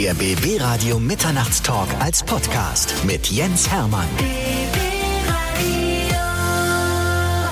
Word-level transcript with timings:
Der 0.00 0.14
BB 0.14 0.58
Radio 0.62 0.98
Mitternachtstalk 0.98 1.86
als 2.00 2.22
Podcast 2.22 2.94
mit 3.04 3.26
Jens 3.26 3.70
Hermann. 3.70 4.06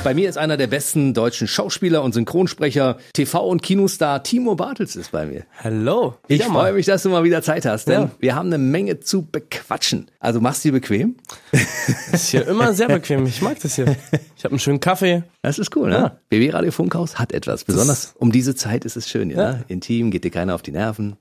Bei 0.03 0.15
mir 0.15 0.31
ist 0.31 0.39
einer 0.39 0.57
der 0.57 0.69
besten 0.69 1.13
deutschen 1.13 1.47
Schauspieler 1.47 2.03
und 2.03 2.15
Synchronsprecher, 2.15 2.97
TV- 3.15 3.47
und 3.47 3.63
Kinostar 3.63 4.23
Timo 4.23 4.55
Bartels 4.55 4.97
ist 4.97 5.13
bei 5.13 5.27
mir. 5.27 5.45
Hallo. 5.63 6.15
Ich 6.27 6.49
mal. 6.49 6.55
freue 6.55 6.73
mich, 6.73 6.87
dass 6.87 7.03
du 7.03 7.11
mal 7.11 7.23
wieder 7.23 7.43
Zeit 7.43 7.67
hast, 7.67 7.87
denn 7.87 8.01
Ja. 8.03 8.11
wir 8.19 8.35
haben 8.35 8.47
eine 8.47 8.57
Menge 8.57 9.01
zu 9.01 9.27
bequatschen. 9.27 10.11
Also 10.19 10.41
machst 10.41 10.65
du 10.65 10.69
dir 10.69 10.73
bequem? 10.81 11.17
Ist 12.13 12.31
hier 12.31 12.49
immer 12.49 12.73
sehr 12.73 12.89
bequem. 12.89 13.27
Ich 13.27 13.43
mag 13.43 13.61
das 13.61 13.75
hier. 13.75 13.95
Ich 14.39 14.45
habe 14.45 14.53
einen 14.53 14.61
schönen 14.61 14.81
Kaffee. 14.81 15.25
Das 15.43 15.59
ist 15.59 15.77
cool, 15.77 15.91
ne? 15.91 15.97
Ja. 15.97 16.19
BB 16.31 16.55
Radio 16.55 16.71
Funkhaus 16.71 17.19
hat 17.19 17.33
etwas. 17.33 17.65
Besonders 17.65 18.15
um 18.17 18.33
diese 18.33 18.55
Zeit 18.55 18.87
ist 18.87 18.97
es 18.97 19.07
schön, 19.07 19.29
ja. 19.29 19.37
Ja. 19.37 19.53
Ne? 19.53 19.65
Intim, 19.69 20.11
geht 20.11 20.25
dir 20.25 20.31
keiner 20.31 20.55
auf 20.55 20.63
die 20.63 20.73
Nerven. 20.73 21.17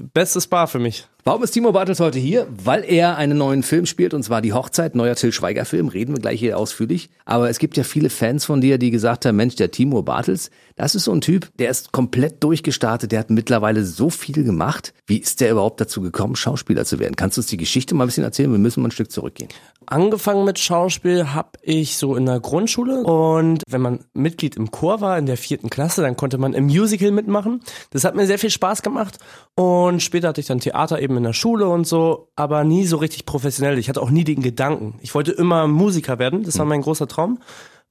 Bestes 0.00 0.46
Bar 0.46 0.68
für 0.68 0.78
mich. 0.78 1.06
Warum 1.24 1.42
ist 1.42 1.50
Timo 1.50 1.72
Bartels 1.72 2.00
heute 2.00 2.18
hier? 2.18 2.46
Weil 2.50 2.84
er 2.84 3.16
einen 3.16 3.36
neuen 3.36 3.62
Film 3.62 3.84
spielt, 3.86 4.14
und 4.14 4.22
zwar 4.22 4.40
Die 4.40 4.52
Hochzeit, 4.52 4.94
neuer 4.94 5.14
Till 5.14 5.32
Schweiger 5.32 5.64
Film, 5.64 5.88
reden 5.88 6.14
wir 6.14 6.20
gleich 6.20 6.40
hier 6.40 6.56
ausführlich. 6.56 7.10
Aber 7.24 7.50
es 7.50 7.58
gibt 7.58 7.76
ja 7.76 7.84
viele 7.84 8.08
Fans 8.08 8.44
von 8.44 8.60
dir, 8.60 8.78
die 8.78 8.90
gesagt 8.90 9.26
haben, 9.26 9.36
Mensch, 9.36 9.56
der 9.56 9.70
Timo 9.70 10.02
Bartels, 10.02 10.50
das 10.76 10.94
ist 10.94 11.04
so 11.04 11.12
ein 11.12 11.20
Typ, 11.20 11.50
der 11.58 11.70
ist 11.70 11.92
komplett 11.92 12.42
durchgestartet, 12.42 13.12
der 13.12 13.18
hat 13.18 13.30
mittlerweile 13.30 13.84
so 13.84 14.10
viel 14.10 14.42
gemacht. 14.42 14.94
Wie 15.06 15.18
ist 15.18 15.40
der 15.40 15.50
überhaupt 15.50 15.80
dazu 15.80 16.00
gekommen, 16.00 16.36
Schauspieler 16.36 16.84
zu 16.84 16.98
werden? 16.98 17.16
Kannst 17.16 17.36
du 17.36 17.40
uns 17.40 17.48
die 17.48 17.56
Geschichte 17.56 17.94
mal 17.94 18.04
ein 18.04 18.08
bisschen 18.08 18.24
erzählen? 18.24 18.50
Wir 18.50 18.58
müssen 18.58 18.80
mal 18.82 18.88
ein 18.88 18.92
Stück 18.92 19.12
zurückgehen. 19.12 19.50
Angefangen 19.90 20.44
mit 20.44 20.58
Schauspiel 20.58 21.32
habe 21.32 21.52
ich 21.62 21.96
so 21.96 22.14
in 22.14 22.26
der 22.26 22.40
Grundschule 22.40 23.04
und 23.04 23.62
wenn 23.66 23.80
man 23.80 24.04
Mitglied 24.12 24.54
im 24.54 24.70
Chor 24.70 25.00
war 25.00 25.16
in 25.16 25.24
der 25.24 25.38
vierten 25.38 25.70
Klasse, 25.70 26.02
dann 26.02 26.14
konnte 26.14 26.36
man 26.36 26.52
im 26.52 26.66
Musical 26.66 27.10
mitmachen. 27.10 27.62
Das 27.88 28.04
hat 28.04 28.14
mir 28.14 28.26
sehr 28.26 28.38
viel 28.38 28.50
Spaß 28.50 28.82
gemacht 28.82 29.16
und 29.54 30.02
später 30.02 30.28
hatte 30.28 30.42
ich 30.42 30.46
dann 30.46 30.60
Theater 30.60 31.00
eben 31.00 31.16
in 31.16 31.22
der 31.22 31.32
Schule 31.32 31.70
und 31.70 31.86
so, 31.86 32.28
aber 32.36 32.64
nie 32.64 32.84
so 32.84 32.98
richtig 32.98 33.24
professionell. 33.24 33.78
Ich 33.78 33.88
hatte 33.88 34.02
auch 34.02 34.10
nie 34.10 34.24
den 34.24 34.42
Gedanken. 34.42 34.98
Ich 35.00 35.14
wollte 35.14 35.32
immer 35.32 35.66
Musiker 35.66 36.18
werden, 36.18 36.42
das 36.42 36.58
war 36.58 36.66
mein 36.66 36.82
großer 36.82 37.08
Traum. 37.08 37.38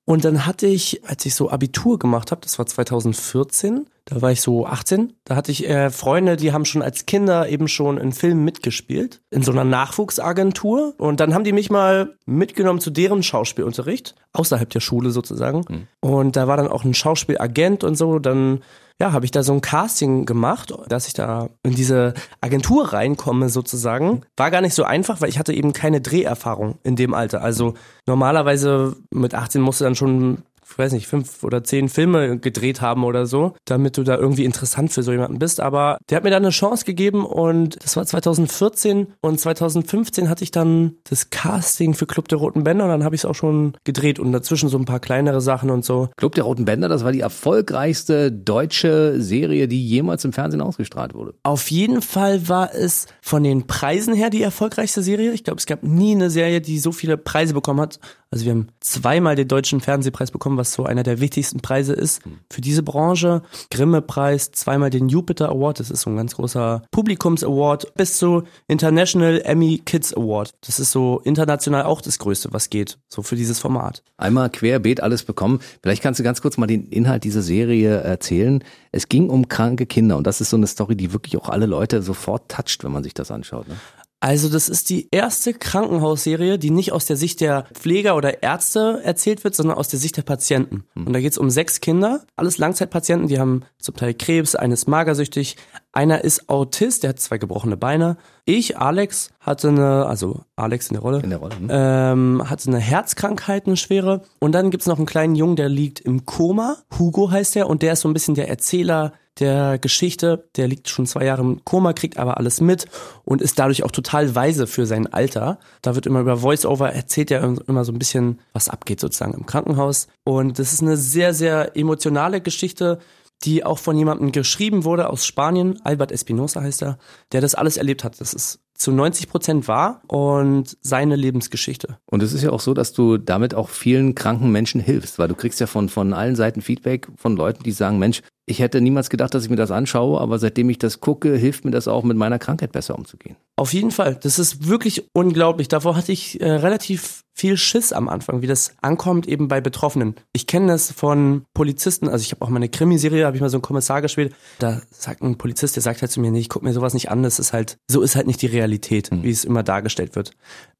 Und 0.09 0.23
dann 0.23 0.45
hatte 0.45 0.67
ich, 0.67 1.05
als 1.05 1.25
ich 1.25 1.36
so 1.36 1.52
Abitur 1.52 2.00
gemacht 2.00 2.31
habe, 2.31 2.39
das 2.39 2.58
war 2.58 2.66
2014, 2.66 3.89
da 4.05 4.22
war 4.22 4.31
ich 4.31 4.39
so 4.39 4.66
18, 4.66 5.11
da 5.25 5.36
hatte 5.36 5.52
ich 5.52 5.67
äh, 5.67 5.89
Freunde, 5.89 6.38
die 6.38 6.53
haben 6.53 6.64
schon 6.64 6.81
als 6.81 7.05
Kinder 7.05 7.49
eben 7.49 7.67
schon 7.67 7.97
in 7.97 8.14
Filmen 8.14 8.45
mitgespielt, 8.45 9.19
in 9.31 9.44
so 9.44 9.52
einer 9.52 9.66
Nachwuchsagentur. 9.66 10.94
Und 10.97 11.19
dann 11.19 11.33
haben 11.33 11.44
die 11.44 11.52
mich 11.52 11.69
mal 11.69 12.16
mitgenommen 12.25 12.80
zu 12.80 12.89
deren 12.89 13.22
Schauspielunterricht, 13.22 14.16
außerhalb 14.31 14.69
der 14.69 14.80
Schule 14.80 15.11
sozusagen. 15.11 15.66
Und 15.99 16.38
da 16.38 16.47
war 16.47 16.55
dann 16.55 16.69
auch 16.69 16.86
ein 16.86 16.94
Schauspielagent 16.94 17.83
und 17.83 17.95
so, 17.95 18.19
dann 18.19 18.61
ja, 19.00 19.12
habe 19.12 19.26
ich 19.26 19.31
da 19.31 19.44
so 19.44 19.53
ein 19.53 19.62
Casting 19.62 20.26
gemacht, 20.26 20.73
dass 20.90 21.08
ich 21.08 21.14
da 21.14 21.50
in 21.64 21.76
diese 21.76 22.16
Agentur 22.42 22.94
reinkomme 22.94 23.50
sozusagen. 23.50 24.23
War 24.36 24.50
gar 24.50 24.62
nicht 24.62 24.73
so 24.73 24.84
einfach, 24.84 25.22
weil 25.22 25.30
ich 25.30 25.38
hatte 25.38 25.54
eben 25.54 25.72
keine 25.72 26.02
Dreherfahrung 26.02 26.80
in 26.84 26.95
dem 26.95 27.14
Alter. 27.14 27.42
Also 27.42 27.76
normalerweise 28.08 28.95
mit 29.12 29.36
18 29.36 29.62
musst 29.62 29.81
du 29.81 29.86
dann 29.86 29.95
schon 29.95 30.39
ich 30.70 30.78
weiß 30.78 30.92
nicht, 30.94 31.08
fünf 31.08 31.44
oder 31.44 31.64
zehn 31.64 31.90
Filme 31.90 32.38
gedreht 32.40 32.82
haben 32.82 33.04
oder 33.04 33.26
so, 33.26 33.56
damit 33.66 33.98
du 33.98 34.04
da 34.04 34.18
irgendwie 34.18 34.46
interessant 34.46 34.92
für 34.92 35.04
so 35.04 35.12
jemanden 35.12 35.40
bist. 35.40 35.60
Aber 35.60 35.98
der 36.10 36.18
hat 36.18 36.23
mir 36.23 36.30
dann 36.30 36.44
eine 36.44 36.52
Chance 36.52 36.86
gegeben 36.86 37.26
und 37.26 37.84
das 37.84 37.96
war 37.96 38.06
2014 38.06 39.08
und 39.22 39.40
2015 39.40 40.30
hatte 40.30 40.44
ich 40.44 40.52
dann 40.52 40.98
das 41.10 41.30
Casting 41.30 41.94
für 41.94 42.06
Club 42.06 42.28
der 42.28 42.38
Roten 42.38 42.64
Bänder 42.64 42.86
und 42.86 42.92
dann 42.92 43.04
habe 43.04 43.16
ich 43.16 43.22
es 43.22 43.26
auch 43.26 43.36
schon 43.36 43.73
gedreht 43.84 44.20
und 44.20 44.32
dazwischen 44.32 44.70
so 44.70 44.78
ein 44.78 44.86
paar 44.86 45.00
kleinere 45.00 45.42
Sachen 45.42 45.70
und 45.70 45.86
so. 45.86 46.10
Club 46.18 46.36
der 46.36 46.44
Roten 46.44 46.66
Bänder, 46.66 46.90
das 46.90 47.04
war 47.04 47.12
die 47.12 47.22
erfolgreichste 47.22 48.32
deutsche 48.32 49.22
Serie, 49.22 49.68
die 49.68 49.86
jemals 49.88 50.26
im 50.26 50.34
Fernsehen 50.34 50.62
ausgestrahlt 50.62 51.14
wurde. 51.14 51.34
Auf 51.44 51.72
jeden 51.72 52.02
Fall 52.02 52.48
war 52.48 52.73
es 52.73 53.08
von 53.22 53.44
den 53.44 53.68
Preisen 53.68 54.14
her 54.14 54.30
die 54.30 54.42
erfolgreichste 54.42 55.02
Serie. 55.02 55.32
Ich 55.32 55.44
glaube, 55.44 55.60
es 55.60 55.66
gab 55.66 55.84
nie 55.84 56.14
eine 56.14 56.30
Serie, 56.30 56.62
die 56.62 56.80
so 56.80 56.92
viele 56.92 57.18
Preise 57.18 57.54
bekommen 57.54 57.82
hat. 57.82 58.00
Also 58.30 58.45
wir 58.45 58.52
haben 58.52 58.68
zweimal 58.82 59.36
den 59.36 59.48
Deutschen 59.48 59.80
Fernsehpreis 59.80 60.32
bekommen, 60.32 60.57
was 60.58 60.73
so 60.73 60.84
einer 60.84 61.04
der 61.04 61.20
wichtigsten 61.20 61.62
Preise 61.62 61.94
ist 61.94 62.22
für 62.52 62.62
diese 62.62 62.84
Branche. 62.84 63.42
Grimme-Preis, 63.72 64.52
zweimal 64.52 64.90
den 64.90 65.10
Jupiter 65.10 65.50
Award, 65.50 65.80
das 65.80 65.92
ist 65.92 66.02
so 66.02 66.10
ein 66.10 66.18
ganz 66.18 66.36
großer 66.36 66.84
Publikums-Award, 66.92 67.94
bis 67.95 68.18
zu 68.18 68.44
International 68.68 69.42
Emmy 69.44 69.82
Kids 69.86 70.14
Award. 70.14 70.52
Das 70.62 70.80
ist 70.80 70.92
so 70.92 71.22
international 71.23 71.84
auch 71.84 72.02
das 72.02 72.20
Größte, 72.20 72.50
was 72.52 72.70
geht, 72.70 72.98
so 73.08 73.22
für 73.22 73.36
dieses 73.36 73.60
Format. 73.60 74.04
Einmal 74.18 74.50
querbeet 74.50 75.02
alles 75.02 75.23
bekommen. 75.23 75.60
Vielleicht 75.82 76.04
kannst 76.04 76.20
du 76.20 76.23
ganz 76.23 76.42
kurz 76.42 76.58
mal 76.58 76.68
den 76.68 76.88
Inhalt 76.88 77.24
dieser 77.24 77.42
Serie 77.42 77.98
erzählen. 77.98 78.64
Es 78.92 79.10
ging 79.10 79.30
um 79.30 79.48
kranke 79.48 79.86
Kinder 79.86 80.18
und 80.18 80.26
das 80.26 80.42
ist 80.42 80.50
so 80.50 80.58
eine 80.58 80.68
Story, 80.68 80.95
die 80.95 81.14
wirklich 81.14 81.38
auch 81.38 81.50
alle 81.50 81.66
Leute 81.66 82.02
sofort 82.02 82.50
toucht, 82.50 82.84
wenn 82.84 82.92
man 82.92 83.04
sich 83.04 83.14
das 83.14 83.32
anschaut. 83.32 83.68
Ne? 83.68 83.76
Also 84.20 84.50
das 84.50 84.67
ist 84.67 84.89
die 84.89 85.10
erste 85.11 85.54
Krankenhausserie, 85.54 86.58
die 86.58 86.72
nicht 86.72 86.92
aus 86.92 87.05
der 87.05 87.17
Sicht 87.17 87.39
der 87.39 87.66
Pfleger 87.73 88.16
oder 88.16 88.42
Ärzte 88.42 89.02
erzählt 89.04 89.44
wird, 89.44 89.54
sondern 89.54 89.78
aus 89.78 89.89
der 89.89 90.00
Sicht 90.00 90.17
der 90.17 90.23
Patienten. 90.23 90.86
Und 90.95 91.14
da 91.14 91.20
geht 91.20 91.33
es 91.33 91.38
um 91.38 91.52
sechs 91.52 91.82
Kinder, 91.82 92.22
alles 92.36 92.58
Langzeitpatienten, 92.58 93.27
die 93.27 93.39
haben 93.39 93.64
zum 93.77 93.95
Teil 93.95 94.16
Krebs, 94.16 94.56
eines 94.56 94.88
magersüchtig, 94.88 95.56
einer 95.92 96.23
ist 96.23 96.50
Autist, 96.50 97.04
der 97.04 97.10
hat 97.11 97.20
zwei 97.20 97.38
gebrochene 97.38 97.77
Beine. 97.77 98.17
Ich, 98.45 98.77
Alex, 98.77 99.32
hatte 99.39 99.70
eine, 99.70 100.06
also 100.06 100.42
Alex 100.56 100.89
in 100.89 100.94
der 100.94 101.02
Rolle, 101.02 101.22
In 101.22 101.30
der 101.30 101.39
Rolle, 101.39 101.56
hm? 101.58 101.67
ähm, 101.72 102.50
hatte 102.50 102.70
eine 102.70 102.80
Herzkrankheit, 102.80 103.67
eine 103.67 103.77
schwere. 103.77 104.22
Und 104.39 104.54
dann 104.54 104.72
gibt's 104.72 104.88
noch 104.88 104.98
einen 104.98 105.06
kleinen 105.06 105.36
Jungen, 105.36 105.56
der 105.56 105.70
liegt 105.70 106.00
im 106.00 106.26
Koma. 106.26 106.77
Hugo 106.98 107.30
heißt 107.32 107.56
der 107.56 107.67
und 107.67 107.82
der 107.82 107.94
ist 107.94 108.02
so 108.02 108.10
ein 108.10 108.14
bisschen 108.14 108.36
der 108.36 108.50
Erzähler 108.50 109.14
der 109.39 109.77
Geschichte. 109.80 110.49
Der 110.55 110.67
liegt 110.67 110.89
schon 110.89 111.05
zwei 111.05 111.25
Jahre 111.25 111.42
im 111.42 111.64
Koma, 111.64 111.93
kriegt 111.93 112.17
aber 112.17 112.37
alles 112.37 112.61
mit 112.61 112.86
und 113.23 113.42
ist 113.42 113.59
dadurch 113.59 113.83
auch 113.83 113.92
total 113.92 114.36
weise 114.36 114.67
für 114.67 114.86
sein 114.86 115.11
Alter. 115.11 115.59
Da 115.81 115.95
wird 115.95 116.05
immer 116.05 116.21
über 116.21 116.37
Voice-Over 116.37 116.92
erzählt 116.92 117.31
er 117.31 117.43
immer 117.67 117.86
so 117.86 117.92
ein 117.92 117.99
bisschen, 117.99 118.39
was 118.53 118.70
abgeht 118.70 118.99
sozusagen 118.99 119.33
im 119.33 119.45
Krankenhaus. 119.45 120.08
Und 120.23 120.59
das 120.59 120.73
ist 120.73 120.81
eine 120.81 120.97
sehr, 120.97 121.33
sehr 121.33 121.76
emotionale 121.76 122.42
Geschichte 122.42 122.99
die 123.43 123.64
auch 123.64 123.77
von 123.77 123.97
jemandem 123.97 124.31
geschrieben 124.31 124.83
wurde 124.83 125.09
aus 125.09 125.26
Spanien, 125.26 125.80
Albert 125.83 126.11
Espinosa 126.11 126.61
heißt 126.61 126.81
er, 126.81 126.97
der 127.31 127.42
das 127.42 127.55
alles 127.55 127.77
erlebt 127.77 128.03
hat. 128.03 128.19
Das 128.19 128.33
ist 128.33 128.59
zu 128.77 128.92
90 128.92 129.30
Prozent 129.30 129.68
wahr 129.68 130.01
und 130.07 130.77
seine 130.81 131.15
Lebensgeschichte. 131.15 131.98
Und 132.06 132.24
es 132.24 132.33
ist 132.33 132.44
ja 132.44 132.51
auch 132.51 132.60
so, 132.60 132.74
dass 132.74 132.94
du 132.94 133.18
damit 133.18 133.56
auch 133.56 133.69
vielen 133.69 134.15
kranken 134.15 134.51
Menschen 134.51 134.80
hilfst, 134.80 135.19
weil 135.19 135.27
du 135.27 135.36
kriegst 135.36 135.60
ja 135.60 135.68
von, 135.68 135.89
von 135.89 136.13
allen 136.13 136.36
Seiten 136.36 136.62
Feedback 136.62 137.07
von 137.15 137.36
Leuten, 137.36 137.63
die 137.63 137.71
sagen, 137.71 137.98
Mensch, 137.98 138.21
ich 138.45 138.60
hätte 138.60 138.80
niemals 138.80 139.10
gedacht, 139.10 139.33
dass 139.33 139.44
ich 139.44 139.50
mir 139.50 139.57
das 139.57 139.71
anschaue, 139.71 140.21
aber 140.21 140.39
seitdem 140.39 140.69
ich 140.69 140.77
das 140.77 141.01
gucke, 141.01 141.36
hilft 141.36 141.65
mir 141.65 141.71
das 141.71 141.88
auch, 141.88 142.04
mit 142.04 142.15
meiner 142.15 142.39
Krankheit 142.39 142.71
besser 142.71 142.98
umzugehen. 142.98 143.36
Auf 143.57 143.74
jeden 143.74 143.92
Fall. 143.92 144.15
Das 144.21 144.39
ist 144.39 144.68
wirklich 144.68 145.09
unglaublich. 145.13 145.68
Davor 145.68 145.98
hatte 145.98 146.12
ich 146.12 146.39
äh, 146.39 146.50
relativ 146.50 147.24
viel 147.38 147.56
Schiss 147.56 147.94
am 147.94 148.09
Anfang, 148.09 148.42
wie 148.42 148.48
das 148.48 148.74
ankommt 148.81 149.27
eben 149.27 149.48
bei 149.48 149.62
Betroffenen. 149.62 150.15
Ich 150.33 150.48
kenne 150.48 150.68
das 150.68 150.92
von 150.92 151.45
Polizisten, 151.53 152.09
also 152.09 152.24
ich 152.24 152.31
habe 152.31 152.44
auch 152.44 152.50
mal 152.50 152.57
eine 152.57 152.69
Krimiserie, 152.69 153.25
habe 153.25 153.38
ich 153.38 153.42
mal 153.42 153.50
so 153.50 153.57
einen 153.57 153.62
Kommissar 153.62 154.01
gespielt. 154.01 154.33
Da 154.57 154.81
sagt 154.89 155.21
ein 155.21 155.38
Polizist, 155.38 155.75
der 155.75 155.83
sagt 155.83 156.01
halt 156.01 156.12
zu 156.12 156.19
mir, 156.19 156.31
nee, 156.31 156.39
ich 156.39 156.50
guck 156.50 156.63
mir 156.63 156.74
sowas 156.74 156.95
nicht 156.95 157.12
an, 157.12 157.21
das 157.21 157.38
ist 157.38 157.53
halt, 157.53 157.77
so 157.88 158.01
ist 158.01 158.15
halt 158.15 158.25
nicht 158.25 158.42
die 158.42 158.47
Realität, 158.47 159.09
wie 159.12 159.30
es 159.30 159.45
immer 159.45 159.62
dargestellt 159.62 160.15
wird. 160.15 160.31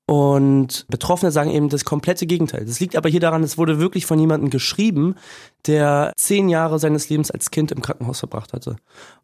Und 0.10 0.86
Betroffene 0.88 1.34
sagen 1.34 1.52
eben 1.52 1.68
das 1.68 1.84
komplette 1.84 2.26
Gegenteil. 2.26 2.64
Das 2.64 2.80
liegt 2.80 2.96
aber 2.96 3.10
hier 3.10 3.20
daran, 3.20 3.44
es 3.44 3.58
wurde 3.58 3.78
wirklich 3.78 4.06
von 4.06 4.18
jemandem 4.18 4.50
geschrieben, 4.50 5.16
der 5.66 6.14
zehn 6.16 6.48
Jahre 6.48 6.80
seines 6.80 7.10
Lebens 7.10 7.30
als 7.30 7.52
Kind 7.52 7.74
im 7.74 7.82
Krankenhaus 7.82 8.20
verbracht 8.20 8.54
hatte. 8.54 8.78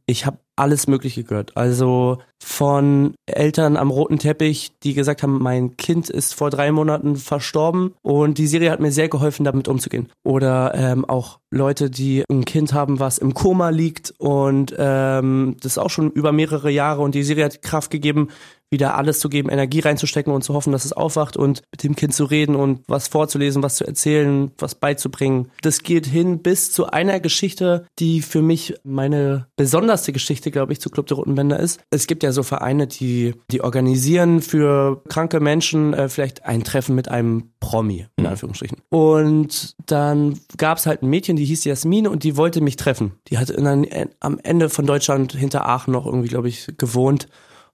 Ich 0.05 0.25
habe 0.25 0.39
alles 0.57 0.87
Mögliche 0.87 1.23
gehört. 1.23 1.55
Also 1.55 2.17
von 2.43 3.15
Eltern 3.25 3.77
am 3.77 3.91
roten 3.91 4.19
Teppich, 4.19 4.73
die 4.83 4.93
gesagt 4.93 5.23
haben, 5.23 5.41
mein 5.41 5.77
Kind 5.77 6.09
ist 6.09 6.35
vor 6.35 6.49
drei 6.49 6.73
Monaten 6.73 7.15
verstorben. 7.23 7.93
Und 8.01 8.37
die 8.37 8.47
Serie 8.47 8.71
hat 8.71 8.79
mir 8.79 8.91
sehr 8.91 9.09
geholfen, 9.09 9.43
damit 9.43 9.67
umzugehen. 9.67 10.09
Oder 10.23 10.73
ähm, 10.75 11.05
auch 11.05 11.39
Leute, 11.49 11.89
die 11.89 12.23
ein 12.29 12.45
Kind 12.45 12.73
haben, 12.73 12.99
was 12.99 13.17
im 13.17 13.33
Koma 13.33 13.69
liegt. 13.69 14.13
Und 14.17 14.75
ähm, 14.77 15.55
das 15.61 15.77
auch 15.77 15.89
schon 15.89 16.11
über 16.11 16.31
mehrere 16.31 16.69
Jahre. 16.69 17.01
Und 17.01 17.15
die 17.15 17.23
Serie 17.23 17.45
hat 17.45 17.61
Kraft 17.61 17.91
gegeben, 17.91 18.29
wieder 18.73 18.97
alles 18.97 19.19
zu 19.19 19.29
geben, 19.29 19.49
Energie 19.49 19.79
reinzustecken 19.79 20.33
und 20.33 20.43
zu 20.43 20.53
hoffen, 20.53 20.73
dass 20.73 20.83
es 20.83 20.91
aufwacht 20.91 21.37
und 21.37 21.61
mit 21.71 21.83
dem 21.83 21.95
Kind 21.95 22.13
zu 22.13 22.25
reden 22.25 22.57
und 22.57 22.81
was 22.87 23.07
vorzulesen, 23.07 23.63
was 23.63 23.75
zu 23.77 23.85
erzählen, 23.85 24.51
was 24.57 24.75
beizubringen. 24.75 25.49
Das 25.61 25.83
geht 25.83 26.05
hin 26.05 26.39
bis 26.39 26.73
zu 26.73 26.87
einer 26.87 27.21
Geschichte, 27.21 27.85
die 27.99 28.21
für 28.21 28.41
mich 28.41 28.75
meine 28.83 29.47
besonderste 29.55 30.11
Geschichte, 30.11 30.51
glaube 30.51 30.73
ich, 30.73 30.81
zu 30.81 30.89
Club 30.89 31.07
der 31.07 31.17
Roten 31.17 31.35
Bänder 31.35 31.59
ist. 31.59 31.79
Es 31.91 32.07
gibt 32.07 32.23
ja 32.23 32.33
so 32.33 32.43
Vereine, 32.43 32.87
die, 32.87 33.35
die 33.49 33.61
organisieren 33.61 34.41
für 34.41 35.01
kranke 35.07 35.39
Menschen 35.39 35.93
äh, 35.93 36.09
vielleicht 36.09 36.45
ein 36.45 36.63
Treffen 36.63 36.95
mit 36.95 37.07
einem 37.07 37.51
Promi, 37.59 38.07
in 38.17 38.25
Anführungsstrichen. 38.25 38.79
Und 38.89 39.75
dann 39.85 40.39
gab 40.57 40.79
es 40.79 40.85
halt 40.85 41.03
ein 41.03 41.09
Mädchen, 41.09 41.35
die 41.35 41.45
hieß 41.45 41.63
Jasmin 41.63 42.07
und 42.07 42.23
die 42.23 42.35
wollte 42.35 42.59
mich 42.59 42.75
treffen. 42.75 43.13
Die 43.27 43.37
hat 43.37 43.49
in 43.49 43.67
ein, 43.67 43.87
am 44.19 44.39
Ende 44.41 44.69
von 44.69 44.85
Deutschland 44.85 45.33
hinter 45.33 45.67
Aachen 45.67 45.93
noch 45.93 46.05
irgendwie, 46.05 46.27
glaube 46.27 46.49
ich, 46.49 46.67
gewohnt. 46.77 47.27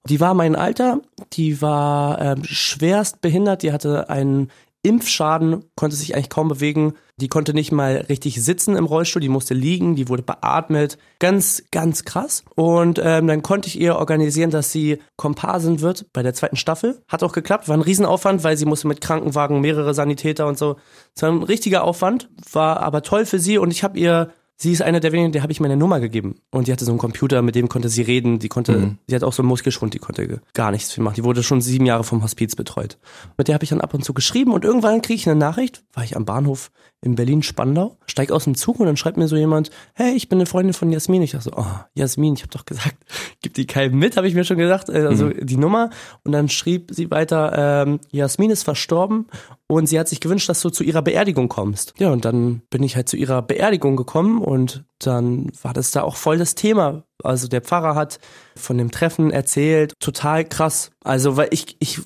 Die 0.08 0.20
war 0.20 0.34
mein 0.34 0.56
Alter, 0.56 1.02
die 1.34 1.62
war 1.62 2.20
ähm, 2.22 2.44
schwerst 2.44 3.22
behindert, 3.22 3.64
die 3.64 3.72
hatte 3.72 4.10
einen 4.10 4.50
Impfschaden, 4.82 5.66
konnte 5.76 5.98
sich 5.98 6.16
eigentlich 6.16 6.30
kaum 6.30 6.48
bewegen. 6.48 6.94
Die 7.18 7.28
konnte 7.28 7.54
nicht 7.54 7.74
mal 7.74 8.06
richtig 8.08 8.42
sitzen 8.42 8.78
im 8.78 8.86
Rollstuhl, 8.86 9.22
die 9.22 9.28
musste 9.28 9.54
liegen, 9.54 9.96
die 9.96 10.08
wurde 10.08 10.24
beatmet. 10.24 10.98
Ganz, 11.20 11.66
ganz 11.70 12.06
krass. 12.06 12.46
Und 12.56 13.00
ähm, 13.04 13.28
dann 13.28 13.44
konnte 13.44 13.68
ich 13.68 13.78
ihr 13.78 13.98
organisieren, 13.98 14.52
dass 14.52 14.72
sie 14.72 15.00
Komparsin 15.18 15.82
wird 15.82 16.06
bei 16.14 16.24
der 16.24 16.34
zweiten 16.34 16.56
Staffel. 16.56 17.02
Hat 17.10 17.24
auch 17.24 17.34
geklappt, 17.34 17.68
war 17.68 17.76
ein 17.76 17.82
Riesenaufwand, 17.82 18.46
weil 18.46 18.56
sie 18.56 18.66
musste 18.66 18.88
mit 18.88 19.02
Krankenwagen, 19.02 19.60
mehrere 19.60 19.94
Sanitäter 19.94 20.48
und 20.48 20.58
so. 20.58 20.78
Es 21.14 21.22
war 21.24 21.30
ein 21.30 21.44
richtiger 21.44 21.84
Aufwand, 21.84 22.30
war 22.54 22.80
aber 22.80 23.02
toll 23.02 23.26
für 23.26 23.40
sie 23.40 23.58
und 23.58 23.72
ich 23.72 23.84
habe 23.84 24.00
ihr 24.00 24.32
Sie 24.62 24.74
ist 24.74 24.82
eine 24.82 25.00
der 25.00 25.14
wenigen, 25.14 25.32
der 25.32 25.42
habe 25.42 25.54
ich 25.54 25.62
meine 25.62 25.78
Nummer 25.78 26.02
gegeben. 26.02 26.36
Und 26.52 26.68
die 26.68 26.74
hatte 26.74 26.84
so 26.84 26.92
einen 26.92 27.00
Computer, 27.00 27.42
mit 27.42 27.56
dem 27.56 27.70
konnte 27.70 27.88
sie 27.88 28.02
reden. 28.02 28.40
Die 28.40 28.50
konnte, 28.50 28.78
mhm. 28.78 28.98
sie 29.08 29.16
hat 29.16 29.24
auch 29.24 29.32
so 29.32 29.42
einen 29.42 29.48
Muskelschwund, 29.48 29.94
die 29.94 30.00
konnte 30.00 30.42
gar 30.54 30.72
nichts 30.72 30.92
viel 30.92 31.02
machen. 31.02 31.16
Die 31.16 31.24
wurde 31.24 31.44
schon 31.44 31.62
sieben 31.62 31.86
Jahre 31.86 32.04
vom 32.04 32.24
Hospiz 32.24 32.58
betreut. 32.58 32.98
Mit 33.38 33.48
der 33.48 33.56
habe 33.56 33.64
ich 33.64 33.70
dann 33.70 33.80
ab 33.80 33.94
und 33.94 34.04
zu 34.04 34.14
geschrieben 34.14 34.52
und 34.52 34.66
irgendwann 34.66 35.02
kriege 35.02 35.16
ich 35.16 35.30
eine 35.30 35.40
Nachricht, 35.40 35.84
war 35.94 36.04
ich 36.04 36.18
am 36.18 36.26
Bahnhof 36.26 36.72
in 37.02 37.16
Berlin-Spandau, 37.16 37.98
steig 38.06 38.32
aus 38.32 38.44
dem 38.44 38.56
Zug 38.56 38.82
und 38.82 38.86
dann 38.86 38.98
schreibt 38.98 39.16
mir 39.16 39.30
so 39.30 39.38
jemand, 39.38 39.70
hey, 39.94 40.14
ich 40.14 40.28
bin 40.28 40.38
eine 40.38 40.46
Freundin 40.46 40.74
von 40.74 40.92
Jasmin. 40.92 41.22
Ich 41.22 41.32
dachte 41.32 41.46
so, 41.46 41.52
oh, 41.56 41.80
Jasmin, 41.94 42.34
ich 42.34 42.42
habe 42.42 42.52
doch 42.52 42.66
gesagt, 42.66 42.98
gib 43.42 43.54
die 43.54 43.66
keinem 43.66 43.98
mit, 43.98 44.18
habe 44.18 44.28
ich 44.28 44.36
mir 44.36 44.44
schon 44.44 44.58
gesagt, 44.58 44.90
äh, 44.90 45.06
also 45.06 45.28
mhm. 45.28 45.46
die 45.46 45.56
Nummer. 45.56 45.90
Und 46.26 46.34
dann 46.34 46.50
schrieb 46.50 46.92
sie 46.94 47.10
weiter, 47.10 47.86
ähm, 47.86 48.02
Jasmin 48.12 48.52
ist 48.52 48.64
verstorben 48.64 49.28
und 49.72 49.86
sie 49.86 50.00
hat 50.00 50.08
sich 50.08 50.20
gewünscht, 50.20 50.50
dass 50.50 50.62
du 50.62 50.72
zu 50.72 50.84
ihrer 50.84 51.04
Beerdigung 51.04 51.48
kommst. 51.48 51.94
Ja, 52.00 52.10
und 52.10 52.26
dann 52.26 52.64
bin 52.72 52.82
ich 52.82 52.96
halt 52.96 53.08
zu 53.08 53.16
ihrer 53.16 53.44
Beerdigung 53.44 53.96
gekommen 53.96 54.42
und 54.42 54.84
dann 54.98 55.52
war 55.62 55.74
das 55.74 55.92
da 55.92 56.02
auch 56.02 56.16
voll 56.16 56.40
das 56.40 56.56
Thema. 56.56 57.04
Also 57.24 57.48
der 57.48 57.62
Pfarrer 57.62 57.94
hat 57.94 58.20
von 58.56 58.80
dem 58.80 58.90
Treffen 58.90 59.30
erzählt, 59.30 59.94
total 60.00 60.44
krass. 60.44 60.90
Also, 61.04 61.38
weil 61.38 61.50
ich, 61.52 61.78
ich 61.80 62.02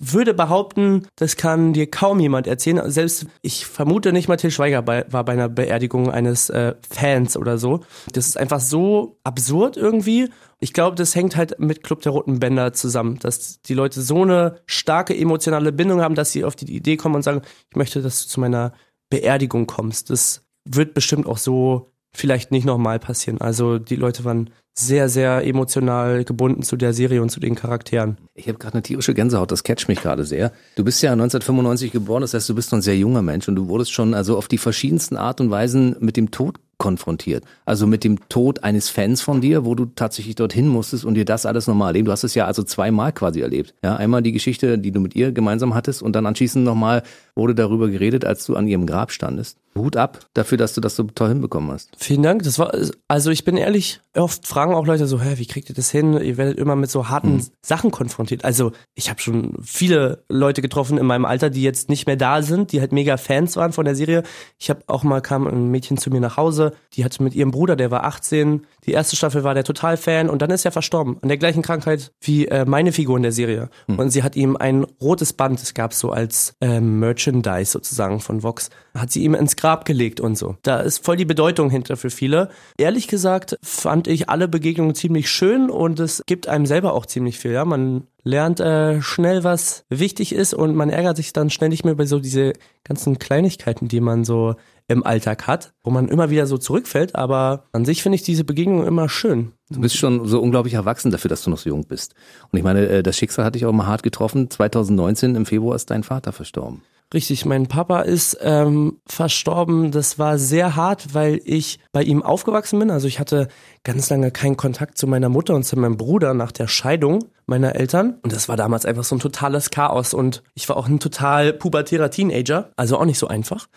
würde 0.00 0.34
behaupten, 0.34 1.06
das 1.16 1.36
kann 1.36 1.72
dir 1.72 1.90
kaum 1.90 2.20
jemand 2.20 2.46
erzählen. 2.46 2.90
Selbst 2.90 3.26
ich 3.42 3.66
vermute 3.66 4.12
nicht 4.12 4.28
mal 4.28 4.36
Till 4.36 4.50
Schweiger 4.50 4.82
bei, 4.82 5.04
war 5.10 5.24
bei 5.24 5.32
einer 5.32 5.48
Beerdigung 5.48 6.10
eines 6.10 6.50
äh, 6.50 6.74
Fans 6.88 7.36
oder 7.36 7.58
so. 7.58 7.80
Das 8.12 8.26
ist 8.26 8.36
einfach 8.36 8.60
so 8.60 9.18
absurd 9.24 9.76
irgendwie. 9.76 10.30
Ich 10.60 10.72
glaube, 10.72 10.96
das 10.96 11.14
hängt 11.14 11.36
halt 11.36 11.58
mit 11.60 11.82
Club 11.82 12.02
der 12.02 12.12
Roten 12.12 12.40
Bänder 12.40 12.72
zusammen, 12.72 13.18
dass 13.20 13.60
die 13.62 13.74
Leute 13.74 14.00
so 14.00 14.22
eine 14.22 14.60
starke 14.66 15.16
emotionale 15.16 15.72
Bindung 15.72 16.00
haben, 16.00 16.14
dass 16.14 16.32
sie 16.32 16.44
auf 16.44 16.56
die 16.56 16.74
Idee 16.74 16.96
kommen 16.96 17.16
und 17.16 17.22
sagen, 17.22 17.42
ich 17.70 17.76
möchte, 17.76 18.02
dass 18.02 18.22
du 18.22 18.28
zu 18.28 18.40
meiner 18.40 18.72
Beerdigung 19.10 19.66
kommst. 19.66 20.10
Das 20.10 20.44
wird 20.64 20.94
bestimmt 20.94 21.26
auch 21.26 21.38
so 21.38 21.90
vielleicht 22.12 22.50
nicht 22.50 22.64
nochmal 22.64 22.98
passieren. 22.98 23.40
Also 23.40 23.78
die 23.78 23.96
Leute 23.96 24.24
waren 24.24 24.50
sehr, 24.78 25.08
sehr 25.08 25.44
emotional 25.44 26.24
gebunden 26.24 26.62
zu 26.62 26.76
der 26.76 26.92
Serie 26.92 27.20
und 27.20 27.30
zu 27.30 27.40
den 27.40 27.56
Charakteren. 27.56 28.16
Ich 28.34 28.46
habe 28.46 28.58
gerade 28.58 28.74
eine 28.74 28.82
tierische 28.82 29.12
Gänsehaut, 29.12 29.50
das 29.50 29.64
catcht 29.64 29.88
mich 29.88 30.00
gerade 30.00 30.24
sehr. 30.24 30.52
Du 30.76 30.84
bist 30.84 31.02
ja 31.02 31.12
1995 31.12 31.90
geboren, 31.90 32.20
das 32.20 32.32
heißt, 32.32 32.48
du 32.48 32.54
bist 32.54 32.70
noch 32.70 32.78
ein 32.78 32.82
sehr 32.82 32.96
junger 32.96 33.22
Mensch 33.22 33.48
und 33.48 33.56
du 33.56 33.66
wurdest 33.68 33.92
schon 33.92 34.14
also 34.14 34.38
auf 34.38 34.46
die 34.46 34.58
verschiedensten 34.58 35.16
Art 35.16 35.40
und 35.40 35.50
Weisen 35.50 35.96
mit 35.98 36.16
dem 36.16 36.30
Tod 36.30 36.60
konfrontiert. 36.78 37.42
Also 37.64 37.88
mit 37.88 38.04
dem 38.04 38.28
Tod 38.28 38.62
eines 38.62 38.88
Fans 38.88 39.20
von 39.20 39.40
dir, 39.40 39.64
wo 39.64 39.74
du 39.74 39.86
tatsächlich 39.86 40.36
dorthin 40.36 40.68
musstest 40.68 41.04
und 41.04 41.14
dir 41.14 41.24
das 41.24 41.44
alles 41.44 41.66
nochmal 41.66 41.88
erleben. 41.88 42.06
Du 42.06 42.12
hast 42.12 42.22
es 42.22 42.36
ja 42.36 42.46
also 42.46 42.62
zweimal 42.62 43.12
quasi 43.12 43.40
erlebt. 43.40 43.74
Ja, 43.82 43.96
einmal 43.96 44.22
die 44.22 44.32
Geschichte, 44.32 44.78
die 44.78 44.92
du 44.92 45.00
mit 45.00 45.16
ihr 45.16 45.32
gemeinsam 45.32 45.74
hattest 45.74 46.02
und 46.02 46.14
dann 46.14 46.24
anschließend 46.24 46.64
nochmal 46.64 47.02
wurde 47.34 47.56
darüber 47.56 47.88
geredet, 47.88 48.24
als 48.24 48.46
du 48.46 48.54
an 48.54 48.68
ihrem 48.68 48.86
Grab 48.86 49.10
standest. 49.10 49.58
Hut 49.78 49.96
ab 49.96 50.20
dafür, 50.34 50.58
dass 50.58 50.74
du 50.74 50.80
das 50.80 50.96
so 50.96 51.04
toll 51.04 51.28
hinbekommen 51.28 51.70
hast. 51.70 51.90
Vielen 51.96 52.22
Dank. 52.22 52.42
Das 52.42 52.58
war, 52.58 52.72
also 53.08 53.30
ich 53.30 53.44
bin 53.44 53.56
ehrlich, 53.56 54.00
oft 54.14 54.46
fragen 54.46 54.74
auch 54.74 54.86
Leute 54.86 55.06
so, 55.06 55.20
hä, 55.20 55.34
wie 55.36 55.46
kriegt 55.46 55.68
ihr 55.68 55.74
das 55.74 55.90
hin? 55.90 56.14
Ihr 56.20 56.36
werdet 56.36 56.58
immer 56.58 56.76
mit 56.76 56.90
so 56.90 57.08
harten 57.08 57.36
mhm. 57.36 57.46
Sachen 57.62 57.90
konfrontiert. 57.90 58.44
Also 58.44 58.72
ich 58.94 59.10
habe 59.10 59.20
schon 59.20 59.54
viele 59.62 60.24
Leute 60.28 60.62
getroffen 60.62 60.98
in 60.98 61.06
meinem 61.06 61.24
Alter, 61.24 61.50
die 61.50 61.62
jetzt 61.62 61.88
nicht 61.88 62.06
mehr 62.06 62.16
da 62.16 62.42
sind, 62.42 62.72
die 62.72 62.80
halt 62.80 62.92
mega 62.92 63.16
Fans 63.16 63.56
waren 63.56 63.72
von 63.72 63.84
der 63.84 63.94
Serie. 63.94 64.22
Ich 64.58 64.70
habe 64.70 64.82
auch 64.86 65.04
mal 65.04 65.20
kam 65.20 65.46
ein 65.46 65.70
Mädchen 65.70 65.98
zu 65.98 66.10
mir 66.10 66.20
nach 66.20 66.36
Hause, 66.36 66.72
die 66.94 67.04
hatte 67.04 67.22
mit 67.22 67.34
ihrem 67.34 67.50
Bruder, 67.50 67.76
der 67.76 67.90
war 67.90 68.04
18, 68.04 68.66
die 68.84 68.92
erste 68.92 69.16
Staffel 69.16 69.44
war 69.44 69.54
der 69.54 69.64
total 69.64 69.96
Fan 69.96 70.30
und 70.30 70.42
dann 70.42 70.50
ist 70.50 70.64
er 70.64 70.72
verstorben 70.72 71.18
an 71.22 71.28
der 71.28 71.38
gleichen 71.38 71.62
Krankheit 71.62 72.12
wie 72.20 72.48
äh, 72.48 72.64
meine 72.64 72.92
Figur 72.92 73.16
in 73.16 73.22
der 73.22 73.32
Serie. 73.32 73.68
Mhm. 73.86 73.98
Und 73.98 74.10
sie 74.10 74.22
hat 74.22 74.36
ihm 74.36 74.56
ein 74.56 74.84
rotes 75.00 75.32
Band, 75.32 75.60
das 75.60 75.74
gab 75.74 75.94
so 75.94 76.10
als 76.10 76.54
äh, 76.60 76.80
Merchandise 76.80 77.70
sozusagen 77.70 78.20
von 78.20 78.42
Vox, 78.42 78.70
hat 78.94 79.10
sie 79.10 79.22
ihm 79.22 79.34
ins 79.34 79.56
Grab 79.56 79.67
gelegt 79.76 80.20
und 80.20 80.36
so. 80.36 80.56
Da 80.62 80.80
ist 80.80 81.04
voll 81.04 81.16
die 81.16 81.24
Bedeutung 81.24 81.70
hinter 81.70 81.96
für 81.96 82.10
viele. 82.10 82.48
Ehrlich 82.76 83.08
gesagt 83.08 83.56
fand 83.62 84.08
ich 84.08 84.28
alle 84.28 84.48
Begegnungen 84.48 84.94
ziemlich 84.94 85.30
schön 85.30 85.70
und 85.70 86.00
es 86.00 86.22
gibt 86.26 86.48
einem 86.48 86.66
selber 86.66 86.94
auch 86.94 87.06
ziemlich 87.06 87.38
viel. 87.38 87.52
Ja, 87.52 87.64
man 87.64 88.04
lernt 88.24 88.60
äh, 88.60 89.00
schnell, 89.00 89.44
was 89.44 89.84
wichtig 89.88 90.34
ist 90.34 90.54
und 90.54 90.74
man 90.74 90.90
ärgert 90.90 91.16
sich 91.16 91.32
dann 91.32 91.50
schnell 91.50 91.70
nicht 91.70 91.84
mehr 91.84 91.92
über 91.92 92.06
so 92.06 92.18
diese 92.18 92.52
ganzen 92.84 93.18
Kleinigkeiten, 93.18 93.88
die 93.88 94.00
man 94.00 94.24
so 94.24 94.56
im 94.88 95.04
Alltag 95.04 95.46
hat, 95.46 95.74
wo 95.84 95.90
man 95.90 96.08
immer 96.08 96.30
wieder 96.30 96.46
so 96.46 96.56
zurückfällt. 96.56 97.14
Aber 97.14 97.64
an 97.72 97.84
sich 97.84 98.02
finde 98.02 98.16
ich 98.16 98.22
diese 98.22 98.44
Begegnung 98.44 98.86
immer 98.86 99.08
schön. 99.08 99.52
Du 99.70 99.80
bist 99.80 99.96
schon 99.96 100.26
so 100.26 100.40
unglaublich 100.40 100.74
erwachsen 100.74 101.10
dafür, 101.10 101.28
dass 101.28 101.42
du 101.42 101.50
noch 101.50 101.58
so 101.58 101.68
jung 101.68 101.84
bist. 101.86 102.14
Und 102.50 102.58
ich 102.58 102.64
meine, 102.64 102.88
äh, 102.88 103.02
das 103.02 103.16
Schicksal 103.16 103.44
hat 103.44 103.54
dich 103.54 103.66
auch 103.66 103.72
mal 103.72 103.86
hart 103.86 104.02
getroffen. 104.02 104.50
2019 104.50 105.34
im 105.34 105.46
Februar 105.46 105.76
ist 105.76 105.90
dein 105.90 106.02
Vater 106.02 106.32
verstorben. 106.32 106.82
Richtig, 107.14 107.46
mein 107.46 107.68
Papa 107.68 108.02
ist 108.02 108.36
ähm, 108.42 109.00
verstorben. 109.06 109.90
Das 109.92 110.18
war 110.18 110.36
sehr 110.36 110.76
hart, 110.76 111.14
weil 111.14 111.40
ich 111.44 111.78
bei 111.90 112.02
ihm 112.02 112.22
aufgewachsen 112.22 112.78
bin. 112.78 112.90
Also 112.90 113.08
ich 113.08 113.18
hatte 113.18 113.48
ganz 113.82 114.10
lange 114.10 114.30
keinen 114.30 114.58
Kontakt 114.58 114.98
zu 114.98 115.06
meiner 115.06 115.30
Mutter 115.30 115.54
und 115.54 115.64
zu 115.64 115.78
meinem 115.78 115.96
Bruder 115.96 116.34
nach 116.34 116.52
der 116.52 116.68
Scheidung 116.68 117.24
meiner 117.46 117.76
Eltern. 117.76 118.18
Und 118.22 118.34
das 118.34 118.50
war 118.50 118.58
damals 118.58 118.84
einfach 118.84 119.04
so 119.04 119.16
ein 119.16 119.20
totales 119.20 119.70
Chaos. 119.70 120.12
Und 120.12 120.42
ich 120.54 120.68
war 120.68 120.76
auch 120.76 120.86
ein 120.86 121.00
total 121.00 121.54
pubertärer 121.54 122.10
Teenager, 122.10 122.72
also 122.76 122.98
auch 122.98 123.06
nicht 123.06 123.18
so 123.18 123.26
einfach. 123.26 123.68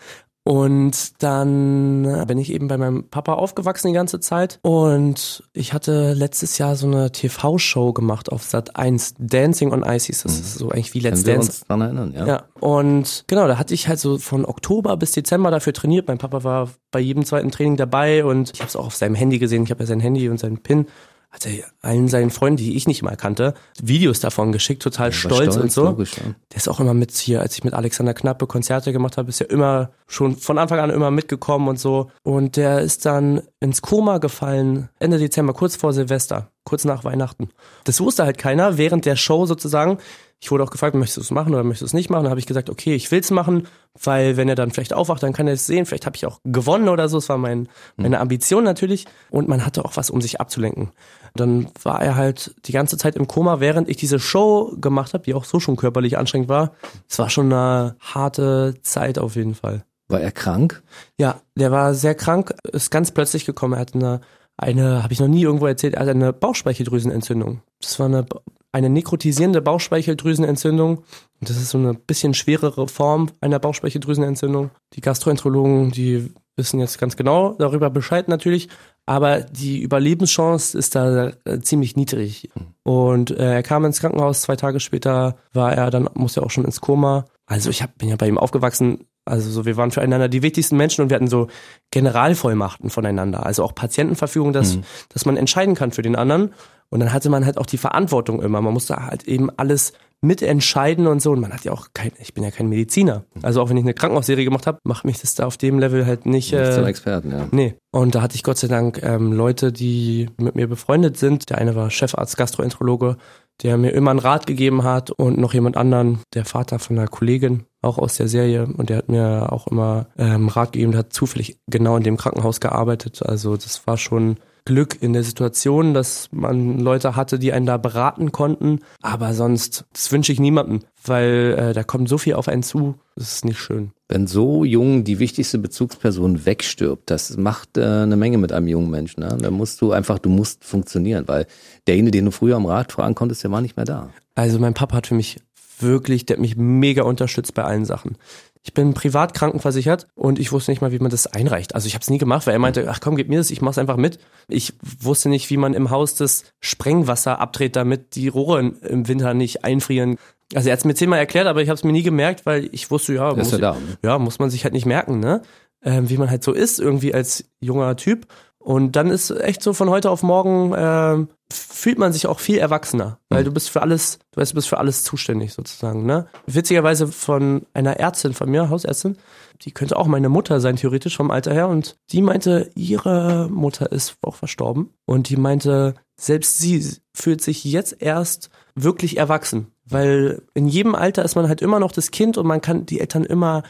Und 0.44 1.22
dann 1.22 2.24
bin 2.26 2.38
ich 2.38 2.52
eben 2.52 2.66
bei 2.66 2.76
meinem 2.76 3.08
Papa 3.08 3.34
aufgewachsen 3.34 3.88
die 3.88 3.92
ganze 3.92 4.18
Zeit. 4.18 4.58
Und 4.62 5.44
ich 5.52 5.72
hatte 5.72 6.14
letztes 6.14 6.58
Jahr 6.58 6.74
so 6.74 6.86
eine 6.88 7.12
TV-Show 7.12 7.92
gemacht 7.92 8.32
auf 8.32 8.42
Sat 8.42 8.74
1, 8.74 9.14
Dancing 9.18 9.72
on 9.72 9.84
Ices. 9.84 10.22
Das 10.24 10.32
ist 10.32 10.54
so 10.54 10.70
eigentlich 10.70 10.94
wie 10.94 11.00
Let's 11.00 11.22
Können 11.22 11.36
Dance. 11.36 11.48
Wir 11.48 11.52
uns 11.52 11.60
dran 11.60 11.80
erinnern, 11.80 12.12
ja. 12.12 12.26
Ja. 12.26 12.42
Und 12.58 13.24
genau, 13.28 13.46
da 13.46 13.56
hatte 13.56 13.74
ich 13.74 13.86
halt 13.86 14.00
so 14.00 14.18
von 14.18 14.44
Oktober 14.44 14.96
bis 14.96 15.12
Dezember 15.12 15.50
dafür 15.52 15.72
trainiert. 15.72 16.08
Mein 16.08 16.18
Papa 16.18 16.42
war 16.42 16.70
bei 16.90 16.98
jedem 16.98 17.24
zweiten 17.24 17.50
Training 17.52 17.76
dabei 17.76 18.24
und 18.24 18.50
ich 18.52 18.60
habe 18.60 18.68
es 18.68 18.76
auch 18.76 18.86
auf 18.86 18.96
seinem 18.96 19.14
Handy 19.14 19.38
gesehen. 19.38 19.62
Ich 19.62 19.70
habe 19.70 19.84
ja 19.84 19.86
sein 19.86 20.00
Handy 20.00 20.28
und 20.28 20.38
seinen 20.38 20.58
Pin 20.58 20.86
hat 21.32 21.46
er 21.46 21.64
allen 21.80 22.08
seinen 22.08 22.30
Freunden, 22.30 22.58
die 22.58 22.76
ich 22.76 22.86
nicht 22.86 23.02
mal 23.02 23.16
kannte, 23.16 23.54
Videos 23.82 24.20
davon 24.20 24.52
geschickt, 24.52 24.82
total 24.82 25.08
ja, 25.08 25.12
stolz, 25.12 25.54
stolz, 25.54 25.56
und 25.56 25.72
so. 25.72 25.84
Logisch, 25.84 26.18
ja. 26.18 26.34
Der 26.50 26.56
ist 26.58 26.68
auch 26.68 26.78
immer 26.78 26.92
mit 26.92 27.10
hier, 27.12 27.40
als 27.40 27.54
ich 27.54 27.64
mit 27.64 27.72
Alexander 27.72 28.12
Knappe 28.12 28.46
Konzerte 28.46 28.92
gemacht 28.92 29.16
habe, 29.16 29.30
ist 29.30 29.40
er 29.40 29.48
immer 29.50 29.90
schon 30.06 30.36
von 30.36 30.58
Anfang 30.58 30.78
an 30.78 30.90
immer 30.90 31.10
mitgekommen 31.10 31.68
und 31.68 31.80
so. 31.80 32.10
Und 32.22 32.56
der 32.56 32.80
ist 32.80 33.06
dann 33.06 33.40
ins 33.60 33.80
Koma 33.80 34.18
gefallen 34.18 34.90
Ende 34.98 35.18
Dezember, 35.18 35.54
kurz 35.54 35.74
vor 35.74 35.94
Silvester, 35.94 36.50
kurz 36.64 36.84
nach 36.84 37.04
Weihnachten. 37.04 37.48
Das 37.84 38.00
wusste 38.00 38.24
halt 38.24 38.36
keiner 38.36 38.76
während 38.76 39.06
der 39.06 39.16
Show 39.16 39.46
sozusagen. 39.46 39.98
Ich 40.38 40.50
wurde 40.50 40.64
auch 40.64 40.70
gefragt, 40.70 40.96
möchtest 40.96 41.16
du 41.18 41.20
es 41.22 41.30
machen 41.30 41.54
oder 41.54 41.62
möchtest 41.62 41.82
du 41.82 41.86
es 41.86 41.94
nicht 41.94 42.10
machen? 42.10 42.24
Dann 42.24 42.30
habe 42.30 42.40
ich 42.40 42.46
gesagt, 42.46 42.68
okay, 42.68 42.94
ich 42.94 43.10
will 43.10 43.20
es 43.20 43.30
machen, 43.30 43.68
weil 44.00 44.36
wenn 44.36 44.48
er 44.48 44.54
dann 44.54 44.70
vielleicht 44.70 44.94
aufwacht, 44.94 45.22
dann 45.22 45.32
kann 45.32 45.46
er 45.46 45.54
es 45.54 45.66
sehen. 45.66 45.86
Vielleicht 45.86 46.06
habe 46.06 46.16
ich 46.16 46.26
auch 46.26 46.40
gewonnen 46.44 46.88
oder 46.88 47.08
so. 47.08 47.18
Das 47.18 47.28
war 47.28 47.38
mein, 47.38 47.68
meine 47.96 48.20
Ambition 48.20 48.64
natürlich. 48.64 49.06
Und 49.30 49.48
man 49.48 49.66
hatte 49.66 49.84
auch 49.84 49.96
was, 49.96 50.10
um 50.10 50.20
sich 50.20 50.40
abzulenken. 50.40 50.90
Dann 51.34 51.68
war 51.82 52.02
er 52.02 52.16
halt 52.16 52.54
die 52.66 52.72
ganze 52.72 52.96
Zeit 52.96 53.16
im 53.16 53.28
Koma, 53.28 53.60
während 53.60 53.88
ich 53.88 53.96
diese 53.96 54.18
Show 54.18 54.74
gemacht 54.80 55.14
habe, 55.14 55.24
die 55.24 55.34
auch 55.34 55.44
so 55.44 55.60
schon 55.60 55.76
körperlich 55.76 56.18
anstrengend 56.18 56.48
war. 56.48 56.72
Es 57.08 57.18
war 57.18 57.30
schon 57.30 57.52
eine 57.52 57.96
harte 58.00 58.74
Zeit 58.82 59.18
auf 59.18 59.36
jeden 59.36 59.54
Fall. 59.54 59.84
War 60.08 60.20
er 60.20 60.32
krank? 60.32 60.82
Ja, 61.18 61.40
der 61.56 61.70
war 61.70 61.94
sehr 61.94 62.14
krank, 62.14 62.54
ist 62.70 62.90
ganz 62.90 63.12
plötzlich 63.12 63.46
gekommen. 63.46 63.74
Er 63.74 63.80
hat 63.80 63.94
eine, 63.94 64.20
eine 64.58 65.02
habe 65.02 65.12
ich 65.12 65.20
noch 65.20 65.28
nie 65.28 65.42
irgendwo 65.42 65.66
erzählt, 65.66 65.94
er 65.94 66.00
hatte 66.00 66.10
eine 66.10 66.32
Bauchspeicheldrüsenentzündung. 66.32 67.62
Das 67.80 67.98
war 67.98 68.06
eine 68.06 68.26
eine 68.72 68.88
nekrotisierende 68.88 69.60
Bauchspeicheldrüsenentzündung. 69.60 70.98
Und 70.98 71.50
das 71.50 71.56
ist 71.56 71.70
so 71.70 71.78
eine 71.78 71.94
bisschen 71.94 72.34
schwerere 72.34 72.88
Form 72.88 73.30
einer 73.40 73.58
Bauchspeicheldrüsenentzündung. 73.58 74.70
Die 74.94 75.02
Gastroenterologen, 75.02 75.90
die 75.90 76.32
wissen 76.56 76.80
jetzt 76.80 76.98
ganz 76.98 77.16
genau 77.16 77.54
darüber 77.58 77.90
Bescheid 77.90 78.28
natürlich, 78.28 78.68
aber 79.06 79.40
die 79.40 79.80
Überlebenschance 79.80 80.76
ist 80.76 80.94
da 80.94 81.32
äh, 81.44 81.60
ziemlich 81.60 81.96
niedrig. 81.96 82.50
Und 82.82 83.30
äh, 83.30 83.54
er 83.54 83.62
kam 83.62 83.84
ins 83.84 84.00
Krankenhaus, 84.00 84.42
zwei 84.42 84.56
Tage 84.56 84.80
später 84.80 85.36
war 85.52 85.72
er 85.72 85.90
dann, 85.90 86.08
musste 86.14 86.40
er 86.40 86.46
auch 86.46 86.50
schon 86.50 86.64
ins 86.64 86.80
Koma. 86.80 87.26
Also 87.46 87.70
ich 87.70 87.82
hab, 87.82 87.98
bin 87.98 88.08
ja 88.08 88.16
bei 88.16 88.28
ihm 88.28 88.38
aufgewachsen, 88.38 89.06
also 89.24 89.50
so, 89.50 89.64
wir 89.64 89.76
waren 89.76 89.90
füreinander 89.90 90.28
die 90.28 90.42
wichtigsten 90.42 90.76
Menschen 90.76 91.02
und 91.02 91.10
wir 91.10 91.14
hatten 91.14 91.28
so 91.28 91.48
Generalvollmachten 91.90 92.90
voneinander, 92.90 93.46
also 93.46 93.62
auch 93.64 93.74
Patientenverfügung, 93.74 94.52
dass, 94.52 94.76
mhm. 94.76 94.84
dass 95.10 95.26
man 95.26 95.36
entscheiden 95.36 95.74
kann 95.74 95.92
für 95.92 96.02
den 96.02 96.16
anderen. 96.16 96.52
Und 96.92 97.00
dann 97.00 97.10
hatte 97.14 97.30
man 97.30 97.46
halt 97.46 97.56
auch 97.56 97.64
die 97.64 97.78
Verantwortung 97.78 98.42
immer. 98.42 98.60
Man 98.60 98.74
musste 98.74 98.96
halt 98.96 99.24
eben 99.26 99.48
alles 99.56 99.94
mitentscheiden 100.20 101.06
und 101.06 101.22
so. 101.22 101.32
Und 101.32 101.40
man 101.40 101.50
hat 101.50 101.64
ja 101.64 101.72
auch 101.72 101.88
kein, 101.94 102.12
ich 102.20 102.34
bin 102.34 102.44
ja 102.44 102.50
kein 102.50 102.68
Mediziner. 102.68 103.24
Also 103.40 103.62
auch 103.62 103.70
wenn 103.70 103.78
ich 103.78 103.82
eine 103.82 103.94
Krankenhausserie 103.94 104.44
gemacht 104.44 104.66
habe, 104.66 104.78
macht 104.84 105.06
mich 105.06 105.18
das 105.18 105.34
da 105.34 105.46
auf 105.46 105.56
dem 105.56 105.78
Level 105.78 106.04
halt 106.04 106.26
nicht. 106.26 106.52
Nicht 106.52 106.60
äh, 106.60 106.70
zum 106.70 106.84
Experten, 106.84 107.30
ja. 107.30 107.48
Nee. 107.50 107.76
Und 107.92 108.14
da 108.14 108.20
hatte 108.20 108.34
ich 108.34 108.42
Gott 108.42 108.58
sei 108.58 108.68
Dank 108.68 109.02
ähm, 109.02 109.32
Leute, 109.32 109.72
die 109.72 110.28
mit 110.36 110.54
mir 110.54 110.68
befreundet 110.68 111.16
sind. 111.16 111.48
Der 111.48 111.56
eine 111.56 111.74
war 111.74 111.88
Chefarzt, 111.88 112.36
Gastroenterologe, 112.36 113.16
der 113.62 113.78
mir 113.78 113.92
immer 113.92 114.10
einen 114.10 114.20
Rat 114.20 114.46
gegeben 114.46 114.84
hat 114.84 115.10
und 115.10 115.38
noch 115.38 115.54
jemand 115.54 115.78
anderen, 115.78 116.18
der 116.34 116.44
Vater 116.44 116.78
von 116.78 116.98
einer 116.98 117.08
Kollegin, 117.08 117.64
auch 117.80 117.96
aus 117.96 118.18
der 118.18 118.28
Serie. 118.28 118.66
Und 118.66 118.90
der 118.90 118.98
hat 118.98 119.08
mir 119.08 119.50
auch 119.50 119.66
immer 119.66 120.08
ähm, 120.18 120.48
Rat 120.48 120.72
gegeben, 120.72 120.92
der 120.92 120.98
hat 120.98 121.14
zufällig 121.14 121.56
genau 121.68 121.96
in 121.96 122.02
dem 122.02 122.18
Krankenhaus 122.18 122.60
gearbeitet. 122.60 123.22
Also 123.24 123.56
das 123.56 123.86
war 123.86 123.96
schon 123.96 124.36
Glück 124.64 125.02
in 125.02 125.12
der 125.12 125.24
Situation, 125.24 125.94
dass 125.94 126.28
man 126.30 126.78
Leute 126.78 127.16
hatte, 127.16 127.38
die 127.38 127.52
einen 127.52 127.66
da 127.66 127.76
beraten 127.76 128.32
konnten. 128.32 128.80
Aber 129.00 129.34
sonst, 129.34 129.84
das 129.92 130.12
wünsche 130.12 130.32
ich 130.32 130.40
niemandem, 130.40 130.80
weil 131.04 131.56
äh, 131.58 131.72
da 131.72 131.82
kommt 131.82 132.08
so 132.08 132.18
viel 132.18 132.34
auf 132.34 132.48
einen 132.48 132.62
zu. 132.62 132.94
Das 133.16 133.34
ist 133.34 133.44
nicht 133.44 133.58
schön. 133.58 133.92
Wenn 134.08 134.26
so 134.26 134.64
jung 134.64 135.04
die 135.04 135.18
wichtigste 135.18 135.58
Bezugsperson 135.58 136.46
wegstirbt, 136.46 137.10
das 137.10 137.36
macht 137.36 137.76
äh, 137.76 137.84
eine 137.84 138.16
Menge 138.16 138.38
mit 138.38 138.52
einem 138.52 138.68
jungen 138.68 138.90
Menschen. 138.90 139.20
Ne? 139.20 139.36
Da 139.40 139.50
musst 139.50 139.80
du 139.80 139.92
einfach, 139.92 140.18
du 140.18 140.30
musst 140.30 140.64
funktionieren, 140.64 141.24
weil 141.26 141.46
derjenige, 141.86 142.18
den 142.18 142.26
du 142.26 142.30
früher 142.30 142.56
am 142.56 142.66
Rat 142.66 142.92
fragen 142.92 143.14
konntest, 143.14 143.42
der 143.42 143.50
war 143.50 143.60
nicht 143.60 143.76
mehr 143.76 143.86
da. 143.86 144.10
Also 144.34 144.58
mein 144.58 144.74
Papa 144.74 144.96
hat 144.96 145.06
für 145.08 145.14
mich 145.14 145.40
wirklich, 145.78 146.24
der 146.26 146.36
hat 146.36 146.40
mich 146.40 146.56
mega 146.56 147.02
unterstützt 147.02 147.54
bei 147.54 147.64
allen 147.64 147.84
Sachen. 147.84 148.16
Ich 148.64 148.74
bin 148.74 148.94
privat 148.94 149.34
krankenversichert 149.34 150.06
und 150.14 150.38
ich 150.38 150.52
wusste 150.52 150.70
nicht 150.70 150.80
mal, 150.80 150.92
wie 150.92 151.00
man 151.00 151.10
das 151.10 151.26
einreicht. 151.26 151.74
Also 151.74 151.88
ich 151.88 151.94
habe 151.94 152.02
es 152.02 152.10
nie 152.10 152.18
gemacht, 152.18 152.46
weil 152.46 152.54
er 152.54 152.60
meinte, 152.60 152.88
ach 152.88 153.00
komm, 153.00 153.16
gib 153.16 153.28
mir 153.28 153.38
das, 153.38 153.50
ich 153.50 153.60
mach's 153.60 153.78
einfach 153.78 153.96
mit. 153.96 154.18
Ich 154.46 154.74
wusste 155.00 155.28
nicht, 155.28 155.50
wie 155.50 155.56
man 155.56 155.74
im 155.74 155.90
Haus 155.90 156.14
das 156.14 156.44
Sprengwasser 156.60 157.40
abdreht, 157.40 157.74
damit 157.74 158.14
die 158.14 158.28
Rohre 158.28 158.60
im 158.60 159.08
Winter 159.08 159.34
nicht 159.34 159.64
einfrieren. 159.64 160.16
Also 160.54 160.68
er 160.68 160.74
hat 160.74 160.78
es 160.78 160.84
mir 160.84 160.94
zehnmal 160.94 161.18
erklärt, 161.18 161.48
aber 161.48 161.60
ich 161.62 161.68
habe 161.68 161.76
es 161.76 161.82
mir 161.82 161.92
nie 161.92 162.04
gemerkt, 162.04 162.46
weil 162.46 162.68
ich 162.72 162.90
wusste, 162.90 163.14
ja, 163.14 163.34
muss, 163.34 163.50
ja, 163.50 163.76
ja, 164.02 164.18
muss 164.18 164.38
man 164.38 164.50
sich 164.50 164.62
halt 164.64 164.74
nicht 164.74 164.86
merken, 164.86 165.18
ne? 165.18 165.42
Ähm, 165.84 166.08
wie 166.08 166.16
man 166.16 166.30
halt 166.30 166.44
so 166.44 166.52
ist, 166.52 166.78
irgendwie 166.78 167.12
als 167.12 167.44
junger 167.60 167.96
Typ. 167.96 168.26
Und 168.62 168.94
dann 168.94 169.10
ist 169.10 169.30
echt 169.30 169.60
so 169.60 169.72
von 169.72 169.90
heute 169.90 170.08
auf 170.08 170.22
morgen 170.22 170.72
äh, 170.72 171.26
fühlt 171.52 171.98
man 171.98 172.12
sich 172.12 172.28
auch 172.28 172.38
viel 172.38 172.58
erwachsener, 172.58 173.18
weil 173.28 173.40
mhm. 173.40 173.46
du 173.46 173.52
bist 173.52 173.70
für 173.70 173.82
alles, 173.82 174.20
du 174.30 174.40
weißt, 174.40 174.52
du 174.52 174.54
bist 174.54 174.68
für 174.68 174.78
alles 174.78 175.02
zuständig 175.02 175.52
sozusagen. 175.52 176.06
Ne? 176.06 176.28
Witzigerweise 176.46 177.08
von 177.08 177.66
einer 177.74 177.98
Ärztin 177.98 178.34
von 178.34 178.48
mir, 178.48 178.70
Hausärztin, 178.70 179.16
die 179.62 179.72
könnte 179.72 179.96
auch 179.96 180.06
meine 180.06 180.28
Mutter 180.28 180.60
sein 180.60 180.76
theoretisch 180.76 181.16
vom 181.16 181.32
Alter 181.32 181.52
her 181.52 181.68
und 181.68 181.96
die 182.12 182.22
meinte, 182.22 182.70
ihre 182.76 183.48
Mutter 183.50 183.90
ist 183.90 184.16
auch 184.22 184.36
verstorben 184.36 184.90
und 185.06 185.28
die 185.28 185.36
meinte, 185.36 185.96
selbst 186.16 186.60
sie 186.60 186.98
fühlt 187.12 187.42
sich 187.42 187.64
jetzt 187.64 188.00
erst 188.00 188.48
wirklich 188.76 189.16
erwachsen, 189.16 189.72
weil 189.84 190.42
in 190.54 190.68
jedem 190.68 190.94
Alter 190.94 191.24
ist 191.24 191.34
man 191.34 191.48
halt 191.48 191.62
immer 191.62 191.80
noch 191.80 191.90
das 191.90 192.12
Kind 192.12 192.38
und 192.38 192.46
man 192.46 192.60
kann 192.60 192.86
die 192.86 193.00
Eltern 193.00 193.24
immer 193.24 193.64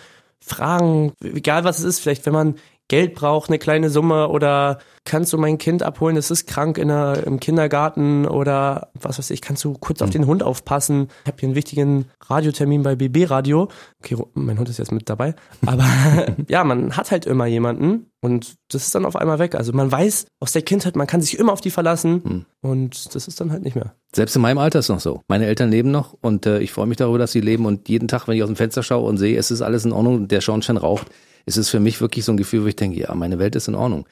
fragen, 0.45 1.13
egal 1.23 1.65
was 1.65 1.79
es 1.79 1.85
ist, 1.85 2.01
vielleicht 2.01 2.27
wenn 2.27 2.33
man 2.35 2.57
Geld 2.93 3.15
braucht, 3.15 3.49
eine 3.49 3.59
kleine 3.59 3.89
Summe 3.89 4.29
oder 4.29 4.77
kannst 5.07 5.33
du 5.33 5.39
mein 5.39 5.57
Kind 5.57 5.83
abholen, 5.83 6.19
es 6.19 6.31
ist 6.31 6.47
krank 6.47 6.77
in 6.77 6.89
der, 6.89 7.27
im 7.27 7.41
Kindergarten 7.41 8.27
oder 8.27 8.91
was 8.93 9.19
weiß 9.19 9.31
ich, 9.31 9.41
kannst 9.41 9.65
du 9.65 9.73
kurz 9.73 10.03
auf 10.03 10.09
hm. 10.09 10.13
den 10.13 10.27
Hund 10.27 10.43
aufpassen. 10.43 11.09
Ich 11.23 11.29
habe 11.29 11.39
hier 11.41 11.47
einen 11.47 11.55
wichtigen 11.55 12.05
Radiotermin 12.21 12.83
bei 12.83 12.95
BB 12.95 13.31
Radio. 13.31 13.69
Okay, 14.05 14.23
mein 14.35 14.59
Hund 14.59 14.69
ist 14.69 14.79
jetzt 14.79 14.93
mit 14.93 15.09
dabei. 15.09 15.35
Aber 15.65 15.87
ja, 16.49 16.65
man 16.65 16.95
hat 16.95 17.13
halt 17.13 17.25
immer 17.25 17.47
jemanden 17.47 18.11
und 18.21 18.57
das 18.71 18.83
ist 18.85 18.95
dann 18.95 19.07
auf 19.07 19.17
einmal 19.17 19.39
weg. 19.39 19.55
Also 19.55 19.73
man 19.73 19.91
weiß 19.91 20.27
aus 20.39 20.53
der 20.53 20.61
Kindheit, 20.61 20.95
man 20.95 21.07
kann 21.07 21.23
sich 21.23 21.39
immer 21.39 21.55
auf 21.55 21.63
die 21.63 21.71
verlassen 21.71 22.23
hm. 22.23 22.45
und 22.61 23.15
das 23.15 23.27
ist 23.27 23.41
dann 23.41 23.53
halt 23.53 23.63
nicht 23.63 23.75
mehr. 23.75 23.95
Selbst 24.15 24.37
in 24.37 24.43
meinem 24.43 24.59
Alter 24.59 24.81
ist 24.81 24.87
es 24.87 24.89
noch 24.91 25.01
so. 25.01 25.23
Meine 25.29 25.47
Eltern 25.47 25.71
leben 25.71 25.91
noch 25.91 26.15
und 26.21 26.45
äh, 26.45 26.61
ich 26.61 26.73
freue 26.73 26.87
mich 26.87 26.99
darüber, 26.99 27.19
dass 27.19 27.33
sie 27.33 27.41
leben 27.41 27.65
und 27.65 27.89
jeden 27.89 28.09
Tag, 28.09 28.29
wenn 28.29 28.37
ich 28.37 28.43
aus 28.43 28.49
dem 28.51 28.57
Fenster 28.57 28.83
schaue 28.83 29.09
und 29.09 29.17
sehe, 29.17 29.39
es 29.39 29.51
ist 29.51 29.63
alles 29.63 29.85
in 29.85 29.93
Ordnung, 29.93 30.29
der 30.29 30.41
Schornstein 30.41 30.77
raucht, 30.77 31.07
ist 31.47 31.57
es 31.57 31.71
für 31.71 31.81
mich 31.81 32.01
wirklich 32.01 32.25
so 32.25 32.33
ein 32.33 32.37
Gefühl, 32.37 32.65
wo 32.65 32.67
ich 32.67 32.77
denke, 32.77 33.01
ja, 33.01 33.15
meine 33.15 33.39
Welt 33.39 33.57
ist 33.57 33.69
in 33.69 33.75
Ordnung 33.75 34.07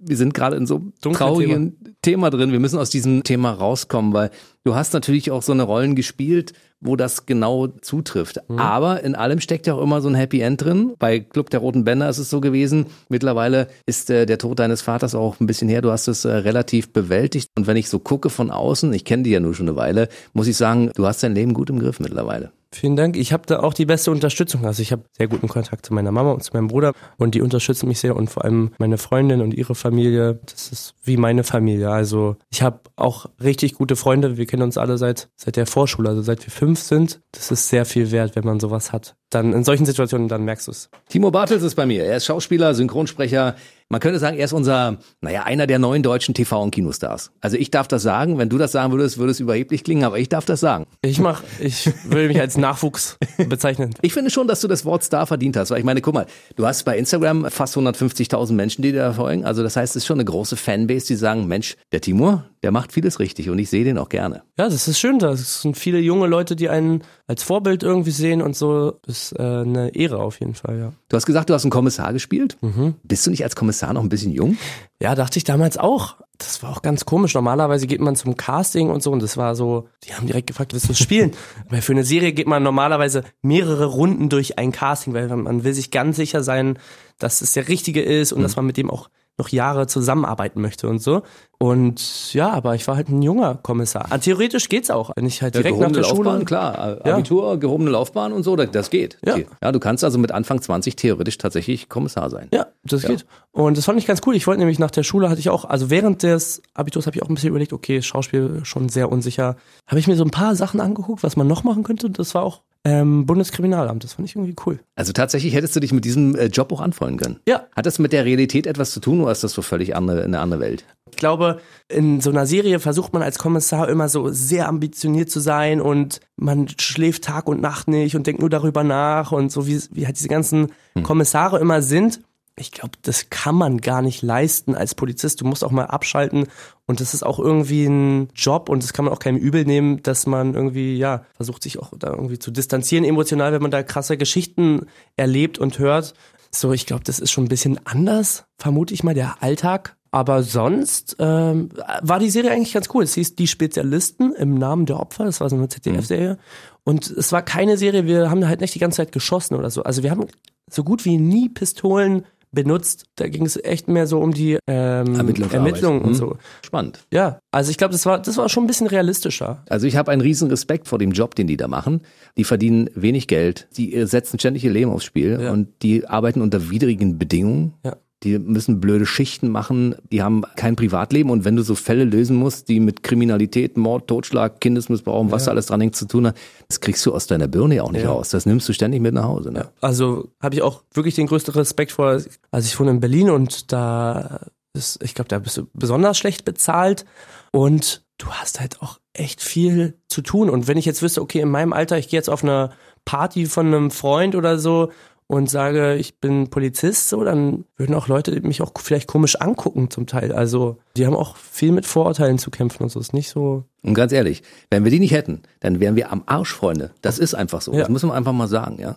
wir 0.00 0.16
sind 0.16 0.34
gerade 0.34 0.56
in 0.56 0.66
so 0.66 0.76
einem 0.76 1.14
traurigen 1.14 1.76
Thema. 1.78 1.94
Thema. 2.02 2.30
drin. 2.30 2.52
Wir 2.52 2.60
müssen 2.60 2.78
aus 2.78 2.90
diesem 2.90 3.22
Thema 3.22 3.52
rauskommen, 3.52 4.12
weil 4.12 4.30
du 4.64 4.74
hast 4.74 4.94
natürlich 4.94 5.30
auch 5.30 5.42
so 5.42 5.52
eine 5.52 5.62
Rollen 5.62 5.94
gespielt, 5.94 6.52
wo 6.80 6.96
das 6.96 7.26
genau 7.26 7.66
zutrifft. 7.66 8.40
Mhm. 8.48 8.58
Aber 8.58 9.02
in 9.02 9.14
allem 9.14 9.40
steckt 9.40 9.66
ja 9.66 9.74
auch 9.74 9.82
immer 9.82 10.00
so 10.00 10.08
ein 10.08 10.14
Happy 10.14 10.40
End 10.40 10.62
drin. 10.62 10.94
Bei 10.98 11.20
Club 11.20 11.50
der 11.50 11.60
Roten 11.60 11.84
Bänder 11.84 12.08
ist 12.08 12.18
es 12.18 12.30
so 12.30 12.40
gewesen. 12.40 12.86
Mittlerweile 13.08 13.68
ist 13.86 14.08
äh, 14.08 14.24
der 14.24 14.38
Tod 14.38 14.58
deines 14.58 14.80
Vaters 14.80 15.14
auch 15.14 15.38
ein 15.40 15.46
bisschen 15.46 15.68
her. 15.68 15.82
Du 15.82 15.90
hast 15.90 16.08
es 16.08 16.24
äh, 16.24 16.30
relativ 16.30 16.92
bewältigt. 16.92 17.48
Und 17.56 17.66
wenn 17.66 17.76
ich 17.76 17.90
so 17.90 17.98
gucke 17.98 18.30
von 18.30 18.50
außen, 18.50 18.92
ich 18.94 19.04
kenne 19.04 19.24
die 19.24 19.30
ja 19.30 19.40
nur 19.40 19.54
schon 19.54 19.68
eine 19.68 19.76
Weile, 19.76 20.08
muss 20.32 20.46
ich 20.46 20.56
sagen, 20.56 20.90
du 20.94 21.06
hast 21.06 21.22
dein 21.22 21.34
Leben 21.34 21.52
gut 21.52 21.68
im 21.68 21.78
Griff 21.78 22.00
mittlerweile. 22.00 22.52
Vielen 22.72 22.94
Dank. 22.94 23.16
Ich 23.16 23.32
habe 23.32 23.42
da 23.46 23.60
auch 23.60 23.74
die 23.74 23.84
beste 23.84 24.12
Unterstützung. 24.12 24.64
Also 24.64 24.80
ich 24.80 24.92
habe 24.92 25.02
sehr 25.18 25.26
guten 25.26 25.48
Kontakt 25.48 25.84
zu 25.84 25.92
meiner 25.92 26.12
Mama 26.12 26.30
und 26.30 26.44
zu 26.44 26.52
meinem 26.52 26.68
Bruder 26.68 26.92
und 27.16 27.34
die 27.34 27.42
unterstützen 27.42 27.88
mich 27.88 27.98
sehr 27.98 28.14
und 28.14 28.30
vor 28.30 28.44
allem 28.44 28.70
meine 28.78 28.96
Freundin 28.96 29.40
und 29.40 29.54
ihre 29.54 29.74
Familie. 29.74 30.38
Das 30.46 30.70
ist 30.70 30.94
wie 31.02 31.16
meine 31.16 31.42
Familie. 31.42 31.90
Also 31.90 32.36
ich 32.48 32.62
habe 32.62 32.80
auch 32.94 33.26
richtig 33.42 33.74
gute 33.74 33.96
Freunde. 33.96 34.36
Wir 34.36 34.46
kennen 34.46 34.62
uns 34.62 34.78
alle 34.78 34.98
seit 34.98 35.30
seit 35.34 35.56
der 35.56 35.66
Vorschule, 35.66 36.10
also 36.10 36.22
seit 36.22 36.46
wir 36.46 36.52
fünf 36.52 36.78
sind. 36.80 37.20
Das 37.32 37.50
ist 37.50 37.68
sehr 37.68 37.84
viel 37.84 38.12
wert, 38.12 38.36
wenn 38.36 38.44
man 38.44 38.60
sowas 38.60 38.92
hat. 38.92 39.16
Dann 39.30 39.52
in 39.52 39.64
solchen 39.64 39.84
Situationen 39.84 40.28
dann 40.28 40.44
merkst 40.44 40.68
du 40.68 40.70
es. 40.70 40.90
Timo 41.08 41.32
Bartels 41.32 41.64
ist 41.64 41.74
bei 41.74 41.86
mir. 41.86 42.04
Er 42.04 42.18
ist 42.18 42.26
Schauspieler, 42.26 42.74
Synchronsprecher, 42.74 43.56
man 43.90 44.00
könnte 44.00 44.20
sagen, 44.20 44.38
er 44.38 44.44
ist 44.44 44.52
unser, 44.52 44.98
naja, 45.20 45.42
einer 45.42 45.66
der 45.66 45.80
neuen 45.80 46.04
deutschen 46.04 46.32
TV- 46.32 46.62
und 46.62 46.70
Kinostars. 46.70 47.32
Also 47.40 47.56
ich 47.56 47.72
darf 47.72 47.88
das 47.88 48.02
sagen. 48.02 48.38
Wenn 48.38 48.48
du 48.48 48.56
das 48.56 48.70
sagen 48.72 48.92
würdest, 48.92 49.18
würde 49.18 49.32
es 49.32 49.40
überheblich 49.40 49.82
klingen, 49.82 50.04
aber 50.04 50.18
ich 50.18 50.28
darf 50.28 50.44
das 50.44 50.60
sagen. 50.60 50.86
Ich 51.02 51.18
mach, 51.18 51.42
ich 51.58 51.90
würde 52.04 52.28
mich 52.28 52.40
als 52.40 52.56
Nachwuchs 52.56 53.18
bezeichnen. 53.48 53.92
Ich 54.00 54.12
finde 54.12 54.30
schon, 54.30 54.46
dass 54.46 54.60
du 54.60 54.68
das 54.68 54.84
Wort 54.84 55.02
Star 55.02 55.26
verdient 55.26 55.56
hast. 55.56 55.70
Weil 55.70 55.80
ich 55.80 55.84
meine, 55.84 56.00
guck 56.00 56.14
mal, 56.14 56.26
du 56.54 56.66
hast 56.66 56.84
bei 56.84 56.96
Instagram 56.96 57.50
fast 57.50 57.76
150.000 57.76 58.52
Menschen, 58.52 58.82
die 58.82 58.92
dir 58.92 59.00
da 59.00 59.12
folgen. 59.12 59.44
Also 59.44 59.64
das 59.64 59.74
heißt, 59.74 59.96
es 59.96 60.04
ist 60.04 60.06
schon 60.06 60.18
eine 60.18 60.24
große 60.24 60.56
Fanbase, 60.56 61.08
die 61.08 61.16
sagen, 61.16 61.48
Mensch, 61.48 61.76
der 61.90 62.00
Timur, 62.00 62.44
der 62.62 62.70
macht 62.70 62.92
vieles 62.92 63.18
richtig 63.18 63.50
und 63.50 63.58
ich 63.58 63.70
sehe 63.70 63.84
den 63.84 63.98
auch 63.98 64.08
gerne. 64.08 64.42
Ja, 64.56 64.68
das 64.68 64.86
ist 64.86 65.00
schön. 65.00 65.18
Das 65.18 65.62
sind 65.62 65.76
viele 65.76 65.98
junge 65.98 66.28
Leute, 66.28 66.54
die 66.54 66.68
einen 66.68 67.02
als 67.30 67.44
Vorbild 67.44 67.84
irgendwie 67.84 68.10
sehen 68.10 68.42
und 68.42 68.56
so. 68.56 68.98
Das 69.02 69.30
ist 69.30 69.38
äh, 69.38 69.42
eine 69.42 69.94
Ehre 69.94 70.18
auf 70.18 70.40
jeden 70.40 70.54
Fall, 70.54 70.80
ja. 70.80 70.92
Du 71.08 71.16
hast 71.16 71.26
gesagt, 71.26 71.48
du 71.48 71.54
hast 71.54 71.62
einen 71.62 71.70
Kommissar 71.70 72.12
gespielt. 72.12 72.58
Mhm. 72.60 72.96
Bist 73.04 73.24
du 73.24 73.30
nicht 73.30 73.44
als 73.44 73.54
Kommissar 73.54 73.92
noch 73.92 74.02
ein 74.02 74.08
bisschen 74.08 74.32
jung? 74.32 74.58
Ja, 75.00 75.14
dachte 75.14 75.38
ich 75.38 75.44
damals 75.44 75.78
auch. 75.78 76.16
Das 76.38 76.60
war 76.64 76.70
auch 76.70 76.82
ganz 76.82 77.04
komisch. 77.04 77.34
Normalerweise 77.34 77.86
geht 77.86 78.00
man 78.00 78.16
zum 78.16 78.36
Casting 78.36 78.90
und 78.90 79.04
so 79.04 79.12
und 79.12 79.22
das 79.22 79.36
war 79.36 79.54
so, 79.54 79.86
die 80.02 80.12
haben 80.12 80.26
direkt 80.26 80.48
gefragt, 80.48 80.72
willst 80.72 80.88
du 80.88 80.94
spielen? 80.94 81.30
weil 81.68 81.82
für 81.82 81.92
eine 81.92 82.02
Serie 82.02 82.32
geht 82.32 82.48
man 82.48 82.64
normalerweise 82.64 83.22
mehrere 83.42 83.84
Runden 83.84 84.28
durch 84.28 84.58
ein 84.58 84.72
Casting, 84.72 85.14
weil 85.14 85.28
man 85.28 85.62
will 85.62 85.72
sich 85.72 85.92
ganz 85.92 86.16
sicher 86.16 86.42
sein, 86.42 86.80
dass 87.20 87.42
es 87.42 87.52
der 87.52 87.68
Richtige 87.68 88.02
ist 88.02 88.32
und 88.32 88.40
mhm. 88.40 88.42
dass 88.42 88.56
man 88.56 88.66
mit 88.66 88.76
dem 88.76 88.90
auch 88.90 89.08
noch 89.40 89.48
Jahre 89.48 89.86
zusammenarbeiten 89.86 90.60
möchte 90.60 90.88
und 90.88 91.00
so. 91.00 91.22
Und 91.58 92.32
ja, 92.32 92.50
aber 92.50 92.74
ich 92.74 92.88
war 92.88 92.96
halt 92.96 93.10
ein 93.10 93.20
junger 93.20 93.56
Kommissar. 93.56 94.06
Ah, 94.08 94.16
theoretisch 94.16 94.68
geht's 94.68 94.90
auch, 94.90 95.10
wenn 95.14 95.26
ich 95.26 95.42
halt 95.42 95.54
direkt 95.54 95.76
ja, 95.76 95.86
nach 95.86 95.92
der 95.92 96.02
Laufbahn, 96.02 96.24
Schule. 96.24 96.44
klar, 96.44 96.98
Abitur, 97.04 97.50
ja. 97.50 97.56
gehobene 97.56 97.90
Laufbahn 97.90 98.32
und 98.32 98.44
so, 98.44 98.56
das 98.56 98.88
geht. 98.88 99.18
Ja. 99.24 99.36
ja, 99.62 99.72
du 99.72 99.78
kannst 99.78 100.02
also 100.02 100.18
mit 100.18 100.32
Anfang 100.32 100.62
20 100.62 100.96
theoretisch 100.96 101.36
tatsächlich 101.36 101.90
Kommissar 101.90 102.30
sein. 102.30 102.48
Ja, 102.52 102.68
das 102.84 103.02
ja. 103.02 103.10
geht. 103.10 103.26
Und 103.52 103.76
das 103.76 103.84
fand 103.84 103.98
ich 103.98 104.06
ganz 104.06 104.22
cool. 104.26 104.34
Ich 104.36 104.46
wollte 104.46 104.60
nämlich 104.60 104.78
nach 104.78 104.90
der 104.90 105.02
Schule 105.02 105.28
hatte 105.28 105.40
ich 105.40 105.50
auch, 105.50 105.66
also 105.66 105.90
während 105.90 106.22
des 106.22 106.62
Abiturs 106.72 107.06
habe 107.06 107.16
ich 107.16 107.22
auch 107.22 107.28
ein 107.28 107.34
bisschen 107.34 107.50
überlegt, 107.50 107.72
okay, 107.74 108.00
Schauspiel 108.00 108.60
schon 108.64 108.88
sehr 108.88 109.12
unsicher. 109.12 109.56
Habe 109.86 109.98
ich 109.98 110.06
mir 110.06 110.16
so 110.16 110.24
ein 110.24 110.30
paar 110.30 110.54
Sachen 110.54 110.80
angeguckt, 110.80 111.22
was 111.22 111.36
man 111.36 111.46
noch 111.46 111.64
machen 111.64 111.82
könnte. 111.82 112.08
Das 112.08 112.34
war 112.34 112.42
auch 112.42 112.62
ähm, 112.84 113.26
Bundeskriminalamt. 113.26 114.04
Das 114.04 114.14
fand 114.14 114.28
ich 114.28 114.36
irgendwie 114.36 114.56
cool. 114.64 114.80
Also 114.94 115.12
tatsächlich 115.12 115.54
hättest 115.54 115.76
du 115.76 115.80
dich 115.80 115.92
mit 115.92 116.04
diesem 116.04 116.34
äh, 116.34 116.46
Job 116.46 116.72
auch 116.72 116.80
anfreunden 116.80 117.18
können. 117.18 117.40
Ja. 117.46 117.66
Hat 117.76 117.86
das 117.86 117.98
mit 117.98 118.12
der 118.12 118.24
Realität 118.24 118.66
etwas 118.66 118.92
zu 118.92 119.00
tun 119.00 119.20
oder 119.20 119.32
ist 119.32 119.44
das 119.44 119.52
so 119.52 119.62
völlig 119.62 119.94
andere, 119.94 120.24
eine 120.24 120.40
andere 120.40 120.60
Welt? 120.60 120.84
Ich 121.10 121.16
glaube, 121.16 121.60
in 121.88 122.20
so 122.20 122.30
einer 122.30 122.46
Serie 122.46 122.78
versucht 122.78 123.12
man 123.12 123.22
als 123.22 123.38
Kommissar 123.38 123.88
immer 123.88 124.08
so 124.08 124.30
sehr 124.30 124.68
ambitioniert 124.68 125.30
zu 125.30 125.40
sein 125.40 125.80
und 125.80 126.20
man 126.36 126.68
schläft 126.68 127.24
Tag 127.24 127.48
und 127.48 127.60
Nacht 127.60 127.88
nicht 127.88 128.16
und 128.16 128.26
denkt 128.26 128.40
nur 128.40 128.50
darüber 128.50 128.84
nach 128.84 129.32
und 129.32 129.52
so 129.52 129.66
wie, 129.66 129.80
wie 129.90 130.06
halt 130.06 130.16
diese 130.16 130.28
ganzen 130.28 130.68
hm. 130.94 131.02
Kommissare 131.02 131.58
immer 131.58 131.82
sind 131.82 132.20
ich 132.60 132.70
glaube, 132.72 132.92
das 133.02 133.30
kann 133.30 133.54
man 133.54 133.80
gar 133.80 134.02
nicht 134.02 134.22
leisten 134.22 134.74
als 134.74 134.94
Polizist. 134.94 135.40
Du 135.40 135.46
musst 135.46 135.64
auch 135.64 135.70
mal 135.70 135.86
abschalten 135.86 136.46
und 136.86 137.00
das 137.00 137.14
ist 137.14 137.22
auch 137.22 137.38
irgendwie 137.38 137.86
ein 137.86 138.28
Job 138.34 138.68
und 138.68 138.82
das 138.82 138.92
kann 138.92 139.06
man 139.06 139.14
auch 139.14 139.18
keinem 139.18 139.38
übel 139.38 139.64
nehmen, 139.64 140.02
dass 140.02 140.26
man 140.26 140.54
irgendwie, 140.54 140.96
ja, 140.96 141.24
versucht 141.34 141.62
sich 141.62 141.78
auch 141.78 141.92
da 141.98 142.10
irgendwie 142.10 142.38
zu 142.38 142.50
distanzieren 142.50 143.04
emotional, 143.04 143.52
wenn 143.52 143.62
man 143.62 143.70
da 143.70 143.82
krasse 143.82 144.16
Geschichten 144.16 144.86
erlebt 145.16 145.58
und 145.58 145.78
hört. 145.78 146.14
So, 146.52 146.72
ich 146.72 146.86
glaube, 146.86 147.04
das 147.04 147.18
ist 147.18 147.30
schon 147.30 147.44
ein 147.44 147.48
bisschen 147.48 147.80
anders, 147.86 148.44
vermute 148.58 148.92
ich 148.92 149.04
mal, 149.04 149.14
der 149.14 149.42
Alltag. 149.42 149.96
Aber 150.12 150.42
sonst 150.42 151.16
ähm, 151.20 151.68
war 152.02 152.18
die 152.18 152.30
Serie 152.30 152.50
eigentlich 152.50 152.72
ganz 152.72 152.88
cool. 152.92 153.04
Es 153.04 153.14
hieß 153.14 153.36
Die 153.36 153.46
Spezialisten 153.46 154.34
im 154.34 154.54
Namen 154.54 154.84
der 154.84 154.98
Opfer. 154.98 155.24
Das 155.24 155.40
war 155.40 155.48
so 155.48 155.54
eine 155.54 155.68
ZDF-Serie. 155.68 156.36
Und 156.82 157.08
es 157.08 157.30
war 157.30 157.42
keine 157.42 157.76
Serie, 157.76 158.06
wir 158.06 158.28
haben 158.28 158.46
halt 158.48 158.60
nicht 158.60 158.74
die 158.74 158.80
ganze 158.80 158.96
Zeit 158.96 159.12
geschossen 159.12 159.54
oder 159.54 159.70
so. 159.70 159.84
Also 159.84 160.02
wir 160.02 160.10
haben 160.10 160.26
so 160.68 160.82
gut 160.82 161.04
wie 161.04 161.18
nie 161.18 161.48
Pistolen 161.48 162.24
benutzt. 162.52 163.04
Da 163.16 163.28
ging 163.28 163.46
es 163.46 163.56
echt 163.62 163.88
mehr 163.88 164.06
so 164.06 164.20
um 164.20 164.32
die 164.32 164.58
ähm, 164.66 165.14
Ermittlungen 165.14 166.02
und 166.02 166.10
hm. 166.10 166.14
so. 166.14 166.36
Spannend. 166.62 167.06
Ja, 167.12 167.38
also 167.50 167.70
ich 167.70 167.78
glaube, 167.78 167.92
das 167.92 168.06
war, 168.06 168.20
das 168.20 168.36
war 168.36 168.48
schon 168.48 168.64
ein 168.64 168.66
bisschen 168.66 168.86
realistischer. 168.86 169.64
Also 169.68 169.86
ich 169.86 169.96
habe 169.96 170.10
einen 170.10 170.22
riesen 170.22 170.48
Respekt 170.48 170.88
vor 170.88 170.98
dem 170.98 171.12
Job, 171.12 171.34
den 171.34 171.46
die 171.46 171.56
da 171.56 171.68
machen. 171.68 172.02
Die 172.36 172.44
verdienen 172.44 172.90
wenig 172.94 173.28
Geld, 173.28 173.68
die 173.76 174.04
setzen 174.06 174.38
ständig 174.38 174.64
ihr 174.64 174.72
Leben 174.72 174.90
aufs 174.90 175.04
Spiel 175.04 175.38
ja. 175.40 175.52
und 175.52 175.68
die 175.82 176.06
arbeiten 176.06 176.40
unter 176.40 176.70
widrigen 176.70 177.18
Bedingungen. 177.18 177.74
Ja. 177.84 177.96
Die 178.22 178.38
müssen 178.38 178.80
blöde 178.80 179.06
Schichten 179.06 179.48
machen, 179.48 179.94
die 180.12 180.22
haben 180.22 180.42
kein 180.56 180.76
Privatleben 180.76 181.30
und 181.30 181.44
wenn 181.44 181.56
du 181.56 181.62
so 181.62 181.74
Fälle 181.74 182.04
lösen 182.04 182.36
musst, 182.36 182.68
die 182.68 182.78
mit 182.80 183.02
Kriminalität, 183.02 183.76
Mord, 183.78 184.08
Totschlag, 184.08 184.60
Kindesmissbrauch 184.60 185.20
und 185.20 185.32
was 185.32 185.44
da 185.46 185.52
alles 185.52 185.66
dran 185.66 185.80
hängt 185.80 185.96
zu 185.96 186.06
tun 186.06 186.26
hat, 186.26 186.36
das 186.68 186.80
kriegst 186.80 187.04
du 187.06 187.14
aus 187.14 187.26
deiner 187.26 187.48
Birne 187.48 187.82
auch 187.82 187.92
nicht 187.92 188.02
Ja. 188.02 188.10
raus. 188.10 188.28
Das 188.28 188.44
nimmst 188.44 188.68
du 188.68 188.72
ständig 188.74 189.00
mit 189.00 189.14
nach 189.14 189.24
Hause. 189.24 189.50
Ne? 189.52 189.68
Also 189.80 190.28
habe 190.40 190.54
ich 190.54 190.62
auch 190.62 190.82
wirklich 190.92 191.14
den 191.14 191.26
größten 191.28 191.54
Respekt 191.54 191.92
vor. 191.92 192.20
Also 192.50 192.66
ich 192.66 192.78
wohne 192.78 192.90
in 192.90 193.00
Berlin 193.00 193.30
und 193.30 193.72
da 193.72 194.40
ist, 194.74 195.02
ich 195.02 195.14
glaube, 195.14 195.28
da 195.28 195.38
bist 195.38 195.56
du 195.56 195.66
besonders 195.72 196.18
schlecht 196.18 196.44
bezahlt 196.44 197.04
und 197.52 198.02
du 198.18 198.26
hast 198.28 198.60
halt 198.60 198.82
auch 198.82 198.98
echt 199.14 199.40
viel 199.42 199.94
zu 200.08 200.20
tun. 200.22 200.50
Und 200.50 200.68
wenn 200.68 200.76
ich 200.78 200.84
jetzt 200.84 201.02
wüsste, 201.02 201.22
okay, 201.22 201.40
in 201.40 201.48
meinem 201.50 201.72
Alter, 201.72 201.98
ich 201.98 202.08
gehe 202.08 202.18
jetzt 202.18 202.28
auf 202.30 202.44
eine 202.44 202.70
Party 203.04 203.46
von 203.46 203.66
einem 203.66 203.90
Freund 203.90 204.34
oder 204.36 204.58
so 204.58 204.92
und 205.30 205.48
sage, 205.48 205.94
ich 205.94 206.18
bin 206.18 206.48
Polizist, 206.48 207.08
so, 207.08 207.22
dann 207.22 207.64
würden 207.76 207.94
auch 207.94 208.08
Leute 208.08 208.40
mich 208.40 208.62
auch 208.62 208.72
vielleicht 208.80 209.06
komisch 209.06 209.36
angucken 209.36 209.88
zum 209.88 210.08
Teil. 210.08 210.32
Also 210.32 210.78
die 210.96 211.06
haben 211.06 211.14
auch 211.14 211.36
viel 211.36 211.70
mit 211.70 211.86
Vorurteilen 211.86 212.36
zu 212.38 212.50
kämpfen 212.50 212.82
und 212.82 212.88
so. 212.88 212.98
Ist 212.98 213.14
nicht 213.14 213.30
so. 213.30 213.62
Und 213.82 213.94
ganz 213.94 214.10
ehrlich, 214.10 214.42
wenn 214.70 214.82
wir 214.82 214.90
die 214.90 214.98
nicht 214.98 215.12
hätten, 215.12 215.42
dann 215.60 215.78
wären 215.78 215.94
wir 215.94 216.10
am 216.10 216.24
Arsch, 216.26 216.52
Freunde. 216.52 216.90
Das 217.00 217.20
ist 217.20 217.34
einfach 217.34 217.62
so. 217.62 217.72
Ja. 217.72 217.78
Das 217.78 217.90
müssen 217.90 218.08
wir 218.08 218.14
einfach 218.14 218.32
mal 218.32 218.48
sagen, 218.48 218.80
ja. 218.80 218.96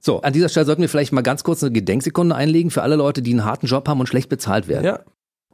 So, 0.00 0.22
an 0.22 0.32
dieser 0.32 0.48
Stelle 0.48 0.64
sollten 0.64 0.82
wir 0.82 0.88
vielleicht 0.88 1.12
mal 1.12 1.22
ganz 1.22 1.42
kurz 1.42 1.60
eine 1.64 1.72
Gedenksekunde 1.72 2.36
einlegen 2.36 2.70
für 2.70 2.82
alle 2.82 2.94
Leute, 2.94 3.20
die 3.20 3.32
einen 3.32 3.44
harten 3.44 3.66
Job 3.66 3.88
haben 3.88 3.98
und 3.98 4.06
schlecht 4.06 4.28
bezahlt 4.28 4.68
werden. 4.68 4.84
Ja. 4.84 5.00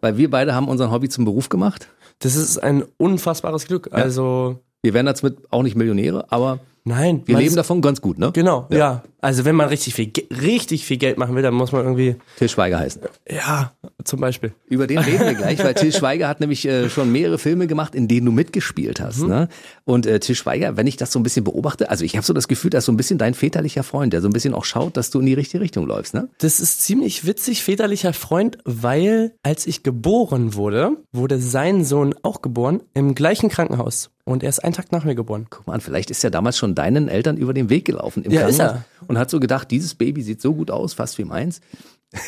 Weil 0.02 0.18
wir 0.18 0.28
beide 0.28 0.54
haben 0.54 0.68
unseren 0.68 0.90
Hobby 0.90 1.08
zum 1.08 1.24
Beruf 1.24 1.48
gemacht. 1.48 1.88
Das 2.18 2.36
ist 2.36 2.58
ein 2.58 2.84
unfassbares 2.98 3.66
Glück. 3.66 3.88
Also 3.92 4.58
Wir 4.82 4.92
werden 4.92 5.06
damit 5.06 5.38
auch 5.50 5.62
nicht 5.62 5.76
Millionäre, 5.76 6.30
aber 6.30 6.60
nein. 6.84 7.22
wir 7.24 7.38
leben 7.38 7.56
davon 7.56 7.80
ganz 7.80 8.02
gut, 8.02 8.18
ne? 8.18 8.32
Genau, 8.32 8.66
ja. 8.70 9.02
Also 9.20 9.44
wenn 9.44 9.56
man 9.56 9.68
richtig 9.68 9.94
viel, 9.94 10.12
richtig 10.30 10.84
viel 10.84 10.96
Geld 10.96 11.18
machen 11.18 11.34
will, 11.34 11.42
dann 11.42 11.54
muss 11.54 11.72
man 11.72 11.82
irgendwie, 11.82 12.16
Till 12.36 12.48
Schweiger 12.48 12.78
heißen. 12.78 13.02
ja, 13.28 13.72
zum 14.04 14.20
Beispiel. 14.20 14.52
Über 14.66 14.86
den 14.86 14.98
reden 14.98 15.26
wir 15.26 15.34
gleich, 15.34 15.62
weil 15.62 15.74
Till 15.74 15.92
Schweiger 15.92 16.28
hat 16.28 16.40
nämlich 16.40 16.66
äh, 16.66 16.88
schon 16.88 17.12
mehrere 17.12 17.38
Filme 17.38 17.66
gemacht, 17.66 17.94
in 17.94 18.08
denen 18.08 18.26
du 18.26 18.32
mitgespielt 18.32 19.00
hast. 19.00 19.20
Mhm. 19.20 19.28
Ne? 19.28 19.48
Und 19.84 20.06
äh, 20.06 20.20
Till 20.20 20.34
Schweiger, 20.34 20.76
wenn 20.76 20.86
ich 20.86 20.96
das 20.96 21.12
so 21.12 21.18
ein 21.18 21.22
bisschen 21.22 21.44
beobachte, 21.44 21.90
also 21.90 22.04
ich 22.04 22.16
habe 22.16 22.24
so 22.24 22.32
das 22.32 22.48
Gefühl, 22.48 22.70
dass 22.70 22.84
so 22.84 22.92
ein 22.92 22.96
bisschen 22.96 23.18
dein 23.18 23.34
väterlicher 23.34 23.82
Freund, 23.82 24.12
der 24.12 24.20
so 24.22 24.28
ein 24.28 24.32
bisschen 24.32 24.54
auch 24.54 24.64
schaut, 24.64 24.96
dass 24.96 25.10
du 25.10 25.20
in 25.20 25.26
die 25.26 25.34
richtige 25.34 25.62
Richtung 25.62 25.86
läufst. 25.86 26.14
Ne? 26.14 26.28
Das 26.38 26.60
ist 26.60 26.82
ziemlich 26.82 27.26
witzig, 27.26 27.62
väterlicher 27.62 28.12
Freund, 28.12 28.58
weil 28.64 29.32
als 29.42 29.66
ich 29.66 29.82
geboren 29.82 30.54
wurde, 30.54 30.96
wurde 31.12 31.38
sein 31.38 31.84
Sohn 31.84 32.14
auch 32.22 32.42
geboren 32.42 32.82
im 32.94 33.14
gleichen 33.14 33.48
Krankenhaus. 33.48 34.10
Und 34.24 34.42
er 34.42 34.48
ist 34.48 34.60
einen 34.60 34.74
Tag 34.74 34.92
nach 34.92 35.04
mir 35.04 35.14
geboren. 35.14 35.46
Guck 35.50 35.66
mal, 35.66 35.74
an, 35.74 35.80
vielleicht 35.80 36.10
ist 36.10 36.22
er 36.22 36.30
damals 36.30 36.56
schon 36.56 36.74
deinen 36.74 37.08
Eltern 37.08 37.36
über 37.36 37.52
den 37.52 37.68
Weg 37.68 37.84
gelaufen 37.84 38.22
im 38.22 38.30
Ja, 38.30 38.46
ist 38.46 38.58
Krankenhaus 38.58 38.84
und 39.08 39.18
hat 39.18 39.30
so 39.30 39.40
gedacht, 39.40 39.70
dieses 39.70 39.94
Baby 39.94 40.22
sieht 40.22 40.40
so 40.40 40.54
gut 40.54 40.70
aus, 40.70 40.94
fast 40.94 41.18
wie 41.18 41.24
meins. 41.24 41.60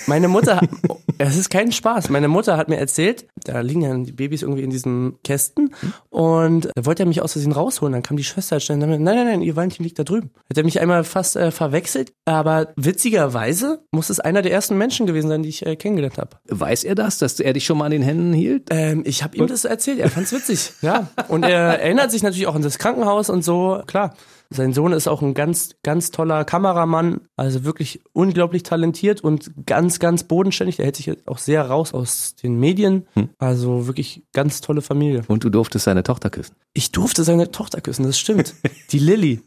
Meine 0.06 0.28
Mutter, 0.28 0.58
hat- 0.60 0.68
es 1.18 1.36
ist 1.36 1.50
kein 1.50 1.72
Spaß. 1.72 2.08
Meine 2.08 2.28
Mutter 2.28 2.56
hat 2.56 2.68
mir 2.68 2.76
erzählt, 2.78 3.26
da 3.44 3.58
liegen 3.62 3.82
ja 3.82 3.92
die 3.98 4.12
Babys 4.12 4.42
irgendwie 4.42 4.62
in 4.62 4.70
diesen 4.70 5.20
Kästen 5.24 5.74
und 6.08 6.68
da 6.76 6.86
wollte 6.86 7.02
er 7.02 7.06
mich 7.06 7.20
aus 7.20 7.32
Versehen 7.32 7.50
rausholen. 7.50 7.92
Dann 7.92 8.04
kam 8.04 8.16
die 8.16 8.22
Schwester 8.22 8.52
halt 8.54 8.62
schnell 8.62 8.76
und 8.80 8.88
dann, 8.88 9.02
nein, 9.02 9.16
nein, 9.16 9.26
nein, 9.26 9.42
ihr 9.42 9.56
Valentin 9.56 9.82
liegt 9.82 9.98
da 9.98 10.04
drüben. 10.04 10.30
Hat 10.48 10.56
er 10.56 10.62
mich 10.62 10.80
einmal 10.80 11.02
fast 11.02 11.34
äh, 11.34 11.50
verwechselt, 11.50 12.12
aber 12.26 12.72
witzigerweise 12.76 13.82
muss 13.90 14.08
es 14.08 14.20
einer 14.20 14.42
der 14.42 14.52
ersten 14.52 14.78
Menschen 14.78 15.06
gewesen 15.06 15.26
sein, 15.28 15.42
die 15.42 15.48
ich 15.48 15.66
äh, 15.66 15.74
kennengelernt 15.74 16.16
habe. 16.18 16.36
Weiß 16.48 16.84
er 16.84 16.94
das, 16.94 17.18
dass 17.18 17.40
er 17.40 17.52
dich 17.52 17.64
schon 17.66 17.76
mal 17.78 17.86
an 17.86 17.90
den 17.90 18.02
Händen 18.02 18.32
hielt? 18.32 18.68
Ähm, 18.70 19.02
ich 19.04 19.24
habe 19.24 19.36
ihm 19.36 19.48
das 19.48 19.64
erzählt, 19.64 19.98
er 19.98 20.10
fand's 20.10 20.32
witzig, 20.32 20.72
ja. 20.82 21.08
Und 21.26 21.42
er 21.42 21.80
erinnert 21.80 22.12
sich 22.12 22.22
natürlich 22.22 22.46
auch 22.46 22.54
an 22.54 22.62
das 22.62 22.78
Krankenhaus 22.78 23.28
und 23.30 23.42
so, 23.44 23.82
klar. 23.88 24.14
Sein 24.52 24.72
Sohn 24.72 24.92
ist 24.92 25.08
auch 25.08 25.22
ein 25.22 25.34
ganz, 25.34 25.76
ganz 25.82 26.10
toller 26.10 26.44
Kameramann, 26.44 27.22
also 27.36 27.64
wirklich 27.64 28.00
unglaublich 28.12 28.62
talentiert 28.62 29.22
und 29.22 29.52
ganz, 29.66 29.98
ganz 29.98 30.24
bodenständig. 30.24 30.76
Der 30.76 30.86
hält 30.86 30.96
sich 30.96 31.26
auch 31.26 31.38
sehr 31.38 31.66
raus 31.66 31.94
aus 31.94 32.34
den 32.36 32.58
Medien. 32.58 33.06
Also 33.38 33.86
wirklich 33.86 34.24
ganz 34.32 34.60
tolle 34.60 34.82
Familie. 34.82 35.22
Und 35.28 35.44
du 35.44 35.50
durftest 35.50 35.84
seine 35.84 36.02
Tochter 36.02 36.30
küssen. 36.30 36.54
Ich 36.74 36.92
durfte 36.92 37.24
seine 37.24 37.50
Tochter 37.50 37.80
küssen, 37.80 38.04
das 38.04 38.18
stimmt. 38.18 38.54
Die 38.90 38.98
Lilly. 38.98 39.42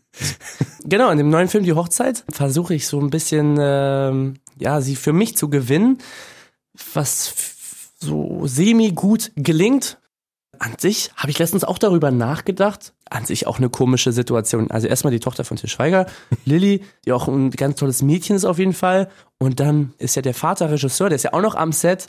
Genau, 0.84 1.10
in 1.10 1.18
dem 1.18 1.30
neuen 1.30 1.48
Film 1.48 1.64
Die 1.64 1.74
Hochzeit 1.74 2.24
versuche 2.30 2.74
ich 2.76 2.88
so 2.88 3.00
ein 3.00 3.10
bisschen, 3.10 3.58
ähm, 3.60 4.36
ja, 4.58 4.82
sie 4.82 4.96
für 4.96 5.14
mich 5.14 5.36
zu 5.36 5.50
gewinnen, 5.50 5.98
was 6.94 7.34
so 8.00 8.46
semi-gut 8.46 9.32
gelingt. 9.36 9.98
An 10.60 10.78
sich 10.78 11.12
habe 11.16 11.32
ich 11.32 11.40
letztens 11.40 11.64
auch 11.64 11.78
darüber 11.78 12.12
nachgedacht. 12.12 12.94
An 13.10 13.26
sich 13.26 13.48
auch 13.48 13.58
eine 13.58 13.70
komische 13.70 14.12
Situation. 14.12 14.72
Also 14.72 14.88
erstmal 14.88 15.12
die 15.12 15.20
Tochter 15.20 15.44
von 15.44 15.58
Til 15.58 15.70
Schweiger, 15.70 16.06
Lilly, 16.46 16.84
die 17.06 17.12
auch 17.12 17.28
ein 17.28 17.52
ganz 17.52 17.78
tolles 17.78 18.02
Mädchen 18.02 18.36
ist 18.36 18.46
auf 18.46 18.60
jeden 18.60 18.74
Fall. 18.74 19.10
Und 19.38 19.60
dann 19.60 19.94
ist 19.98 20.16
ja 20.16 20.22
der 20.22 20.34
Vater 20.34 20.72
Regisseur, 20.72 21.10
der 21.10 21.18
ist 21.18 21.24
ja 21.24 21.34
auch 21.34 21.42
noch 21.42 21.56
am 21.56 21.72
Set. 21.72 22.08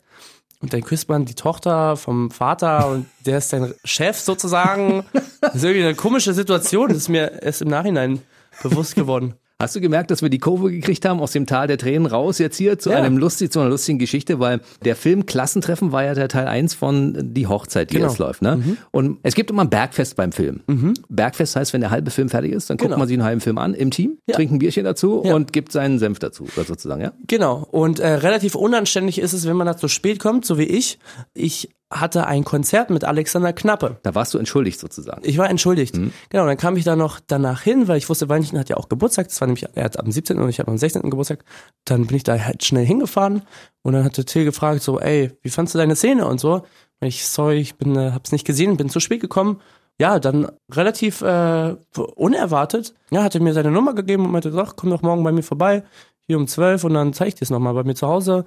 Und 0.61 0.73
dann 0.73 0.83
küsst 0.83 1.09
man 1.09 1.27
die 1.27 1.35
Tochter 1.35 1.97
vom 1.97 2.31
Vater 2.31 2.89
und 2.89 3.07
der 3.27 3.39
ist 3.39 3.53
dein 3.53 3.75
Chef 3.85 4.19
sozusagen. 4.19 5.05
Das 5.41 5.57
ist 5.57 5.65
irgendwie 5.65 5.85
eine 5.85 5.95
komische 5.95 6.35
Situation. 6.35 6.89
Das 6.89 6.97
ist 6.97 7.09
mir 7.09 7.41
erst 7.41 7.63
im 7.63 7.69
Nachhinein 7.69 8.21
bewusst 8.63 8.97
geworden. 8.97 9.35
Hast 9.59 9.75
du 9.75 9.81
gemerkt, 9.81 10.11
dass 10.11 10.21
wir 10.21 10.29
die 10.29 10.39
Kurve 10.39 10.71
gekriegt 10.71 11.07
haben 11.07 11.19
aus 11.19 11.33
dem 11.33 11.47
Tal 11.47 11.67
der 11.67 11.79
Tränen 11.79 12.05
raus 12.07 12.39
jetzt 12.39 12.59
hier 12.59 12.79
zu 12.79 12.91
Ja. 12.91 12.97
einem 12.97 13.17
lustig, 13.17 13.51
zu 13.51 13.59
einer 13.61 13.71
lustigen 13.71 13.99
Geschichte, 13.99 14.39
weil 14.39 14.61
der 14.85 14.95
Film 14.97 15.25
Klassentreffen 15.25 15.93
war 15.93 16.05
ja 16.05 16.13
der 16.13 16.29
Teil 16.29 16.47
1 16.47 16.75
von 16.75 17.17
Die 17.33 17.47
Hochzeit, 17.47 17.89
die 17.91 17.95
Genau. 17.95 18.09
jetzt 18.09 18.19
läuft. 18.19 18.43
Ne? 18.43 18.77
Und 18.91 19.17
es 19.23 19.35
gibt 19.35 19.49
immer 19.51 19.63
ein 19.65 19.71
Bergfest 19.71 20.15
beim 20.15 20.33
Film. 20.33 20.61
Bergfest 21.09 21.57
heißt, 21.57 21.73
wenn 21.73 21.81
der 21.81 21.91
halbe 21.91 22.11
Film 22.11 22.29
fertig 22.29 22.53
ist, 22.53 22.69
dann 22.69 22.77
guckt 22.77 22.89
Genau. 22.89 22.99
man 22.99 23.09
sich 23.09 23.15
einen 23.17 23.25
halben 23.25 23.41
Film 23.41 23.57
an 23.57 23.73
im 23.73 23.91
Team, 23.91 24.19
Ja. 24.27 24.35
trinkt 24.35 24.53
ein 24.53 24.59
Bierchen 24.59 24.85
dazu 24.85 25.23
Ja. 25.25 25.35
und 25.35 25.55
gibt 25.55 25.73
seinen 25.73 25.99
Senf 25.99 26.19
dazu, 26.19 26.47
sozusagen, 26.55 27.01
ja? 27.01 27.13
Genau. 27.27 27.67
Und 27.71 27.99
äh, 27.99 28.09
relativ 28.09 28.57
unanständig 28.57 29.19
ist 29.19 29.33
es, 29.33 29.47
wenn 29.47 29.57
man 29.57 29.67
da 29.67 29.75
zu 29.79 29.89
spät 29.89 30.19
kommt, 30.19 30.45
so 30.45 30.59
wie 30.59 30.65
ich. 30.65 30.99
Ich 31.33 31.71
hatte 31.91 32.27
ein 32.27 32.45
Konzert 32.45 32.91
mit 32.91 33.05
Alexander 33.05 33.53
Knappe. 33.53 33.99
Da 34.03 34.15
warst 34.15 34.35
du 34.35 34.39
entschuldigt 34.39 34.81
sozusagen. 34.81 35.23
Ich 35.25 35.39
war 35.39 35.49
entschuldigt. 35.49 35.95
Genau, 36.31 36.47
dann 36.47 36.57
kam 36.57 36.77
ich 36.77 36.85
da 36.85 36.97
noch 36.97 37.21
danach 37.25 37.63
hin, 37.63 37.87
weil 37.87 37.99
ich 37.99 38.09
wusste, 38.09 38.29
Valentin 38.29 38.59
hat 38.59 38.69
ja 38.69 38.77
auch 38.77 38.89
Geburtstag. 38.89 39.29
Das 39.29 39.41
war 39.41 39.47
nämlich, 39.47 39.65
er 39.75 39.85
hat 39.85 39.99
am 39.99 40.11
17. 40.11 40.39
und 40.39 40.49
ich 40.49 40.59
habe 40.59 40.71
am 40.71 40.79
16. 40.79 41.03
Geburtstag. 41.03 41.45
Dann 41.85 42.07
bin 42.07 42.17
ich 42.17 42.25
da 42.25 42.39
halt 42.39 42.65
schnell 42.65 42.85
hingefahren 42.85 43.43
und 43.83 43.93
dann 43.93 44.05
hatte 44.05 44.25
Till 44.25 44.45
gefragt 44.45 44.83
so, 44.83 44.99
ey, 44.99 45.31
wie 45.43 45.51
fandst 45.51 45.75
du 45.75 45.79
deine 45.79 45.95
Szene 45.95 46.27
und 46.27 46.41
so. 46.41 46.65
Und 47.01 47.09
ich, 47.09 47.25
sorry, 47.27 47.59
ich 47.59 47.77
bin, 47.77 47.95
äh, 47.97 48.11
hab's 48.13 48.33
nicht 48.33 48.47
gesehen, 48.47 48.77
bin 48.77 48.89
zu 48.89 49.01
spät 49.01 49.21
gekommen. 49.21 49.61
Ja, 49.99 50.19
dann 50.19 50.51
relativ 50.71 51.23
äh, 51.23 51.75
unerwartet, 52.17 52.95
ja, 53.11 53.23
hat 53.23 53.35
er 53.35 53.41
mir 53.41 53.55
seine 53.55 53.71
Nummer 53.71 53.95
gegeben 53.95 54.27
und 54.27 54.33
meinte, 54.33 54.53
sag, 54.53 54.77
komm 54.77 54.91
doch 54.91 55.01
morgen 55.01 55.25
bei 55.25 55.33
mir 55.33 55.43
vorbei, 55.43 55.85
hier 56.27 56.37
um 56.37 56.47
12 56.47 56.85
und 56.85 56.95
dann 56.95 57.13
zeig 57.15 57.29
ich 57.29 57.35
dir 57.37 57.45
es 57.45 57.51
nochmal 57.51 57.73
bei 57.73 57.85
mir 57.85 57.95
zu 57.95 58.07
Hause. 58.07 58.45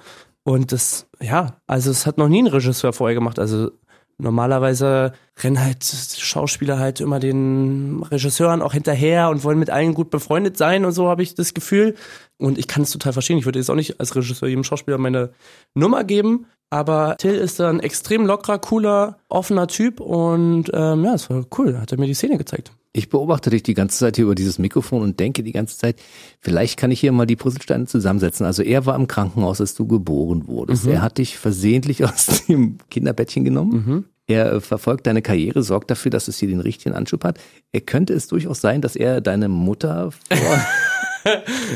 Und 0.49 0.71
das, 0.71 1.05
ja, 1.21 1.57
also 1.67 1.91
es 1.91 2.07
hat 2.07 2.17
noch 2.17 2.27
nie 2.27 2.41
ein 2.41 2.47
Regisseur 2.47 2.91
vorher 2.91 3.13
gemacht. 3.13 3.37
Also 3.37 3.69
normalerweise 4.17 5.13
rennen 5.43 5.63
halt 5.63 5.83
Schauspieler 5.83 6.79
halt 6.79 7.01
immer 7.01 7.19
den 7.19 8.01
Regisseuren 8.01 8.63
auch 8.63 8.73
hinterher 8.73 9.29
und 9.29 9.43
wollen 9.43 9.59
mit 9.59 9.69
allen 9.69 9.93
gut 9.93 10.09
befreundet 10.09 10.57
sein 10.57 10.85
und 10.85 10.91
so 10.93 11.07
habe 11.07 11.21
ich 11.21 11.35
das 11.35 11.53
Gefühl. 11.53 11.93
Und 12.39 12.57
ich 12.57 12.67
kann 12.67 12.81
es 12.81 12.89
total 12.89 13.13
verstehen. 13.13 13.37
Ich 13.37 13.45
würde 13.45 13.59
jetzt 13.59 13.69
auch 13.69 13.75
nicht 13.75 13.99
als 13.99 14.15
Regisseur 14.15 14.49
jedem 14.49 14.63
Schauspieler 14.63 14.97
meine 14.97 15.33
Nummer 15.75 16.03
geben. 16.03 16.47
Aber 16.71 17.15
Till 17.19 17.35
ist 17.35 17.61
ein 17.61 17.79
extrem 17.79 18.25
lockerer, 18.25 18.57
cooler, 18.57 19.19
offener 19.29 19.67
Typ 19.67 19.99
und 19.99 20.71
ähm, 20.73 21.05
ja, 21.05 21.13
es 21.13 21.29
war 21.29 21.45
cool. 21.59 21.77
Hat 21.79 21.91
er 21.91 21.99
mir 21.99 22.07
die 22.07 22.15
Szene 22.15 22.39
gezeigt. 22.39 22.71
Ich 22.91 23.09
beobachte 23.09 23.51
dich 23.51 23.61
die 23.61 23.75
ganze 23.75 23.99
Zeit 23.99 24.15
hier 24.15 24.25
über 24.25 24.35
dieses 24.35 24.57
Mikrofon 24.57 25.03
und 25.03 25.19
denke 25.19 25.43
die 25.43 25.51
ganze 25.51 25.77
Zeit, 25.77 26.01
vielleicht 26.39 26.77
kann 26.77 26.89
ich 26.89 26.99
hier 26.99 27.11
mal 27.11 27.27
die 27.27 27.35
Puzzlesteine 27.35 27.85
zusammensetzen. 27.85 28.45
Also 28.47 28.63
er 28.63 28.87
war 28.87 28.95
im 28.95 29.05
Krankenhaus, 29.07 29.61
als 29.61 29.75
du 29.75 29.85
geboren 29.85 30.47
wurdest. 30.47 30.85
Er 30.93 31.01
hat 31.03 31.19
dich 31.19 31.37
versehentlich 31.37 32.03
aus 32.03 32.45
dem 32.47 32.79
Kinderbettchen 32.89 33.43
genommen. 33.43 34.05
Er 34.29 34.53
äh, 34.53 34.61
verfolgt 34.61 35.07
deine 35.07 35.21
Karriere, 35.23 35.63
sorgt 35.63 35.89
dafür, 35.89 36.11
dass 36.11 36.27
es 36.27 36.37
hier 36.37 36.47
den 36.47 36.61
richtigen 36.61 36.93
Anschub 36.95 37.23
hat. 37.23 37.39
Er 37.71 37.81
könnte 37.81 38.13
es 38.13 38.27
durchaus 38.27 38.61
sein, 38.61 38.79
dass 38.81 38.95
er 38.95 39.21
deine 39.21 39.49
Mutter 39.49 40.11
vor, 40.11 40.59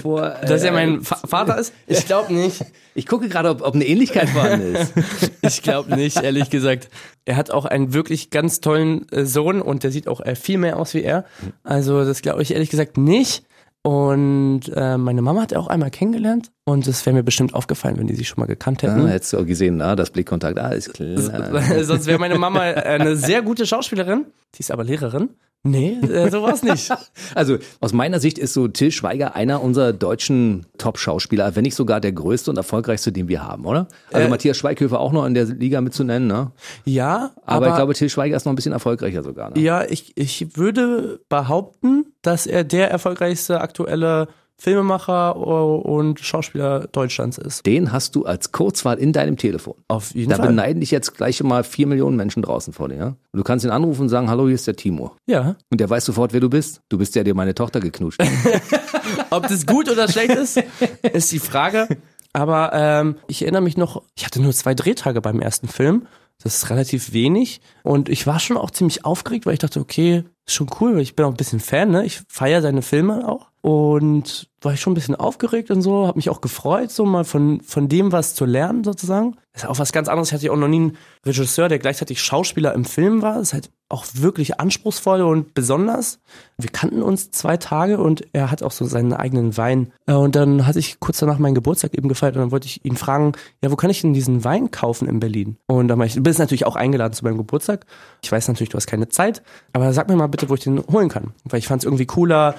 vor 0.01 0.21
Dass 0.47 0.63
äh, 0.63 0.67
er 0.67 0.71
mein 0.73 1.01
Fa 1.01 1.17
Vater 1.27 1.57
ist? 1.57 1.73
Ich 1.87 2.05
glaube 2.05 2.33
nicht. 2.33 2.63
Ich 2.95 3.07
gucke 3.07 3.27
gerade, 3.29 3.49
ob, 3.49 3.61
ob 3.61 3.73
eine 3.75 3.85
Ähnlichkeit 3.85 4.29
vorhanden 4.29 4.75
ist. 4.75 4.93
Ich 5.41 5.61
glaube 5.61 5.95
nicht, 5.95 6.21
ehrlich 6.21 6.49
gesagt. 6.49 6.89
Er 7.25 7.35
hat 7.35 7.51
auch 7.51 7.65
einen 7.65 7.93
wirklich 7.93 8.29
ganz 8.29 8.59
tollen 8.61 9.09
äh, 9.11 9.25
Sohn 9.25 9.61
und 9.61 9.83
der 9.83 9.91
sieht 9.91 10.07
auch 10.07 10.21
äh, 10.21 10.35
viel 10.35 10.57
mehr 10.57 10.77
aus 10.77 10.93
wie 10.93 11.03
er. 11.03 11.25
Also 11.63 12.05
das 12.05 12.21
glaube 12.21 12.41
ich 12.41 12.53
ehrlich 12.53 12.69
gesagt 12.69 12.97
nicht. 12.97 13.43
Und 13.85 14.61
äh, 14.73 14.97
meine 14.97 15.21
Mama 15.21 15.41
hat 15.41 15.51
er 15.51 15.59
auch 15.59 15.67
einmal 15.67 15.91
kennengelernt 15.91 16.51
und 16.63 16.87
es 16.87 17.05
wäre 17.05 17.13
mir 17.17 17.23
bestimmt 17.23 17.53
aufgefallen, 17.53 17.97
wenn 17.97 18.07
die 18.07 18.15
sich 18.15 18.29
schon 18.29 18.39
mal 18.39 18.45
gekannt 18.45 18.81
Ja, 18.81 18.93
hätten. 18.93 19.07
hättest 19.07 19.33
du 19.33 19.39
auch 19.39 19.45
gesehen, 19.45 19.75
na, 19.75 19.97
das 19.97 20.09
Blickkontakt, 20.09 20.57
ah, 20.57 20.69
ist 20.69 20.93
klar. 20.93 21.83
Sonst 21.83 22.05
wäre 22.07 22.17
meine 22.17 22.37
Mama 22.37 22.61
eine 22.61 23.17
sehr 23.17 23.41
gute 23.41 23.65
Schauspielerin. 23.65 24.25
Die 24.55 24.61
ist 24.61 24.71
aber 24.71 24.85
Lehrerin. 24.85 25.31
Nee, 25.65 25.93
äh, 26.01 26.29
so 26.29 26.41
war's 26.43 26.61
nicht. 26.61 26.91
Also 27.35 27.57
aus 27.79 27.93
meiner 27.93 28.19
Sicht 28.19 28.37
ist 28.37 28.53
so 28.53 28.67
Till 28.67 28.91
Schweiger 28.91 29.35
einer 29.35 29.61
unserer 29.63 29.93
deutschen 29.93 30.65
Top-Schauspieler, 30.77 31.55
wenn 31.55 31.63
nicht 31.63 31.75
sogar 31.75 32.01
der 32.01 32.11
größte 32.11 32.51
und 32.51 32.57
erfolgreichste, 32.57 33.11
den 33.13 33.29
wir 33.29 33.43
haben, 33.43 33.65
oder? 33.65 33.87
Also 34.11 34.27
Äh, 34.27 34.29
Matthias 34.29 34.57
Schweighöfer 34.57 34.99
auch 34.99 35.13
noch 35.13 35.25
in 35.25 35.33
der 35.33 35.45
Liga 35.45 35.79
mitzunennen, 35.79 36.27
ne? 36.27 36.51
Ja, 36.83 37.31
Aber, 37.45 37.69
ich 37.69 37.75
glaube, 37.75 37.93
Till 37.93 38.09
Schweiger 38.09 38.35
ist 38.35 38.45
noch 38.45 38.51
ein 38.51 38.55
bisschen 38.57 38.73
erfolgreicher 38.73 39.23
sogar. 39.23 39.51
Ne? 39.51 39.61
Ja, 39.61 39.83
ich, 39.85 40.11
ich 40.15 40.57
würde 40.57 41.21
behaupten, 41.29 42.05
dass 42.21 42.45
er 42.45 42.63
der 42.65 42.91
erfolgreichste 42.91 43.61
aktuelle 43.61 44.27
Filmemacher 44.59 45.35
und 45.35 46.19
Schauspieler 46.19 46.87
Deutschlands 46.91 47.37
ist. 47.37 47.65
Den 47.65 47.91
hast 47.91 48.15
du 48.15 48.25
als 48.25 48.51
Kurzwahl 48.51 48.97
in 48.97 49.11
deinem 49.13 49.37
Telefon. 49.37 49.75
Auf 49.87 50.13
jeden 50.15 50.29
Da 50.29 50.37
Fall. 50.37 50.47
beneiden 50.47 50.79
dich 50.79 50.91
jetzt 50.91 51.15
gleich 51.17 51.41
mal 51.43 51.63
vier 51.63 51.87
Millionen 51.87 52.15
Menschen 52.15 52.41
draußen 52.43 52.71
vor 52.73 52.89
dir. 52.89 52.95
Ja? 52.95 53.05
Und 53.07 53.17
du 53.33 53.43
kannst 53.43 53.65
ihn 53.65 53.71
anrufen 53.71 54.03
und 54.03 54.09
sagen, 54.09 54.29
hallo, 54.29 54.45
hier 54.45 54.55
ist 54.55 54.67
der 54.67 54.75
Timur. 54.75 55.15
Ja. 55.25 55.55
Und 55.69 55.79
der 55.81 55.89
weiß 55.89 56.05
sofort, 56.05 56.33
wer 56.33 56.39
du 56.39 56.49
bist. 56.49 56.81
Du 56.89 56.97
bist 56.97 57.15
der, 57.15 57.23
der 57.23 57.35
meine 57.35 57.55
Tochter 57.55 57.79
geknuscht 57.79 58.19
hat. 58.21 58.29
Ob 59.31 59.47
das 59.47 59.65
gut 59.65 59.89
oder 59.89 60.07
schlecht 60.07 60.31
ist, 60.35 60.61
ist 61.13 61.31
die 61.31 61.39
Frage. 61.39 61.87
Aber 62.31 62.71
ähm, 62.73 63.15
ich 63.27 63.41
erinnere 63.43 63.61
mich 63.61 63.77
noch, 63.77 64.01
ich 64.15 64.25
hatte 64.25 64.41
nur 64.41 64.53
zwei 64.53 64.73
Drehtage 64.73 65.21
beim 65.21 65.39
ersten 65.39 65.67
Film. 65.67 66.07
Das 66.41 66.55
ist 66.55 66.69
relativ 66.69 67.13
wenig. 67.13 67.61
Und 67.83 68.09
ich 68.09 68.25
war 68.27 68.39
schon 68.39 68.57
auch 68.57 68.71
ziemlich 68.71 69.05
aufgeregt, 69.05 69.45
weil 69.45 69.53
ich 69.53 69.59
dachte, 69.59 69.79
okay, 69.79 70.23
ist 70.45 70.55
schon 70.55 70.69
cool, 70.79 70.95
weil 70.95 71.01
ich 71.01 71.15
bin 71.15 71.25
auch 71.25 71.29
ein 71.31 71.37
bisschen 71.37 71.59
Fan, 71.59 71.91
ne? 71.91 72.05
Ich 72.05 72.21
feiere 72.27 72.61
seine 72.61 72.81
Filme 72.81 73.27
auch. 73.27 73.47
Und 73.63 74.49
war 74.61 74.73
ich 74.73 74.81
schon 74.81 74.91
ein 74.91 74.95
bisschen 74.95 75.15
aufgeregt 75.15 75.71
und 75.71 75.81
so, 75.81 76.05
habe 76.05 76.17
mich 76.17 76.29
auch 76.29 76.41
gefreut, 76.41 76.91
so 76.91 77.05
mal 77.05 77.23
von, 77.23 77.61
von 77.61 77.87
dem 77.87 78.11
was 78.11 78.35
zu 78.35 78.43
lernen, 78.43 78.83
sozusagen. 78.83 79.37
ist 79.53 79.65
auch 79.65 79.79
was 79.79 79.93
ganz 79.93 80.09
anderes. 80.09 80.29
Ich 80.29 80.33
hatte 80.33 80.51
auch 80.51 80.57
noch 80.57 80.67
nie 80.67 80.77
einen 80.81 80.97
Regisseur, 81.25 81.69
der 81.69 81.79
gleichzeitig 81.79 82.21
Schauspieler 82.21 82.73
im 82.73 82.83
Film 82.83 83.21
war. 83.21 83.35
Das 83.35 83.43
ist 83.49 83.53
halt 83.53 83.71
auch 83.87 84.05
wirklich 84.15 84.59
anspruchsvoll 84.59 85.21
und 85.21 85.53
besonders. 85.53 86.19
Wir 86.57 86.69
kannten 86.71 87.01
uns 87.01 87.31
zwei 87.31 87.55
Tage 87.55 87.99
und 87.99 88.25
er 88.33 88.51
hat 88.51 88.63
auch 88.63 88.71
so 88.71 88.83
seinen 88.85 89.13
eigenen 89.13 89.55
Wein. 89.55 89.93
Äh, 90.07 90.13
Und 90.13 90.35
dann 90.35 90.67
hatte 90.67 90.79
ich 90.79 90.99
kurz 90.99 91.19
danach 91.19 91.39
meinen 91.39 91.55
Geburtstag 91.55 91.93
eben 91.93 92.09
gefeiert 92.09 92.35
und 92.35 92.41
dann 92.41 92.51
wollte 92.51 92.67
ich 92.67 92.83
ihn 92.83 92.97
fragen, 92.97 93.31
ja, 93.61 93.71
wo 93.71 93.77
kann 93.77 93.89
ich 93.89 94.01
denn 94.01 94.13
diesen 94.13 94.43
Wein 94.43 94.71
kaufen 94.71 95.07
in 95.07 95.21
Berlin? 95.21 95.55
Und 95.67 95.87
dann 95.87 95.99
war 95.99 96.05
ich, 96.05 96.15
du 96.15 96.21
bist 96.21 96.39
natürlich 96.39 96.65
auch 96.65 96.75
eingeladen 96.75 97.13
zu 97.13 97.23
meinem 97.23 97.37
Geburtstag. 97.37 97.85
Ich 98.21 98.31
weiß 98.31 98.49
natürlich, 98.49 98.69
du 98.69 98.75
hast 98.77 98.87
keine 98.87 99.07
Zeit, 99.07 99.41
aber 99.71 99.93
sag 99.93 100.09
mir 100.09 100.17
mal 100.17 100.27
bitte, 100.27 100.49
wo 100.49 100.55
ich 100.55 100.61
den 100.63 100.83
holen 100.87 101.07
kann. 101.09 101.33
Weil 101.45 101.59
ich 101.59 101.67
fand 101.67 101.81
es 101.81 101.85
irgendwie 101.85 102.05
cooler, 102.07 102.55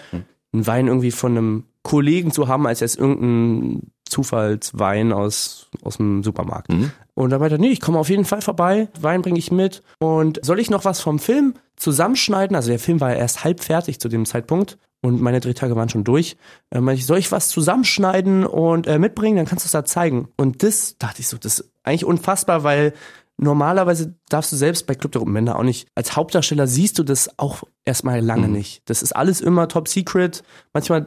einen 0.54 0.66
Wein 0.66 0.86
irgendwie 0.86 1.10
von 1.10 1.36
einem 1.36 1.64
Kollegen 1.82 2.32
zu 2.32 2.48
haben, 2.48 2.66
als 2.66 2.80
jetzt 2.80 2.98
irgendein 2.98 3.90
Zufallswein 4.08 5.12
aus, 5.12 5.68
aus 5.82 5.98
dem 5.98 6.22
Supermarkt. 6.22 6.68
Und 7.14 7.30
da 7.30 7.38
meinte 7.38 7.56
er, 7.56 7.58
nee, 7.58 7.68
ich 7.68 7.80
komme 7.80 7.98
auf 7.98 8.08
jeden 8.08 8.24
Fall 8.24 8.40
vorbei, 8.40 8.88
Wein 9.00 9.22
bringe 9.22 9.38
ich 9.38 9.52
mit. 9.52 9.82
Und 9.98 10.40
soll 10.42 10.60
ich 10.60 10.70
noch 10.70 10.84
was 10.84 11.00
vom 11.00 11.18
Film 11.18 11.54
zusammenschneiden? 11.76 12.56
Also 12.56 12.70
der 12.70 12.78
Film 12.78 13.00
war 13.00 13.10
ja 13.10 13.16
erst 13.16 13.44
halb 13.44 13.62
fertig 13.62 14.00
zu 14.00 14.08
dem 14.08 14.24
Zeitpunkt 14.24 14.78
und 15.02 15.20
meine 15.20 15.40
Drehtage 15.40 15.76
waren 15.76 15.90
schon 15.90 16.04
durch. 16.04 16.36
Äh, 16.70 16.80
meinte 16.80 17.00
ich, 17.00 17.06
soll 17.06 17.18
ich 17.18 17.30
was 17.30 17.48
zusammenschneiden 17.48 18.46
und 18.46 18.86
äh, 18.86 18.98
mitbringen? 18.98 19.36
Dann 19.36 19.46
kannst 19.46 19.64
du 19.64 19.68
es 19.68 19.72
da 19.72 19.84
zeigen. 19.84 20.28
Und 20.38 20.62
das 20.62 20.96
dachte 20.98 21.20
ich 21.20 21.28
so, 21.28 21.36
das 21.36 21.60
ist 21.60 21.70
eigentlich 21.82 22.06
unfassbar, 22.06 22.64
weil 22.64 22.94
normalerweise 23.36 24.14
darfst 24.28 24.52
du 24.52 24.56
selbst 24.56 24.86
bei 24.86 24.94
Club 24.94 25.12
der 25.12 25.20
Roten 25.20 25.32
Männer 25.32 25.58
auch 25.58 25.62
nicht, 25.62 25.88
als 25.94 26.16
Hauptdarsteller 26.16 26.66
siehst 26.66 26.98
du 26.98 27.02
das 27.02 27.38
auch 27.38 27.64
erstmal 27.84 28.20
lange 28.20 28.48
nicht. 28.48 28.82
Das 28.88 29.02
ist 29.02 29.14
alles 29.14 29.40
immer 29.40 29.68
top 29.68 29.88
secret. 29.88 30.42
Manchmal 30.72 31.06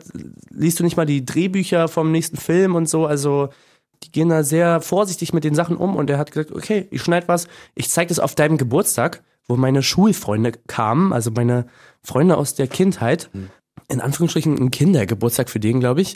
liest 0.49 0.79
du 0.79 0.83
nicht 0.83 0.97
mal 0.97 1.05
die 1.05 1.25
Drehbücher 1.25 1.87
vom 1.87 2.11
nächsten 2.11 2.37
Film 2.37 2.75
und 2.75 2.89
so, 2.89 3.05
also 3.05 3.49
die 4.03 4.11
gehen 4.11 4.29
da 4.29 4.43
sehr 4.43 4.81
vorsichtig 4.81 5.33
mit 5.33 5.43
den 5.43 5.55
Sachen 5.55 5.77
um 5.77 5.95
und 5.95 6.09
er 6.09 6.17
hat 6.17 6.31
gesagt, 6.31 6.51
okay, 6.51 6.87
ich 6.91 7.01
schneid 7.01 7.27
was, 7.27 7.47
ich 7.75 7.89
zeig 7.89 8.09
das 8.09 8.19
auf 8.19 8.35
deinem 8.35 8.57
Geburtstag, 8.57 9.23
wo 9.47 9.55
meine 9.55 9.81
Schulfreunde 9.81 10.51
kamen, 10.67 11.13
also 11.13 11.31
meine 11.31 11.65
Freunde 12.03 12.37
aus 12.37 12.53
der 12.53 12.67
Kindheit, 12.67 13.29
in 13.87 14.01
Anführungsstrichen 14.01 14.57
ein 14.57 14.71
Kindergeburtstag 14.71 15.49
für 15.49 15.59
den, 15.59 15.79
glaube 15.79 16.01
ich. 16.01 16.15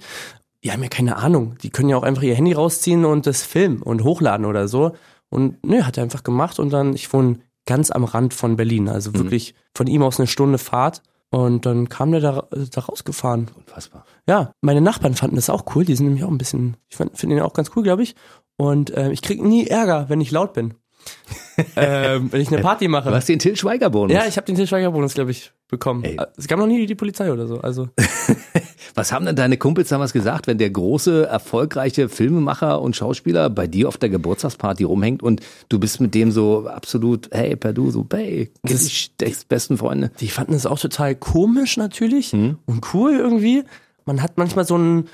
Die 0.64 0.72
haben 0.72 0.84
ja 0.84 0.90
keine 0.90 1.16
Ahnung. 1.16 1.56
Die 1.64 1.72
können 1.72 1.90
ja 1.90 1.98
auch 1.98 2.04
einfach 2.04 2.22
ihr 2.22 2.36
Handy 2.36 2.54
rausziehen 2.54 3.06
und 3.06 3.26
das 3.26 3.44
filmen 3.44 3.82
und 3.82 4.04
hochladen 4.04 4.46
oder 4.46 4.68
so. 4.68 4.92
Und 5.32 5.66
ne, 5.66 5.88
hat 5.88 5.98
er 5.98 6.04
einfach 6.04 6.24
gemacht 6.24 6.60
und 6.60 6.70
dann, 6.72 6.94
ich 6.94 7.12
wohne 7.12 7.40
ganz 7.66 7.90
am 7.90 8.04
Rand 8.04 8.34
von 8.34 8.58
Berlin, 8.58 8.90
also 8.90 9.14
wirklich 9.16 9.56
von 9.74 9.88
ihm 9.88 10.04
aus 10.04 10.20
eine 10.20 10.28
Stunde 10.28 10.58
Fahrt. 10.58 11.02
Und 11.30 11.66
dann 11.66 11.88
kam 11.88 12.12
der 12.12 12.20
da, 12.20 12.48
da 12.52 12.82
rausgefahren. 12.82 13.50
Unfassbar. 13.56 14.06
Ja, 14.28 14.52
meine 14.60 14.82
Nachbarn 14.82 15.16
fanden 15.16 15.38
das 15.38 15.50
auch 15.50 15.64
cool. 15.74 15.86
Die 15.86 15.96
sind 15.96 16.08
nämlich 16.08 16.26
auch 16.26 16.30
ein 16.30 16.38
bisschen, 16.38 16.76
ich 16.90 16.98
finde 16.98 17.38
ihn 17.38 17.42
auch 17.42 17.54
ganz 17.54 17.72
cool, 17.74 17.84
glaube 17.84 18.04
ich. 18.04 18.16
Und 18.58 18.90
äh, 18.92 19.12
ich 19.12 19.22
kriege 19.22 19.48
nie 19.48 19.66
Ärger, 19.66 20.10
wenn 20.10 20.20
ich 20.20 20.32
laut 20.32 20.52
bin. 20.52 20.74
ähm, 21.78 22.32
wenn 22.32 22.42
ich 22.42 22.52
eine 22.52 22.62
Party 22.62 22.90
mache. 22.90 23.10
Du 23.10 23.16
hast 23.16 23.30
den 23.30 23.40
Till 23.40 23.56
Schweiger-Bonus. 23.56 24.14
Ja, 24.14 24.26
ich 24.28 24.36
habe 24.36 24.46
den 24.46 24.56
Til 24.56 24.68
Schweiger-Bonus, 24.68 25.14
glaube 25.14 25.32
ich, 25.32 25.54
bekommen. 25.72 26.04
Ey. 26.04 26.18
Es 26.38 26.48
gab 26.48 26.60
noch 26.60 26.68
nie 26.68 26.86
die 26.86 26.96
Polizei 26.96 27.32
oder 27.32 27.48
so. 27.48 27.60
Also 27.60 27.90
Was 28.96 29.12
haben 29.12 29.26
denn 29.26 29.36
deine 29.36 29.58
Kumpels 29.58 29.90
damals 29.90 30.14
gesagt, 30.14 30.48
wenn 30.48 30.58
der 30.58 30.70
große, 30.70 31.26
erfolgreiche 31.28 32.10
Filmemacher 32.10 32.82
und 32.82 32.96
Schauspieler 32.96 33.50
bei 33.50 33.68
dir 33.68 33.88
auf 33.88 33.98
der 33.98 34.10
Geburtstagsparty 34.10 34.84
rumhängt 34.84 35.24
und 35.24 35.42
du 35.70 35.80
bist 35.80 36.02
mit 36.02 36.14
dem 36.14 36.32
so 36.32 36.68
absolut, 36.68 37.30
hey, 37.32 37.56
Perdu, 37.56 37.90
so, 37.92 38.06
hey, 38.14 38.52
die 38.64 39.36
besten 39.48 39.78
Freunde. 39.78 40.12
die 40.20 40.28
fanden 40.28 40.54
es 40.54 40.66
auch 40.66 40.80
total 40.80 41.16
komisch 41.16 41.78
natürlich 41.78 42.34
und 42.34 42.60
cool 42.94 43.14
irgendwie. 43.14 43.64
Man 44.06 44.22
hat 44.22 44.38
manchmal 44.38 44.66
so 44.66 44.76
einen 44.76 45.08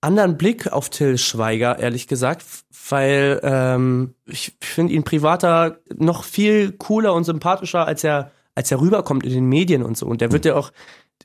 anderen 0.00 0.38
Blick 0.38 0.72
auf 0.72 0.90
Till 0.90 1.18
Schweiger, 1.18 1.78
ehrlich 1.78 2.06
gesagt, 2.06 2.44
weil 2.88 3.40
ähm, 3.42 4.14
ich 4.26 4.56
finde 4.60 4.94
ihn 4.94 5.02
privater 5.02 5.78
noch 5.96 6.24
viel 6.24 6.72
cooler 6.72 7.14
und 7.14 7.24
sympathischer, 7.24 7.86
als 7.86 8.04
er 8.04 8.30
als 8.58 8.70
er 8.72 8.80
rüberkommt 8.80 9.24
in 9.24 9.32
den 9.32 9.46
Medien 9.46 9.82
und 9.84 9.96
so. 9.96 10.06
Und 10.06 10.20
der 10.20 10.32
wird 10.32 10.44
ja 10.44 10.56
auch, 10.56 10.72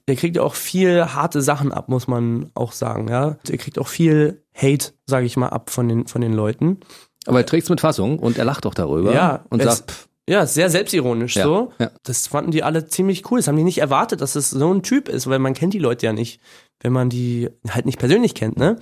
der 0.07 0.15
kriegt 0.15 0.35
ja 0.35 0.43
auch 0.43 0.53
viel 0.55 1.03
harte 1.03 1.41
Sachen 1.41 1.71
ab, 1.71 1.89
muss 1.89 2.07
man 2.07 2.51
auch 2.53 2.71
sagen. 2.71 3.07
Ja, 3.07 3.37
der 3.47 3.57
kriegt 3.57 3.79
auch 3.79 3.87
viel 3.87 4.43
Hate, 4.55 4.91
sage 5.07 5.25
ich 5.25 5.35
mal, 5.35 5.49
ab 5.49 5.71
von 5.71 5.89
den 5.89 6.05
von 6.07 6.21
den 6.21 6.33
Leuten. 6.33 6.79
Aber 7.25 7.39
er 7.39 7.45
trägt's 7.45 7.69
mit 7.69 7.81
Fassung 7.81 8.19
und 8.19 8.37
er 8.37 8.45
lacht 8.45 8.65
doch 8.65 8.73
darüber 8.75 9.13
Ja, 9.13 9.45
und 9.49 9.63
sagt, 9.63 9.91
pff, 9.91 10.07
Ja, 10.29 10.45
sehr 10.45 10.69
selbstironisch 10.69 11.35
Ja, 11.37 11.43
so. 11.43 11.71
ja. 11.79 11.89
Das 12.03 12.27
fanden 12.27 12.51
die 12.51 12.61
alle 12.63 12.85
ziemlich 12.85 13.31
cool. 13.31 13.39
Das 13.39 13.47
haben 13.47 13.57
die 13.57 13.63
nicht 13.63 13.79
erwartet, 13.79 14.21
dass 14.21 14.35
es 14.35 14.49
so 14.51 14.71
ein 14.73 14.83
Typ 14.83 15.09
ist, 15.09 15.27
weil 15.27 15.39
man 15.39 15.53
kennt 15.53 15.73
die 15.73 15.79
Leute 15.79 16.05
ja 16.05 16.13
nicht, 16.13 16.39
wenn 16.81 16.93
man 16.93 17.09
die 17.09 17.49
halt 17.67 17.85
nicht 17.87 17.97
persönlich 17.97 18.35
kennt, 18.35 18.57
ne? 18.57 18.77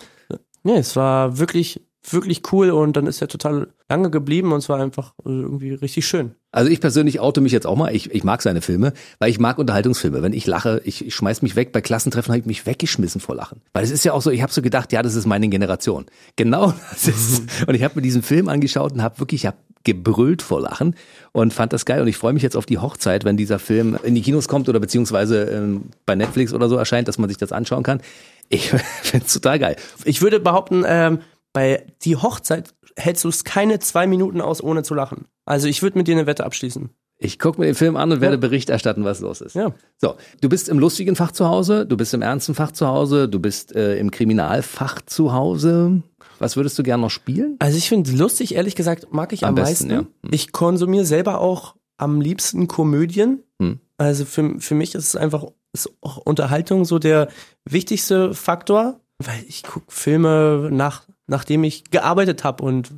Nee, 0.64 0.78
es 0.78 0.96
war 0.96 1.38
wirklich, 1.40 1.82
wirklich 2.10 2.42
cool 2.52 2.72
und 2.72 2.98
dann 2.98 3.08
ist 3.08 3.22
er 3.22 3.28
total 3.28 3.68
lange 3.92 4.10
geblieben 4.10 4.54
und 4.54 4.60
es 4.60 4.70
war 4.70 4.80
einfach 4.80 5.14
äh, 5.26 5.30
irgendwie 5.30 5.74
richtig 5.74 6.08
schön. 6.08 6.32
Also 6.54 6.70
ich 6.72 6.80
persönlich 6.80 7.20
oute 7.20 7.42
mich 7.42 7.52
jetzt 7.52 7.68
auch 7.68 7.76
mal. 7.76 7.94
Ich, 7.94 8.10
ich 8.12 8.24
mag 8.24 8.42
seine 8.42 8.62
Filme, 8.62 8.94
weil 9.20 9.30
ich 9.30 9.40
mag 9.40 9.58
Unterhaltungsfilme. 9.58 10.22
Wenn 10.22 10.32
ich 10.32 10.48
lache, 10.48 10.82
ich, 10.86 11.06
ich 11.06 11.14
schmeiß 11.14 11.42
mich 11.42 11.58
weg. 11.58 11.74
Bei 11.74 11.82
Klassentreffen 11.82 12.32
habe 12.32 12.40
ich 12.40 12.46
mich 12.46 12.66
weggeschmissen 12.66 13.20
vor 13.20 13.36
Lachen. 13.36 13.62
Weil 13.74 13.84
es 13.84 13.92
ist 13.92 14.06
ja 14.06 14.14
auch 14.14 14.22
so, 14.22 14.32
ich 14.32 14.42
habe 14.42 14.52
so 14.52 14.62
gedacht, 14.62 14.94
ja, 14.94 15.04
das 15.04 15.16
ist 15.16 15.26
meine 15.26 15.50
Generation. 15.50 16.06
Genau 16.38 16.74
das 16.92 17.08
ist. 17.08 17.44
Und 17.68 17.76
ich 17.76 17.84
habe 17.84 17.96
mir 17.96 18.02
diesen 18.02 18.24
Film 18.24 18.48
angeschaut 18.48 18.94
und 18.94 19.02
habe 19.02 19.20
wirklich, 19.20 19.42
ich 19.42 19.48
hab 19.48 19.58
gebrüllt 19.84 20.42
vor 20.42 20.62
Lachen 20.62 20.96
und 21.32 21.54
fand 21.54 21.74
das 21.74 21.86
geil. 21.86 22.02
Und 22.02 22.08
ich 22.08 22.16
freue 22.16 22.34
mich 22.34 22.44
jetzt 22.44 22.56
auf 22.56 22.68
die 22.68 22.78
Hochzeit, 22.78 23.26
wenn 23.26 23.36
dieser 23.36 23.58
Film 23.58 23.98
in 24.04 24.14
die 24.14 24.22
Kinos 24.22 24.48
kommt 24.48 24.70
oder 24.70 24.80
beziehungsweise 24.80 25.44
ähm, 25.46 25.86
bei 26.06 26.16
Netflix 26.16 26.54
oder 26.54 26.70
so 26.70 26.76
erscheint, 26.76 27.08
dass 27.08 27.18
man 27.18 27.30
sich 27.30 27.38
das 27.38 27.52
anschauen 27.52 27.82
kann. 27.82 28.00
Ich 28.48 28.70
finde 29.02 29.26
es 29.26 29.34
total 29.34 29.58
geil. 29.58 29.76
Ich 30.06 30.22
würde 30.22 30.40
behaupten, 30.40 30.84
ähm, 30.86 31.20
bei 31.54 31.86
die 32.04 32.16
Hochzeit 32.16 32.74
hältst 32.98 33.24
du 33.24 33.30
es 33.30 33.44
keine 33.44 33.80
zwei 33.80 34.08
Minuten 34.08 34.42
aus, 34.42 34.64
ohne 34.64 34.84
zu 34.84 34.94
lachen. 34.94 35.26
Also 35.46 35.68
ich 35.68 35.82
würde 35.82 35.98
mit 35.98 36.08
dir 36.08 36.16
eine 36.16 36.28
Wette 36.28 36.46
abschließen. 36.46 36.90
Ich 37.24 37.38
gucke 37.38 37.60
mir 37.60 37.68
den 37.68 37.76
Film 37.76 37.98
an 37.98 38.12
und 38.12 38.20
werde 38.20 38.40
Bericht 38.40 38.72
erstatten, 38.72 39.04
was 39.04 39.20
los 39.20 39.42
ist. 39.42 39.54
Ja. 39.56 39.74
So, 39.98 40.16
du 40.42 40.50
bist 40.50 40.70
im 40.70 40.80
lustigen 40.80 41.16
Fach 41.16 41.32
zu 41.32 41.48
Hause, 41.48 41.86
du 41.86 41.96
bist 41.96 42.16
im 42.16 42.24
ernsten 42.24 42.56
Fach 42.56 42.72
zu 42.72 42.88
Hause, 42.88 43.30
du 43.30 43.40
bist 43.40 43.76
äh, 43.76 43.98
im 43.98 44.10
Kriminalfach 44.10 45.02
zu 45.06 45.32
Hause. 45.32 46.02
Was 46.40 46.56
würdest 46.56 46.80
du 46.80 46.84
gerne 46.84 47.04
noch 47.04 47.12
spielen? 47.12 47.58
Also 47.60 47.78
ich 47.78 47.90
finde 47.90 48.12
lustig, 48.14 48.56
ehrlich 48.56 48.76
gesagt, 48.76 49.14
mag 49.14 49.34
ich 49.34 49.44
am, 49.44 49.50
Am 49.50 49.56
besten, 49.56 49.90
meisten. 49.90 49.92
ja. 49.92 50.00
Hm. 50.00 50.32
Ich 50.32 50.52
konsumiere 50.52 51.06
selber 51.06 51.40
auch 51.40 51.76
am 51.98 52.22
liebsten 52.22 52.68
Komödien. 52.68 53.44
Hm. 53.62 53.80
Also 53.98 54.26
für, 54.26 54.60
für 54.60 54.74
mich 54.74 54.96
ist 54.96 55.10
es 55.10 55.16
einfach 55.16 55.46
ist 55.74 55.92
auch 56.02 56.18
Unterhaltung 56.18 56.86
so 56.86 57.00
der 57.00 57.30
wichtigste 57.66 58.34
Faktor, 58.34 59.00
weil 59.20 59.44
ich 59.48 59.64
gucke 59.64 59.86
Filme 59.90 60.70
nach, 60.72 61.04
nachdem 61.32 61.64
ich 61.64 61.90
gearbeitet 61.90 62.44
habe 62.44 62.64
und 62.64 62.92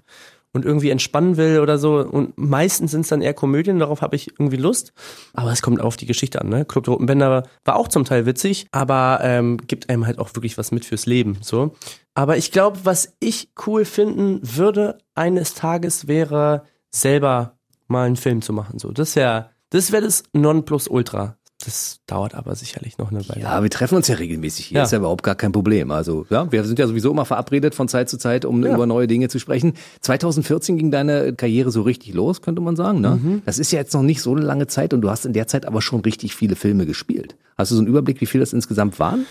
und 0.55 0.65
irgendwie 0.65 0.91
entspannen 0.91 1.35
will 1.35 1.59
oder 1.59 1.79
so. 1.79 1.97
Und 1.97 2.37
meistens 2.37 2.91
sind 2.91 3.01
es 3.01 3.07
dann 3.07 3.23
eher 3.23 3.33
Komödien, 3.33 3.79
darauf 3.79 4.01
habe 4.01 4.15
ich 4.15 4.39
irgendwie 4.39 4.57
Lust. 4.57 4.93
Aber 5.33 5.51
es 5.51 5.63
kommt 5.63 5.81
auf 5.81 5.97
die 5.97 6.05
Geschichte 6.05 6.39
an. 6.41 6.49
Ne? 6.49 6.63
Club 6.63 6.83
der 6.83 6.93
Roten 6.93 7.07
Bänder 7.07 7.47
war 7.65 7.75
auch 7.75 7.87
zum 7.87 8.05
Teil 8.05 8.27
witzig, 8.27 8.67
aber 8.71 9.19
ähm, 9.23 9.57
gibt 9.57 9.89
einem 9.89 10.05
halt 10.05 10.19
auch 10.19 10.29
wirklich 10.35 10.57
was 10.59 10.71
mit 10.71 10.85
fürs 10.85 11.07
Leben. 11.07 11.39
So. 11.41 11.73
Aber 12.13 12.37
ich 12.37 12.51
glaube, 12.51 12.77
was 12.83 13.15
ich 13.19 13.49
cool 13.65 13.83
finden 13.83 14.39
würde 14.43 14.99
eines 15.15 15.55
Tages 15.55 16.07
wäre 16.07 16.65
selber 16.91 17.57
mal 17.87 18.05
einen 18.05 18.15
Film 18.15 18.43
zu 18.43 18.53
machen. 18.53 18.77
So, 18.77 18.91
das 18.91 19.15
wäre 19.15 19.49
das 19.71 19.91
wäre 19.91 20.03
das 20.03 20.21
Nonplusultra. 20.33 21.35
Das 21.65 21.99
dauert 22.07 22.35
aber 22.35 22.55
sicherlich 22.55 22.97
noch 22.97 23.11
eine 23.11 23.27
Weile. 23.29 23.41
Ja, 23.41 23.63
wir 23.63 23.69
treffen 23.69 23.95
uns 23.95 24.07
ja 24.09 24.15
regelmäßig 24.15 24.65
hier. 24.65 24.77
Ja. 24.79 24.83
Ist 24.83 24.91
ja 24.91 24.97
überhaupt 24.97 25.23
gar 25.23 25.35
kein 25.35 25.51
Problem. 25.53 25.91
Also, 25.91 26.25
ja, 26.29 26.51
wir 26.51 26.63
sind 26.65 26.77
ja 26.79 26.87
sowieso 26.87 27.09
immer 27.11 27.25
verabredet 27.25 27.73
von 27.73 27.87
Zeit 27.87 28.09
zu 28.09 28.17
Zeit, 28.17 28.43
um 28.43 28.63
Ja. 28.65 28.73
über 28.73 28.85
neue 28.85 29.07
Dinge 29.07 29.29
zu 29.29 29.39
sprechen. 29.39 29.73
2014 30.01 30.77
ging 30.77 30.91
deine 30.91 31.33
Karriere 31.33 31.71
so 31.71 31.81
richtig 31.83 32.13
los, 32.13 32.41
könnte 32.41 32.61
man 32.61 32.75
sagen. 32.75 32.99
Ne? 33.01 33.19
Mhm. 33.21 33.41
Das 33.45 33.59
ist 33.59 33.71
ja 33.71 33.79
jetzt 33.79 33.93
noch 33.93 34.01
nicht 34.03 34.21
so 34.21 34.31
eine 34.35 34.41
lange 34.41 34.67
Zeit 34.67 34.93
und 34.93 35.01
du 35.01 35.09
hast 35.09 35.25
in 35.25 35.33
der 35.33 35.47
Zeit 35.47 35.65
aber 35.65 35.81
schon 35.81 36.01
richtig 36.01 36.35
viele 36.35 36.55
Filme 36.55 36.85
gespielt. 36.85 37.35
Hast 37.57 37.71
du 37.71 37.75
so 37.75 37.81
einen 37.81 37.87
Überblick, 37.87 38.19
wie 38.19 38.25
viel 38.25 38.41
das 38.41 38.51
insgesamt 38.53 38.99
waren? 38.99 39.25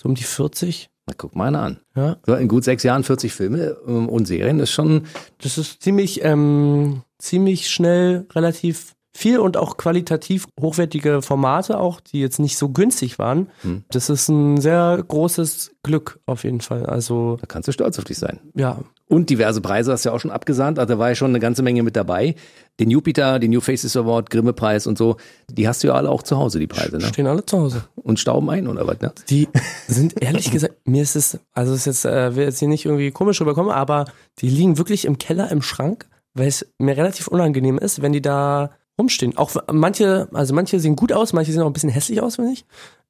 So 0.00 0.08
um 0.08 0.14
die 0.14 0.22
40. 0.24 0.88
Na, 1.06 1.14
guck 1.16 1.34
mal 1.34 1.48
einer 1.48 1.62
an. 1.62 1.80
Ja. 1.96 2.16
So, 2.26 2.34
in 2.34 2.46
gut 2.46 2.62
sechs 2.62 2.84
Jahren 2.84 3.02
40 3.02 3.32
Filme 3.32 3.76
ähm, 3.88 4.08
und 4.08 4.26
Serien 4.26 4.60
ist 4.60 4.70
schon 4.70 5.02
Das 5.40 5.58
ist 5.58 5.82
ziemlich, 5.82 6.22
ähm, 6.24 7.02
ziemlich 7.18 7.68
schnell 7.70 8.26
relativ 8.34 8.94
viel 9.14 9.38
und 9.38 9.56
auch 9.56 9.76
qualitativ 9.76 10.46
hochwertige 10.60 11.20
Formate 11.22 11.78
auch, 11.78 12.00
die 12.00 12.20
jetzt 12.20 12.38
nicht 12.38 12.56
so 12.56 12.70
günstig 12.70 13.18
waren. 13.18 13.48
Hm. 13.62 13.84
Das 13.90 14.08
ist 14.08 14.28
ein 14.28 14.60
sehr 14.60 15.02
großes 15.06 15.72
Glück 15.82 16.18
auf 16.26 16.44
jeden 16.44 16.60
Fall. 16.60 16.86
Also 16.86 17.36
Da 17.40 17.46
kannst 17.46 17.68
du 17.68 17.72
stolz 17.72 17.98
auf 17.98 18.04
dich 18.04 18.18
sein. 18.18 18.40
ja, 18.54 18.78
Und 19.08 19.28
diverse 19.28 19.60
Preise 19.60 19.92
hast 19.92 20.04
du 20.04 20.08
ja 20.08 20.14
auch 20.14 20.20
schon 20.20 20.30
abgesahnt. 20.30 20.78
Also 20.78 20.94
da 20.94 20.98
war 20.98 21.10
ja 21.10 21.14
schon 21.14 21.30
eine 21.30 21.40
ganze 21.40 21.62
Menge 21.62 21.82
mit 21.82 21.94
dabei. 21.94 22.34
Den 22.80 22.88
Jupiter, 22.90 23.38
den 23.38 23.50
New 23.50 23.60
Faces 23.60 23.94
Award, 23.96 24.30
Grimme-Preis 24.30 24.86
und 24.86 24.96
so. 24.96 25.16
Die 25.50 25.68
hast 25.68 25.82
du 25.82 25.88
ja 25.88 25.94
alle 25.94 26.08
auch 26.08 26.22
zu 26.22 26.38
Hause, 26.38 26.58
die 26.58 26.66
Preise, 26.66 26.96
ne? 26.96 27.08
stehen 27.08 27.26
alle 27.26 27.44
zu 27.44 27.58
Hause. 27.58 27.84
Und 27.96 28.18
stauben 28.18 28.48
ein 28.48 28.66
oder 28.66 28.86
was, 28.86 29.00
ne? 29.00 29.12
Die 29.28 29.48
sind 29.88 30.22
ehrlich 30.22 30.50
gesagt, 30.50 30.74
mir 30.86 31.02
ist 31.02 31.16
es, 31.16 31.38
also 31.52 31.74
es 31.74 31.80
ist 31.80 31.86
jetzt, 31.86 32.04
äh, 32.06 32.34
will 32.34 32.44
jetzt 32.44 32.60
hier 32.60 32.68
nicht 32.68 32.86
irgendwie 32.86 33.10
komisch 33.10 33.40
rüberkommen, 33.42 33.70
aber 33.72 34.06
die 34.38 34.48
liegen 34.48 34.78
wirklich 34.78 35.04
im 35.04 35.18
Keller 35.18 35.50
im 35.50 35.60
Schrank, 35.60 36.06
weil 36.32 36.48
es 36.48 36.66
mir 36.78 36.96
relativ 36.96 37.28
unangenehm 37.28 37.76
ist, 37.76 38.00
wenn 38.00 38.12
die 38.12 38.22
da 38.22 38.70
rumstehen. 38.98 39.36
Auch 39.36 39.54
manche, 39.70 40.28
also 40.32 40.54
manche 40.54 40.80
sehen 40.80 40.96
gut 40.96 41.12
aus, 41.12 41.32
manche 41.32 41.52
sehen 41.52 41.62
auch 41.62 41.66
ein 41.66 41.72
bisschen 41.72 41.90
hässlich 41.90 42.20
aus, 42.20 42.36
finde 42.36 42.52
ich. 42.52 42.64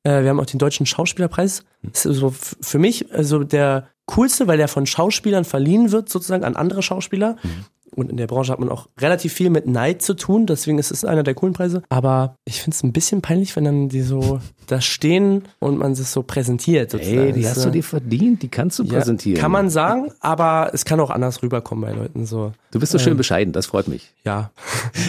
Äh, 0.05 0.23
wir 0.23 0.31
haben 0.31 0.41
auch 0.41 0.47
den 0.47 0.59
deutschen 0.59 0.87
Schauspielerpreis. 0.87 1.65
Das 1.83 2.07
ist 2.07 2.19
so 2.19 2.31
für 2.31 2.79
mich 2.79 3.13
also 3.13 3.45
der 3.45 3.89
coolste, 4.07 4.47
weil 4.47 4.59
der 4.59 4.69
von 4.69 4.87
Schauspielern 4.87 5.45
verliehen 5.45 5.93
wird, 5.93 6.09
sozusagen 6.09 6.45
an 6.45 6.57
andere 6.57 6.83
Schauspieler. 6.83 7.37
Und 7.95 8.11
in 8.11 8.17
der 8.17 8.27
Branche 8.27 8.53
hat 8.53 8.59
man 8.61 8.69
auch 8.69 8.89
relativ 8.99 9.33
viel 9.33 9.51
mit 9.51 9.67
Neid 9.67 10.03
zu 10.03 10.15
tun, 10.15 10.47
deswegen 10.47 10.79
ist 10.79 10.91
es 10.91 11.05
einer 11.05 11.23
der 11.23 11.35
coolen 11.35 11.53
Preise. 11.53 11.83
Aber 11.91 12.37
ich 12.45 12.63
finde 12.63 12.75
es 12.75 12.83
ein 12.83 12.93
bisschen 12.93 13.21
peinlich, 13.23 13.55
wenn 13.57 13.65
dann 13.65 13.89
die 13.89 14.03
so 14.03 14.41
da 14.67 14.81
stehen 14.81 15.43
und 15.59 15.79
man 15.79 15.95
sich 15.95 16.07
so 16.07 16.23
präsentiert. 16.23 16.91
Sozusagen. 16.91 17.19
Ey, 17.19 17.33
die 17.33 17.47
hast 17.47 17.65
du 17.65 17.71
dir 17.71 17.83
verdient, 17.83 18.43
die 18.43 18.49
kannst 18.49 18.79
du 18.79 18.85
ja, 18.85 18.95
präsentieren. 18.95 19.41
Kann 19.41 19.51
man 19.51 19.69
sagen, 19.71 20.11
aber 20.21 20.71
es 20.73 20.85
kann 20.85 21.01
auch 21.01 21.11
anders 21.11 21.43
rüberkommen 21.43 21.83
bei 21.83 21.93
Leuten. 21.93 22.25
So, 22.27 22.53
Du 22.71 22.81
bist 22.81 22.93
so 22.93 22.99
schön 22.99 23.17
bescheiden, 23.17 23.53
das 23.53 23.67
freut 23.67 23.89
mich. 23.89 24.13
ja. 24.25 24.51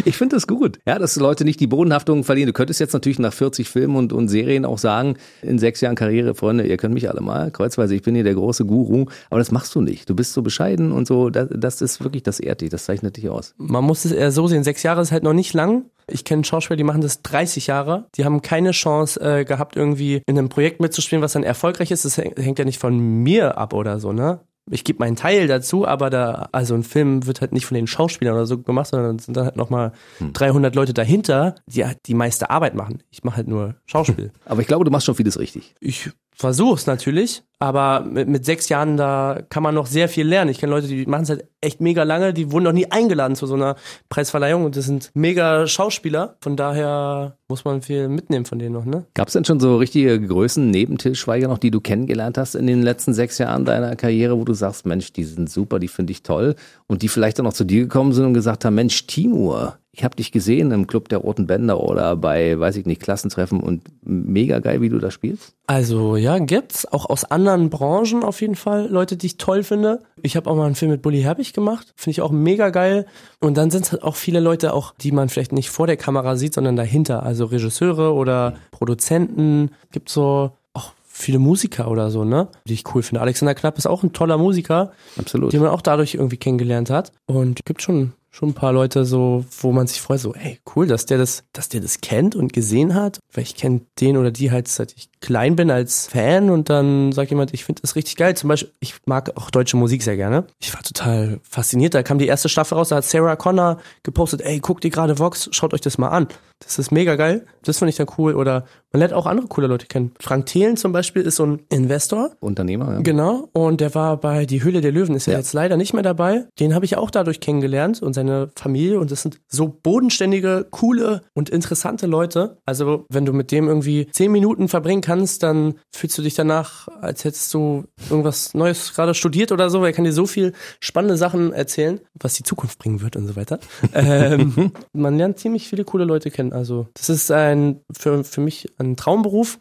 Ich 0.05 0.17
finde 0.17 0.35
das 0.35 0.47
gut, 0.47 0.79
ja, 0.85 0.99
dass 0.99 1.15
Leute 1.15 1.45
nicht 1.45 1.59
die 1.59 1.67
Bodenhaftung 1.67 2.23
verlieren. 2.23 2.47
Du 2.47 2.53
könntest 2.53 2.79
jetzt 2.79 2.93
natürlich 2.93 3.19
nach 3.19 3.31
40 3.33 3.69
Filmen 3.69 3.95
und, 3.95 4.11
und 4.11 4.27
Serien 4.27 4.65
auch 4.65 4.77
sagen, 4.77 5.15
in 5.41 5.59
sechs 5.59 5.81
Jahren 5.81 5.95
Karriere, 5.95 6.35
Freunde, 6.35 6.65
ihr 6.65 6.77
könnt 6.77 6.93
mich 6.93 7.09
alle 7.09 7.21
mal 7.21 7.51
kreuzweise, 7.51 7.95
ich 7.95 8.01
bin 8.01 8.15
hier 8.15 8.23
der 8.23 8.33
große 8.33 8.65
Guru, 8.65 9.05
aber 9.29 9.39
das 9.39 9.51
machst 9.51 9.73
du 9.75 9.81
nicht. 9.81 10.09
Du 10.09 10.15
bist 10.15 10.33
so 10.33 10.41
bescheiden 10.41 10.91
und 10.91 11.07
so, 11.07 11.29
das, 11.29 11.47
das 11.51 11.81
ist 11.81 12.03
wirklich, 12.03 12.23
das 12.23 12.39
ehrt 12.39 12.61
dich, 12.61 12.69
das 12.73 12.85
zeichnet 12.85 13.17
dich 13.17 13.29
aus. 13.29 13.53
Man 13.57 13.83
muss 13.83 14.03
es 14.05 14.11
eher 14.11 14.31
so 14.31 14.47
sehen, 14.47 14.63
sechs 14.63 14.83
Jahre 14.83 15.01
ist 15.01 15.11
halt 15.11 15.23
noch 15.23 15.33
nicht 15.33 15.53
lang. 15.53 15.85
Ich 16.07 16.25
kenne 16.25 16.43
Schauspieler, 16.43 16.75
die 16.75 16.83
machen 16.83 17.01
das 17.01 17.21
30 17.21 17.67
Jahre. 17.67 18.07
Die 18.15 18.25
haben 18.25 18.41
keine 18.41 18.71
Chance 18.71 19.19
äh, 19.21 19.45
gehabt, 19.45 19.75
irgendwie 19.77 20.21
in 20.25 20.37
einem 20.37 20.49
Projekt 20.49 20.81
mitzuspielen, 20.81 21.21
was 21.23 21.33
dann 21.33 21.43
erfolgreich 21.43 21.91
ist. 21.91 22.03
Das 22.03 22.17
häng- 22.17 22.37
hängt 22.41 22.59
ja 22.59 22.65
nicht 22.65 22.79
von 22.79 22.97
mir 22.97 23.57
ab 23.57 23.73
oder 23.73 23.99
so, 23.99 24.11
ne? 24.11 24.39
Ich 24.69 24.83
gebe 24.83 24.99
meinen 24.99 25.15
Teil 25.15 25.47
dazu, 25.47 25.85
aber 25.85 26.09
da, 26.09 26.47
also 26.51 26.73
ein 26.73 26.83
Film 26.83 27.25
wird 27.25 27.41
halt 27.41 27.51
nicht 27.51 27.65
von 27.65 27.75
den 27.75 27.87
Schauspielern 27.87 28.35
oder 28.35 28.45
so 28.45 28.57
gemacht, 28.57 28.87
sondern 28.87 29.19
sind 29.19 29.35
dann 29.35 29.45
halt 29.45 29.57
nochmal 29.57 29.91
300 30.19 30.73
Leute 30.75 30.93
dahinter, 30.93 31.55
die 31.67 31.85
halt 31.85 31.99
die 32.05 32.13
meiste 32.13 32.49
Arbeit 32.49 32.73
machen. 32.75 33.03
Ich 33.11 33.23
mache 33.23 33.37
halt 33.37 33.47
nur 33.47 33.75
Schauspiel. 33.85 34.31
Aber 34.45 34.61
ich 34.61 34.67
glaube, 34.67 34.85
du 34.85 34.91
machst 34.91 35.05
schon 35.05 35.15
vieles 35.15 35.37
richtig. 35.37 35.75
Ich 35.79 36.11
versuche 36.35 36.75
es 36.75 36.87
natürlich, 36.87 37.43
aber 37.59 38.01
mit, 38.01 38.27
mit 38.27 38.45
sechs 38.45 38.67
Jahren, 38.69 38.97
da 38.97 39.41
kann 39.49 39.63
man 39.63 39.75
noch 39.75 39.85
sehr 39.85 40.09
viel 40.09 40.27
lernen. 40.27 40.49
Ich 40.49 40.59
kenne 40.59 40.71
Leute, 40.71 40.87
die 40.87 41.05
machen 41.05 41.23
es 41.23 41.29
halt 41.29 41.47
echt 41.61 41.79
mega 41.79 42.03
lange, 42.03 42.33
die 42.33 42.51
wurden 42.51 42.65
noch 42.65 42.73
nie 42.73 42.91
eingeladen 42.91 43.35
zu 43.35 43.45
so 43.45 43.53
einer 43.53 43.75
Preisverleihung 44.09 44.65
und 44.65 44.75
das 44.75 44.85
sind 44.85 45.11
mega 45.13 45.67
Schauspieler. 45.67 46.37
Von 46.41 46.57
daher 46.57 47.37
muss 47.53 47.65
man 47.65 47.83
viel 47.83 48.09
mitnehmen 48.09 48.45
von 48.45 48.57
denen 48.57 48.73
noch, 48.73 48.85
ne? 48.85 49.05
Gab 49.13 49.27
es 49.27 49.33
denn 49.33 49.45
schon 49.45 49.59
so 49.59 49.77
richtige 49.77 50.19
Größen 50.19 50.71
neben 50.71 50.97
Till 50.97 51.13
noch, 51.47 51.59
die 51.59 51.69
du 51.69 51.81
kennengelernt 51.81 52.39
hast 52.39 52.55
in 52.55 52.65
den 52.65 52.81
letzten 52.81 53.13
sechs 53.13 53.37
Jahren 53.37 53.63
deiner 53.63 53.95
Karriere, 53.95 54.39
wo 54.39 54.43
du 54.43 54.55
sagst, 54.55 54.87
Mensch, 54.87 55.13
die 55.13 55.23
sind 55.23 55.51
super, 55.51 55.77
die 55.77 55.87
finde 55.87 56.13
ich 56.13 56.23
toll 56.23 56.55
und 56.87 57.03
die 57.03 57.09
vielleicht 57.09 57.39
auch 57.39 57.53
zu 57.53 57.63
dir 57.63 57.83
gekommen 57.83 58.11
sind 58.11 58.25
und 58.25 58.33
gesagt 58.33 58.65
haben, 58.65 58.73
Mensch, 58.73 59.05
Timur, 59.05 59.77
ich 59.95 60.03
habe 60.03 60.15
dich 60.15 60.31
gesehen 60.31 60.71
im 60.71 60.87
Club 60.87 61.07
der 61.09 61.19
Roten 61.19 61.45
Bänder 61.45 61.79
oder 61.79 62.15
bei, 62.15 62.59
weiß 62.59 62.77
ich 62.77 62.87
nicht, 62.87 62.99
Klassentreffen 62.99 63.59
und 63.59 63.83
mega 64.01 64.57
geil, 64.57 64.81
wie 64.81 64.89
du 64.89 64.97
da 64.97 65.11
spielst. 65.11 65.53
Also 65.67 66.15
ja, 66.15 66.39
gibt's 66.39 66.91
auch 66.91 67.07
aus 67.07 67.25
anderen 67.25 67.69
Branchen 67.69 68.23
auf 68.23 68.41
jeden 68.41 68.55
Fall 68.55 68.87
Leute, 68.87 69.17
die 69.17 69.27
ich 69.27 69.37
toll 69.37 69.61
finde. 69.61 69.99
Ich 70.23 70.35
habe 70.35 70.49
auch 70.49 70.55
mal 70.55 70.65
einen 70.65 70.73
Film 70.73 70.89
mit 70.89 71.03
Bully 71.03 71.21
Herbig 71.21 71.53
gemacht, 71.53 71.93
finde 71.95 72.11
ich 72.11 72.21
auch 72.21 72.31
mega 72.31 72.71
geil. 72.71 73.05
Und 73.39 73.55
dann 73.55 73.69
sind 73.69 73.85
es 73.85 73.91
halt 73.91 74.01
auch 74.01 74.15
viele 74.15 74.39
Leute, 74.39 74.73
auch 74.73 74.95
die 74.99 75.11
man 75.11 75.29
vielleicht 75.29 75.51
nicht 75.51 75.69
vor 75.69 75.85
der 75.85 75.97
Kamera 75.97 76.37
sieht, 76.37 76.55
sondern 76.55 76.75
dahinter, 76.75 77.21
also 77.21 77.45
Regisseure 77.45 78.13
oder 78.13 78.55
Produzenten. 78.71 79.69
Gibt 79.91 80.09
so 80.09 80.53
auch 80.73 80.93
viele 81.03 81.37
Musiker 81.37 81.91
oder 81.91 82.09
so, 82.09 82.25
ne, 82.25 82.47
die 82.67 82.73
ich 82.73 82.95
cool 82.95 83.03
finde. 83.03 83.21
Alexander 83.21 83.53
Knapp 83.53 83.77
ist 83.77 83.85
auch 83.85 84.01
ein 84.01 84.11
toller 84.11 84.39
Musiker, 84.39 84.91
Absolut. 85.17 85.53
den 85.53 85.61
man 85.61 85.69
auch 85.69 85.81
dadurch 85.81 86.15
irgendwie 86.15 86.37
kennengelernt 86.37 86.89
hat. 86.89 87.11
Und 87.27 87.63
gibt 87.63 87.83
schon 87.83 88.13
schon 88.33 88.49
ein 88.49 88.53
paar 88.55 88.73
Leute 88.73 89.05
so, 89.05 89.45
wo 89.61 89.71
man 89.71 89.85
sich 89.85 90.01
freut, 90.01 90.19
so, 90.19 90.33
ey, 90.33 90.59
cool, 90.75 90.87
dass 90.87 91.05
der 91.05 91.19
das, 91.19 91.43
dass 91.53 91.69
der 91.69 91.81
das 91.81 92.01
kennt 92.01 92.35
und 92.35 92.51
gesehen 92.51 92.95
hat. 92.95 93.19
Weil 93.31 93.43
ich 93.43 93.55
kenne 93.55 93.81
den 94.01 94.17
oder 94.17 94.31
die 94.31 94.49
halt 94.51 94.67
seit 94.67 94.91
ich 94.97 95.09
klein 95.21 95.55
bin 95.55 95.69
als 95.69 96.07
Fan 96.07 96.49
und 96.49 96.69
dann 96.69 97.11
sagt 97.11 97.29
jemand, 97.29 97.53
ich 97.53 97.63
finde 97.63 97.83
das 97.83 97.95
richtig 97.95 98.15
geil. 98.15 98.35
Zum 98.35 98.47
Beispiel, 98.49 98.71
ich 98.79 98.95
mag 99.05 99.37
auch 99.37 99.51
deutsche 99.51 99.77
Musik 99.77 100.01
sehr 100.01 100.17
gerne. 100.17 100.45
Ich 100.59 100.73
war 100.73 100.81
total 100.81 101.39
fasziniert. 101.43 101.93
Da 101.93 102.01
kam 102.01 102.17
die 102.17 102.25
erste 102.27 102.49
Staffel 102.49 102.75
raus, 102.75 102.89
da 102.89 102.97
hat 102.97 103.05
Sarah 103.05 103.35
Connor 103.35 103.77
gepostet, 104.01 104.41
ey, 104.41 104.59
guckt 104.59 104.83
ihr 104.83 104.91
gerade 104.91 105.19
Vox, 105.19 105.49
schaut 105.51 105.73
euch 105.75 105.81
das 105.81 105.99
mal 105.99 106.09
an. 106.09 106.27
Das 106.59 106.79
ist 106.79 106.91
mega 106.91 107.15
geil. 107.15 107.45
Das 107.63 107.79
finde 107.79 107.89
ich 107.91 107.97
dann 107.97 108.07
cool. 108.17 108.33
Oder 108.35 108.65
man 108.91 108.99
lernt 108.99 109.13
auch 109.13 109.25
andere 109.25 109.47
coole 109.47 109.67
Leute 109.67 109.85
kennen. 109.85 110.11
Frank 110.19 110.45
Thelen 110.45 110.77
zum 110.77 110.91
Beispiel 110.91 111.21
ist 111.23 111.35
so 111.35 111.45
ein 111.45 111.61
Investor. 111.69 112.31
Unternehmer, 112.39 112.93
ja. 112.93 112.99
Genau, 113.01 113.49
und 113.53 113.81
der 113.81 113.93
war 113.95 114.17
bei 114.17 114.45
Die 114.45 114.63
Höhle 114.63 114.79
der 114.81 114.91
Löwen, 114.91 115.15
ist 115.15 115.25
ja, 115.25 115.33
Ja. 115.33 115.39
jetzt 115.39 115.53
leider 115.53 115.77
nicht 115.77 115.93
mehr 115.93 116.03
dabei. 116.03 116.45
Den 116.59 116.73
habe 116.73 116.85
ich 116.85 116.95
auch 116.97 117.11
dadurch 117.11 117.39
kennengelernt 117.41 118.01
und 118.01 118.13
seine 118.23 118.49
Familie 118.55 118.99
und 118.99 119.11
das 119.11 119.21
sind 119.21 119.39
so 119.47 119.67
bodenständige, 119.67 120.65
coole 120.71 121.21
und 121.33 121.49
interessante 121.49 122.07
Leute. 122.07 122.57
Also 122.65 123.05
wenn 123.09 123.25
du 123.25 123.33
mit 123.33 123.51
dem 123.51 123.67
irgendwie 123.67 124.07
zehn 124.11 124.31
Minuten 124.31 124.67
verbringen 124.67 125.01
kannst, 125.01 125.43
dann 125.43 125.75
fühlst 125.91 126.17
du 126.17 126.21
dich 126.21 126.35
danach, 126.35 126.87
als 127.01 127.23
hättest 127.25 127.53
du 127.53 127.85
irgendwas 128.09 128.53
Neues 128.53 128.93
gerade 128.93 129.13
studiert 129.13 129.51
oder 129.51 129.69
so, 129.69 129.81
weil 129.81 129.87
er 129.87 129.93
kann 129.93 130.05
dir 130.05 130.13
so 130.13 130.25
viel 130.25 130.53
spannende 130.79 131.17
Sachen 131.17 131.53
erzählen, 131.53 131.99
was 132.19 132.35
die 132.35 132.43
Zukunft 132.43 132.79
bringen 132.79 133.01
wird 133.01 133.15
und 133.15 133.27
so 133.27 133.35
weiter. 133.35 133.59
ähm, 133.93 134.71
man 134.93 135.17
lernt 135.17 135.39
ziemlich 135.39 135.67
viele 135.67 135.83
coole 135.83 136.05
Leute 136.05 136.31
kennen. 136.31 136.53
Also 136.53 136.87
das 136.93 137.09
ist 137.09 137.31
ein 137.31 137.81
für, 137.91 138.23
für 138.23 138.41
mich 138.41 138.67
ein 138.77 138.95
Traumberuf. 138.95 139.59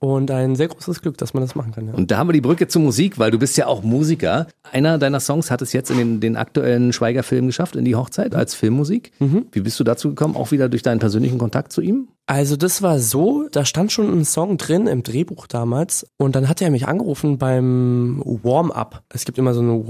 Und 0.00 0.30
ein 0.30 0.56
sehr 0.56 0.68
großes 0.68 1.02
Glück, 1.02 1.18
dass 1.18 1.34
man 1.34 1.42
das 1.42 1.54
machen 1.54 1.72
kann. 1.72 1.88
Ja. 1.88 1.94
Und 1.94 2.10
da 2.10 2.18
haben 2.18 2.28
wir 2.28 2.32
die 2.32 2.40
Brücke 2.40 2.68
zur 2.68 2.82
Musik, 2.82 3.18
weil 3.18 3.30
du 3.30 3.38
bist 3.38 3.56
ja 3.56 3.66
auch 3.66 3.82
Musiker. 3.82 4.46
Einer 4.70 4.98
deiner 4.98 5.20
Songs 5.20 5.50
hat 5.50 5.62
es 5.62 5.72
jetzt 5.72 5.90
in 5.90 5.98
den, 5.98 6.20
den 6.20 6.36
aktuellen 6.36 6.92
Schweiger-Film 6.92 7.46
geschafft, 7.46 7.76
in 7.76 7.84
die 7.84 7.96
Hochzeit 7.96 8.34
als 8.34 8.54
Filmmusik. 8.54 9.12
Wie 9.52 9.60
bist 9.60 9.80
du 9.80 9.84
dazu 9.84 10.10
gekommen? 10.10 10.36
Auch 10.36 10.50
wieder 10.50 10.68
durch 10.68 10.82
deinen 10.82 10.98
persönlichen 11.00 11.38
Kontakt 11.38 11.72
zu 11.72 11.80
ihm? 11.80 12.08
Also 12.26 12.56
das 12.56 12.82
war 12.82 12.98
so, 12.98 13.48
da 13.50 13.64
stand 13.64 13.90
schon 13.90 14.12
ein 14.12 14.26
Song 14.26 14.58
drin 14.58 14.86
im 14.86 15.02
Drehbuch 15.02 15.46
damals 15.46 16.06
und 16.18 16.36
dann 16.36 16.46
hat 16.46 16.60
er 16.60 16.70
mich 16.70 16.86
angerufen 16.86 17.38
beim 17.38 18.22
Warm-up. 18.22 19.02
Es 19.08 19.24
gibt 19.24 19.38
immer 19.38 19.54
so 19.54 19.60
eine 19.60 19.88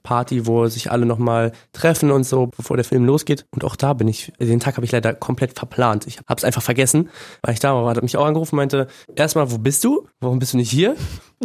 Warm-up-Party, 0.00 0.46
wo 0.46 0.66
sich 0.66 0.90
alle 0.90 1.06
nochmal 1.06 1.52
treffen 1.72 2.10
und 2.10 2.24
so, 2.24 2.48
bevor 2.56 2.76
der 2.76 2.84
Film 2.84 3.04
losgeht. 3.04 3.46
Und 3.50 3.64
auch 3.64 3.76
da 3.76 3.92
bin 3.92 4.08
ich, 4.08 4.32
den 4.40 4.60
Tag 4.60 4.76
habe 4.76 4.84
ich 4.84 4.92
leider 4.92 5.14
komplett 5.14 5.58
verplant. 5.58 6.06
Ich 6.06 6.18
habe 6.18 6.38
es 6.38 6.44
einfach 6.44 6.62
vergessen, 6.62 7.10
weil 7.42 7.54
ich 7.54 7.60
da 7.60 7.74
war. 7.74 7.88
Hat 7.90 8.02
mich 8.02 8.16
auch 8.16 8.24
angerufen, 8.24 8.56
meinte, 8.56 8.88
erstmal, 9.14 9.50
wo 9.50 9.58
bist 9.58 9.84
du? 9.84 10.06
Warum 10.20 10.38
bist 10.38 10.52
du 10.52 10.56
nicht 10.56 10.70
hier? 10.70 10.96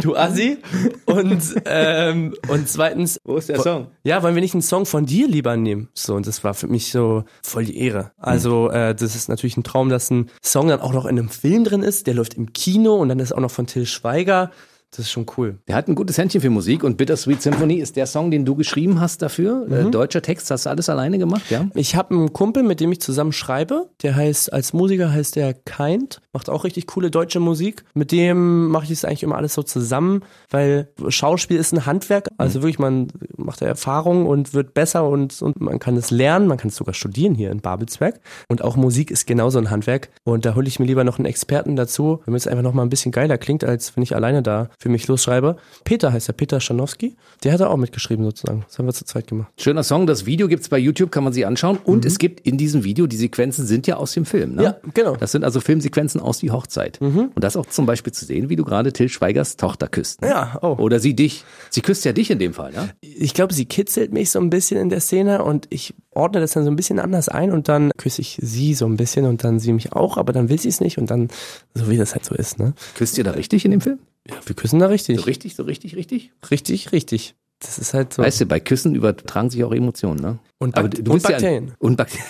Du 0.01 0.15
Assi. 0.15 0.57
Und, 1.05 1.41
ähm, 1.65 2.33
und 2.49 2.67
zweitens, 2.67 3.19
Wo 3.23 3.37
ist 3.37 3.49
der 3.49 3.61
Song? 3.61 3.87
ja, 4.03 4.21
wollen 4.23 4.35
wir 4.35 4.41
nicht 4.41 4.53
einen 4.53 4.61
Song 4.61 4.85
von 4.85 5.05
dir 5.05 5.27
lieber 5.27 5.55
nehmen? 5.55 5.89
So, 5.93 6.15
und 6.15 6.27
das 6.27 6.43
war 6.43 6.53
für 6.53 6.67
mich 6.67 6.91
so 6.91 7.23
voll 7.41 7.65
die 7.65 7.77
Ehre. 7.77 8.11
Also, 8.17 8.69
äh, 8.69 8.93
das 8.93 9.15
ist 9.15 9.29
natürlich 9.29 9.55
ein 9.55 9.63
Traum, 9.63 9.89
dass 9.89 10.11
ein 10.11 10.29
Song 10.43 10.67
dann 10.67 10.81
auch 10.81 10.93
noch 10.93 11.05
in 11.05 11.17
einem 11.17 11.29
Film 11.29 11.63
drin 11.63 11.81
ist, 11.81 12.07
der 12.07 12.13
läuft 12.13 12.33
im 12.33 12.51
Kino 12.51 12.95
und 12.95 13.09
dann 13.09 13.19
ist 13.19 13.33
auch 13.33 13.39
noch 13.39 13.51
von 13.51 13.67
Till 13.67 13.85
Schweiger. 13.85 14.51
Das 14.95 15.07
ist 15.07 15.11
schon 15.11 15.25
cool. 15.37 15.57
Der 15.67 15.75
hat 15.75 15.89
ein 15.89 15.95
gutes 15.95 16.17
Händchen 16.17 16.39
für 16.39 16.49
Musik 16.49 16.83
und 16.83 16.95
Bittersweet 16.95 17.41
Symphony 17.41 17.75
ist 17.75 17.97
der 17.97 18.05
Song, 18.05 18.31
den 18.31 18.45
du 18.45 18.55
geschrieben 18.55 19.01
hast 19.01 19.21
dafür. 19.21 19.67
Äh, 19.69 19.91
deutscher 19.91 20.21
Text, 20.21 20.49
hast 20.51 20.65
du 20.65 20.69
alles 20.69 20.87
alleine 20.87 21.17
gemacht, 21.17 21.49
ja? 21.49 21.67
Ich 21.73 21.95
habe 21.95 22.15
einen 22.15 22.31
Kumpel, 22.31 22.63
mit 22.63 22.79
dem 22.79 22.91
ich 22.93 23.01
zusammen 23.01 23.33
schreibe. 23.33 23.89
Der 24.03 24.15
heißt, 24.15 24.53
als 24.53 24.71
Musiker 24.71 25.11
heißt 25.11 25.35
der 25.35 25.53
Kind, 25.53 26.21
macht 26.31 26.49
auch 26.49 26.63
richtig 26.63 26.87
coole 26.87 27.11
deutsche 27.11 27.41
Musik. 27.41 27.83
Mit 27.93 28.13
dem 28.13 28.69
mache 28.69 28.85
ich 28.85 28.91
es 28.91 29.03
eigentlich 29.03 29.23
immer 29.23 29.35
alles 29.35 29.53
so 29.53 29.63
zusammen, 29.63 30.21
weil 30.49 30.87
Schauspiel 31.09 31.57
ist 31.57 31.73
ein 31.73 31.85
Handwerk. 31.85 32.29
Also 32.37 32.61
wirklich, 32.61 32.79
man 32.79 33.09
macht 33.35 33.61
da 33.61 33.65
Erfahrung 33.65 34.27
und 34.27 34.53
wird 34.53 34.73
besser 34.73 35.09
und, 35.09 35.41
und 35.41 35.59
man 35.59 35.79
kann 35.79 35.97
es 35.97 36.09
lernen, 36.09 36.47
man 36.47 36.57
kann 36.57 36.69
es 36.69 36.77
sogar 36.77 36.93
studieren 36.93 37.35
hier 37.35 37.51
in 37.51 37.59
Babelsberg. 37.59 38.21
Und 38.47 38.63
auch 38.63 38.77
Musik 38.77 39.11
ist 39.11 39.27
genauso 39.27 39.59
ein 39.59 39.69
Handwerk. 39.69 40.09
Und 40.23 40.45
da 40.45 40.55
hole 40.55 40.67
ich 40.67 40.79
mir 40.79 40.85
lieber 40.85 41.03
noch 41.03 41.19
einen 41.19 41.25
Experten 41.25 41.75
dazu, 41.75 42.21
damit 42.25 42.39
es 42.39 42.47
einfach 42.47 42.63
noch 42.63 42.73
mal 42.73 42.83
ein 42.83 42.89
bisschen 42.89 43.11
geiler 43.11 43.37
klingt, 43.37 43.65
als 43.65 43.95
wenn 43.95 44.03
ich 44.03 44.15
alleine 44.15 44.41
da 44.41 44.69
für 44.85 44.89
mich 44.89 45.07
losschreibe. 45.07 45.55
Peter 45.83 46.13
heißt 46.13 46.29
er, 46.29 46.33
Peter 46.33 46.61
Schanowski. 46.61 47.15
Der 47.43 47.53
hat 47.53 47.59
da 47.59 47.69
auch 47.69 47.77
mitgeschrieben 47.77 48.23
sozusagen. 48.23 48.65
Das 48.67 48.77
haben 48.77 48.85
wir 48.85 48.93
zu 48.93 49.03
zweit 49.03 49.25
gemacht. 49.25 49.51
Schöner 49.59 49.81
Song, 49.81 50.05
das 50.05 50.27
Video 50.27 50.47
gibt's 50.47 50.69
bei 50.69 50.77
YouTube, 50.77 51.09
kann 51.09 51.23
man 51.23 51.33
sich 51.33 51.47
anschauen. 51.47 51.79
Und 51.83 52.05
es 52.05 52.19
gibt 52.19 52.41
in 52.41 52.59
diesem 52.59 52.83
Video, 52.83 53.07
die 53.07 53.15
Sequenzen 53.15 53.65
sind 53.65 53.87
ja 53.87 53.95
aus 53.95 54.11
dem 54.11 54.25
Film. 54.25 54.53
Ne? 54.53 54.63
Ja, 54.63 54.77
genau. 54.93 55.15
Das 55.15 55.31
sind 55.31 55.43
also 55.43 55.59
Filmsequenzen 55.59 56.21
aus 56.21 56.37
die 56.37 56.51
Hochzeit. 56.51 57.01
Und 57.01 57.31
das 57.33 57.57
auch 57.57 57.65
zum 57.65 57.87
Beispiel 57.87 58.13
zu 58.13 58.25
sehen, 58.25 58.49
wie 58.49 58.55
du 58.55 58.63
gerade 58.63 58.93
Till 58.93 59.09
Schweigers 59.09 59.57
Tochter 59.57 59.87
küsst. 59.87 60.21
Ne? 60.21 60.29
Ja, 60.29 60.59
oh. 60.61 60.75
Oder 60.77 60.99
sie 60.99 61.15
dich. 61.15 61.43
Sie 61.71 61.81
küsst 61.81 62.05
ja 62.05 62.13
dich 62.13 62.29
in 62.29 62.37
dem 62.37 62.53
Fall, 62.53 62.71
ne? 62.71 62.91
Ich 63.01 63.33
glaube, 63.33 63.55
sie 63.55 63.65
kitzelt 63.65 64.13
mich 64.13 64.29
so 64.29 64.39
ein 64.39 64.51
bisschen 64.51 64.79
in 64.79 64.89
der 64.89 64.99
Szene 64.99 65.43
und 65.43 65.65
ich 65.71 65.95
ordne 66.11 66.41
das 66.41 66.51
dann 66.51 66.63
so 66.63 66.69
ein 66.69 66.75
bisschen 66.75 66.99
anders 66.99 67.27
ein 67.27 67.51
und 67.51 67.69
dann 67.69 67.91
küsse 67.97 68.21
ich 68.21 68.37
sie 68.39 68.75
so 68.75 68.85
ein 68.85 68.97
bisschen 68.97 69.25
und 69.25 69.43
dann 69.43 69.59
sie 69.59 69.73
mich 69.73 69.93
auch, 69.93 70.17
aber 70.17 70.31
dann 70.31 70.49
will 70.49 70.59
sie 70.59 70.69
es 70.69 70.79
nicht 70.79 70.99
und 70.99 71.09
dann, 71.09 71.29
so 71.73 71.89
wie 71.89 71.97
das 71.97 72.13
halt 72.13 72.23
so 72.23 72.35
ist, 72.35 72.59
ne? 72.59 72.73
Küsst 72.93 73.17
ihr 73.17 73.23
da 73.23 73.31
richtig 73.31 73.65
in 73.65 73.71
dem 73.71 73.81
Film? 73.81 73.97
Ja, 74.29 74.35
wir 74.45 74.55
küssen 74.55 74.79
da 74.79 74.87
richtig. 74.87 75.17
So 75.19 75.23
richtig, 75.25 75.55
so 75.55 75.63
richtig, 75.63 75.95
richtig? 75.95 76.31
Richtig, 76.49 76.91
richtig. 76.91 77.35
Das 77.59 77.79
ist 77.79 77.93
halt 77.93 78.13
so. 78.13 78.21
Weißt 78.21 78.41
du, 78.41 78.45
bei 78.47 78.59
Küssen 78.59 78.95
übertragen 78.95 79.49
sich 79.49 79.63
auch 79.63 79.71
Emotionen, 79.71 80.19
ne? 80.19 80.39
Und, 80.59 80.75
Bak 80.75 80.83
und 80.85 81.03
bist 81.05 81.25
ja- 81.25 81.31
Bakterien. 81.31 81.73
Und 81.79 81.95
Bakterien. 81.95 82.25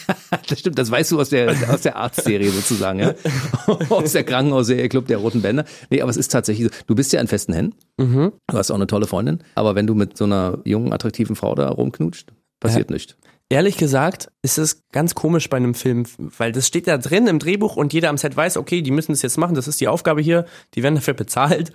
das 0.48 0.58
stimmt, 0.58 0.78
das 0.78 0.90
weißt 0.90 1.12
du 1.12 1.20
aus 1.20 1.28
der, 1.28 1.54
aus 1.70 1.82
der 1.82 1.96
Arztserie 1.96 2.50
sozusagen, 2.50 2.98
ja? 3.00 3.14
aus 3.90 4.12
der 4.12 4.24
Krankenhausserie 4.24 4.88
Club 4.88 5.06
der 5.06 5.18
Roten 5.18 5.42
Bänder. 5.42 5.64
Nee, 5.90 6.00
aber 6.00 6.10
es 6.10 6.16
ist 6.16 6.32
tatsächlich 6.32 6.68
so. 6.68 6.74
Du 6.86 6.94
bist 6.94 7.12
ja 7.12 7.20
in 7.20 7.26
festen 7.28 7.52
Händen. 7.52 7.74
Mhm. 7.98 8.32
Du 8.46 8.56
hast 8.56 8.70
auch 8.70 8.76
eine 8.76 8.86
tolle 8.86 9.06
Freundin. 9.06 9.40
Aber 9.54 9.74
wenn 9.74 9.86
du 9.86 9.94
mit 9.94 10.16
so 10.16 10.24
einer 10.24 10.58
jungen, 10.64 10.92
attraktiven 10.92 11.36
Frau 11.36 11.54
da 11.54 11.68
rumknutscht, 11.68 12.32
passiert 12.58 12.90
nichts. 12.90 13.16
Ehrlich 13.52 13.76
gesagt 13.76 14.30
ist 14.42 14.58
es 14.58 14.84
ganz 14.92 15.14
komisch 15.16 15.50
bei 15.50 15.56
einem 15.56 15.74
Film, 15.74 16.04
weil 16.38 16.52
das 16.52 16.66
steht 16.68 16.86
da 16.86 16.96
drin 16.98 17.26
im 17.26 17.40
Drehbuch 17.40 17.76
und 17.76 17.92
jeder 17.92 18.08
am 18.08 18.16
Set 18.16 18.36
weiß, 18.36 18.56
okay, 18.56 18.80
die 18.80 18.92
müssen 18.92 19.10
das 19.12 19.22
jetzt 19.22 19.38
machen, 19.38 19.54
das 19.56 19.66
ist 19.66 19.80
die 19.80 19.88
Aufgabe 19.88 20.22
hier, 20.22 20.46
die 20.74 20.82
werden 20.84 20.94
dafür 20.94 21.14
bezahlt. 21.14 21.72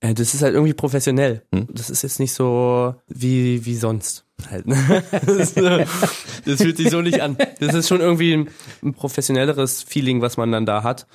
Äh, 0.00 0.12
Das 0.12 0.34
ist 0.34 0.42
halt 0.42 0.52
irgendwie 0.52 0.74
professionell. 0.74 1.42
Das 1.72 1.88
ist 1.88 2.02
jetzt 2.02 2.20
nicht 2.20 2.34
so 2.34 2.94
wie, 3.08 3.64
wie 3.64 3.74
sonst. 3.74 4.26
Halt, 4.50 4.66
ne? 4.66 4.76
das, 5.26 5.56
äh, 5.56 5.86
das 6.44 6.60
fühlt 6.60 6.76
sich 6.76 6.90
so 6.90 7.00
nicht 7.00 7.20
an. 7.22 7.38
Das 7.58 7.72
ist 7.74 7.88
schon 7.88 8.00
irgendwie 8.02 8.34
ein, 8.34 8.50
ein 8.82 8.92
professionelleres 8.92 9.82
Feeling, 9.82 10.20
was 10.20 10.36
man 10.36 10.52
dann 10.52 10.66
da 10.66 10.82
hat, 10.82 11.06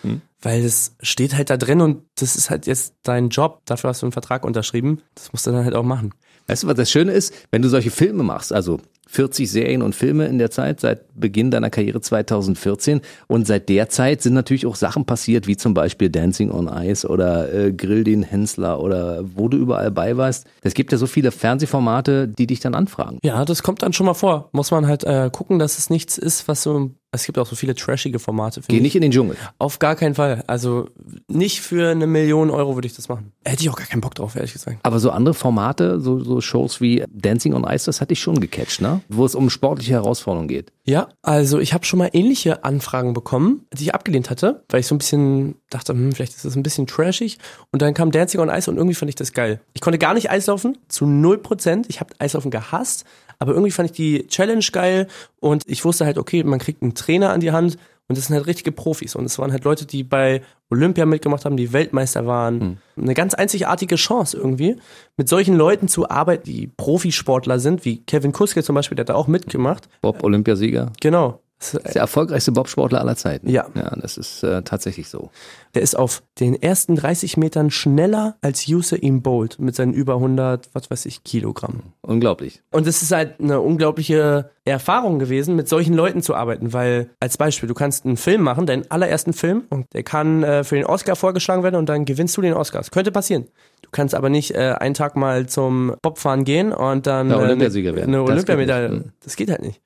weil 0.41 0.63
es 0.65 0.95
steht 1.02 1.36
halt 1.36 1.52
da 1.52 1.58
drin 1.58 1.82
und 1.82 2.04
das 2.15 2.36
ist 2.36 2.50
halt 2.50 2.65
jetzt 2.65 2.95
dein 3.04 3.30
Job. 3.30 3.62
Dafür 3.65 3.89
hast 3.91 4.02
du 4.02 4.08
einen 4.08 4.13
Vertrag 4.13 4.43
unterschrieben. 4.43 5.02
Das 5.13 5.32
musst 5.34 5.45
du 5.45 5.52
dann 5.52 5.65
halt 5.65 5.76
auch 5.76 5.84
machen. 5.84 6.13
Weißt 6.50 6.64
du, 6.64 6.68
was 6.68 6.78
das 6.78 6.90
Schöne 6.90 7.12
ist? 7.12 7.32
Wenn 7.52 7.62
du 7.62 7.70
solche 7.70 7.92
Filme 7.92 8.24
machst, 8.24 8.52
also 8.52 8.80
40 9.08 9.52
Serien 9.52 9.84
und 9.84 9.94
Filme 9.94 10.26
in 10.26 10.40
der 10.40 10.50
Zeit, 10.50 10.80
seit 10.80 11.02
Beginn 11.14 11.52
deiner 11.52 11.70
Karriere 11.70 12.02
2014 12.02 13.02
und 13.28 13.46
seit 13.46 13.70
der 13.70 13.90
Zeit 13.90 14.24
sind 14.24 14.34
natürlich 14.34 14.66
auch 14.66 14.76
Sachen 14.76 15.06
passiert, 15.06 15.46
wie 15.46 15.58
zum 15.58 15.76
Beispiel 15.76 16.10
Dancing 16.10 16.50
on 16.50 16.68
Ice 16.68 17.08
oder 17.08 17.54
äh, 17.54 17.72
Grill 17.72 18.04
den 18.04 18.24
Hensler 18.24 18.82
oder 18.82 19.22
wo 19.24 19.48
du 19.48 19.58
überall 19.58 19.92
bei 19.92 20.18
warst. 20.18 20.48
Es 20.62 20.74
gibt 20.74 20.92
ja 20.92 20.98
so 20.98 21.06
viele 21.06 21.32
Fernsehformate, 21.32 22.28
die 22.28 22.48
dich 22.48 22.62
dann 22.62 22.74
anfragen. 22.74 23.20
Ja, 23.24 23.46
das 23.46 23.62
kommt 23.62 23.84
dann 23.84 23.94
schon 23.94 24.08
mal 24.08 24.16
vor. 24.16 24.50
Muss 24.52 24.72
man 24.72 24.88
halt 24.88 25.04
äh, 25.04 25.30
gucken, 25.32 25.60
dass 25.60 25.78
es 25.78 25.92
nichts 25.92 26.18
ist, 26.18 26.48
was 26.48 26.64
so. 26.64 26.92
Es 27.12 27.26
gibt 27.26 27.38
auch 27.39 27.48
so 27.48 27.56
viele 27.56 27.74
trashige 27.74 28.19
Formate. 28.19 28.62
Geh 28.67 28.78
ich. 28.78 28.82
nicht 28.82 28.95
in 28.95 29.02
den 29.02 29.12
Dschungel. 29.12 29.36
Auf 29.58 29.80
gar 29.80 29.95
keinen 29.95 30.13
Fall. 30.15 30.43
Also 30.45 30.89
nicht 31.28 31.62
für 31.62 31.89
eine 31.89 32.06
Million 32.06 32.52
Euro 32.52 32.76
würde 32.76 32.88
ich 32.88 32.95
das 32.95 33.10
machen. 33.10 33.32
Hätte 33.43 33.63
ich 33.63 33.69
auch 33.69 33.76
gar 33.76 33.88
keinen 33.88 34.02
Bock 34.02 34.13
drauf, 34.15 34.36
ehrlich 34.36 34.54
gesagt. 34.54 34.78
Aber 34.84 35.00
so 35.00 35.10
andere 35.10 35.34
Formate, 35.34 36.00
so, 36.00 36.19
so 36.19 36.39
Shows 36.39 36.82
wie 36.82 37.04
Dancing 37.10 37.54
on 37.54 37.63
Ice, 37.63 37.86
das 37.86 38.00
hatte 38.02 38.13
ich 38.13 38.19
schon 38.19 38.39
gecatcht, 38.39 38.82
ne? 38.82 39.02
Wo 39.10 39.26
es 39.26 39.34
um 39.34 39.50
sportliche 39.50 39.93
Herausforderungen 39.93 40.48
geht. 40.48 40.72
Ja, 40.86 41.10
also 41.22 41.60
ich 41.60 41.74
habe 41.74 41.86
schon 41.86 42.00
mal 42.00 42.10
ähnliche 42.13 42.63
Anfragen 42.63 43.13
bekommen, 43.13 43.65
die 43.74 43.84
ich 43.84 43.93
abgelehnt 43.93 44.30
hatte, 44.30 44.63
weil 44.69 44.80
ich 44.80 44.88
so 44.88 44.95
ein 44.95 45.00
bisschen 45.00 45.56
dachte, 45.69 45.93
hm, 45.93 46.12
vielleicht 46.12 46.36
ist 46.36 46.45
das 46.45 46.56
ein 46.56 46.63
bisschen 46.63 46.88
trashig. 46.88 47.38
Und 47.72 47.82
dann 47.82 47.93
kam 47.93 48.12
Dancing 48.12 48.39
on 48.39 48.50
Ice 48.50 48.69
und 48.69 48.78
irgendwie 48.78 48.95
fand 48.95 49.10
ich 49.10 49.15
das 49.15 49.34
geil. 49.34 49.60
Ich 49.74 49.82
konnte 49.82 50.00
gar 50.00 50.13
nicht 50.13 50.30
Eislaufen, 50.30 50.78
zu 50.88 51.06
null 51.06 51.39
Prozent. 51.39 51.88
Ich 51.89 52.00
habe 52.00 52.13
Eislaufen 52.19 52.52
gehasst, 52.52 53.06
aber 53.39 53.54
irgendwie 53.54 53.71
fand 53.71 53.89
ich 53.89 53.95
die 53.95 54.28
Challenge 54.28 54.65
geil 54.71 55.08
und 55.39 55.63
ich 55.65 55.84
wusste 55.86 56.06
halt, 56.06 56.17
okay, 56.17 56.43
man 56.43 56.60
kriegt 56.60 56.82
einen 56.82 56.93
Trainer 56.93 57.32
an 57.32 57.39
die 57.39 57.52
Hand 57.52 57.78
und 58.10 58.17
das 58.17 58.25
sind 58.25 58.36
halt 58.36 58.47
richtige 58.47 58.71
Profis. 58.71 59.15
Und 59.15 59.25
es 59.25 59.38
waren 59.38 59.52
halt 59.52 59.63
Leute, 59.63 59.86
die 59.86 60.04
bei 60.04 60.41
Olympia 60.71 61.06
mitgemacht 61.06 61.45
haben, 61.45 61.58
die 61.58 61.73
Weltmeister 61.73 62.25
waren. 62.25 62.80
Eine 62.97 63.13
ganz 63.13 63.36
einzigartige 63.36 63.95
Chance 63.95 64.36
irgendwie, 64.36 64.78
mit 65.15 65.30
solchen 65.30 65.56
Leuten 65.56 65.88
zu 65.88 66.10
arbeiten, 66.10 66.43
die 66.43 66.67
Profisportler 66.67 67.60
sind, 67.60 67.86
wie 67.86 68.04
Kevin 68.04 68.32
Kuske 68.32 68.63
zum 68.63 68.75
Beispiel, 68.75 68.95
der 68.95 69.04
hat 69.04 69.10
da 69.10 69.15
auch 69.15 69.28
mitgemacht. 69.28 69.88
Bob, 70.02 70.23
Olympiasieger. 70.23 70.91
Genau. 70.99 71.39
Das 71.60 71.74
ist 71.74 71.93
der 71.95 72.02
erfolgreichste 72.02 72.54
Bobsportler 72.54 73.02
aller 73.02 73.17
Zeiten. 73.17 73.50
Ja. 73.50 73.67
Ja, 73.76 73.93
das 74.02 74.17
ist 74.17 74.43
äh, 74.43 74.62
tatsächlich 74.63 75.10
so. 75.10 75.30
Der 75.76 75.82
ist 75.82 75.98
auf 75.98 76.24
den 76.39 76.60
ersten 76.62 76.95
30 76.95 77.36
Metern 77.36 77.69
schneller 77.69 78.38
als 78.41 78.65
Usain 78.67 79.22
Bolt 79.22 79.60
mit 79.60 79.76
seinen 79.76 79.93
über 79.93 80.13
100, 80.15 80.69
was 80.74 80.89
weiß 80.89 81.06
ich, 81.06 81.24
Kilogramm. 81.26 81.82
Unglaublich. 82.02 82.62
Und 82.72 82.88
es 82.88 83.02
ist 83.02 83.12
halt 83.12 83.41
eine 83.41 83.60
unglaubliche 83.60 84.52
Erfahrung 84.63 85.19
gewesen, 85.19 85.56
mit 85.58 85.67
solchen 85.67 85.93
Leuten 85.95 86.22
zu 86.22 86.34
arbeiten, 86.34 86.72
weil 86.72 87.10
als 87.19 87.38
Beispiel, 87.38 87.67
du 87.67 87.74
kannst 87.76 88.06
einen 88.06 88.15
Film 88.17 88.41
machen, 88.41 88.65
deinen 88.65 88.89
allerersten 88.89 89.34
Film, 89.34 89.63
und 89.69 89.86
der 89.93 90.04
kann 90.04 90.43
äh, 90.43 90.63
für 90.63 90.76
den 90.76 90.86
Oscar 90.86 91.15
vorgeschlagen 91.17 91.63
werden 91.63 91.76
und 91.76 91.89
dann 91.89 92.06
gewinnst 92.06 92.38
du 92.38 92.41
den 92.41 92.54
Oscar. 92.54 92.80
Das 92.80 92.91
könnte 92.91 93.12
passieren. 93.12 93.48
Du 93.82 93.89
kannst 93.91 94.15
aber 94.15 94.30
nicht 94.30 94.52
äh, 94.56 94.76
einen 94.80 94.93
Tag 94.93 95.15
mal 95.17 95.48
zum 95.48 95.95
Bobfahren 96.02 96.45
gehen 96.45 96.72
und 96.72 97.06
dann 97.06 97.30
Ja, 97.30 97.39
äh, 97.39 97.43
Olympiasieger 97.43 97.95
werden. 97.95 98.13
eine 98.13 98.17
Das 98.24 98.45
geht 98.45 98.56
Olympiamedaille. 98.56 98.89
nicht. 98.89 99.04
Hm. 99.06 99.12
Das 99.24 99.36
geht 99.36 99.50
halt 99.50 99.62
nicht. 99.62 99.82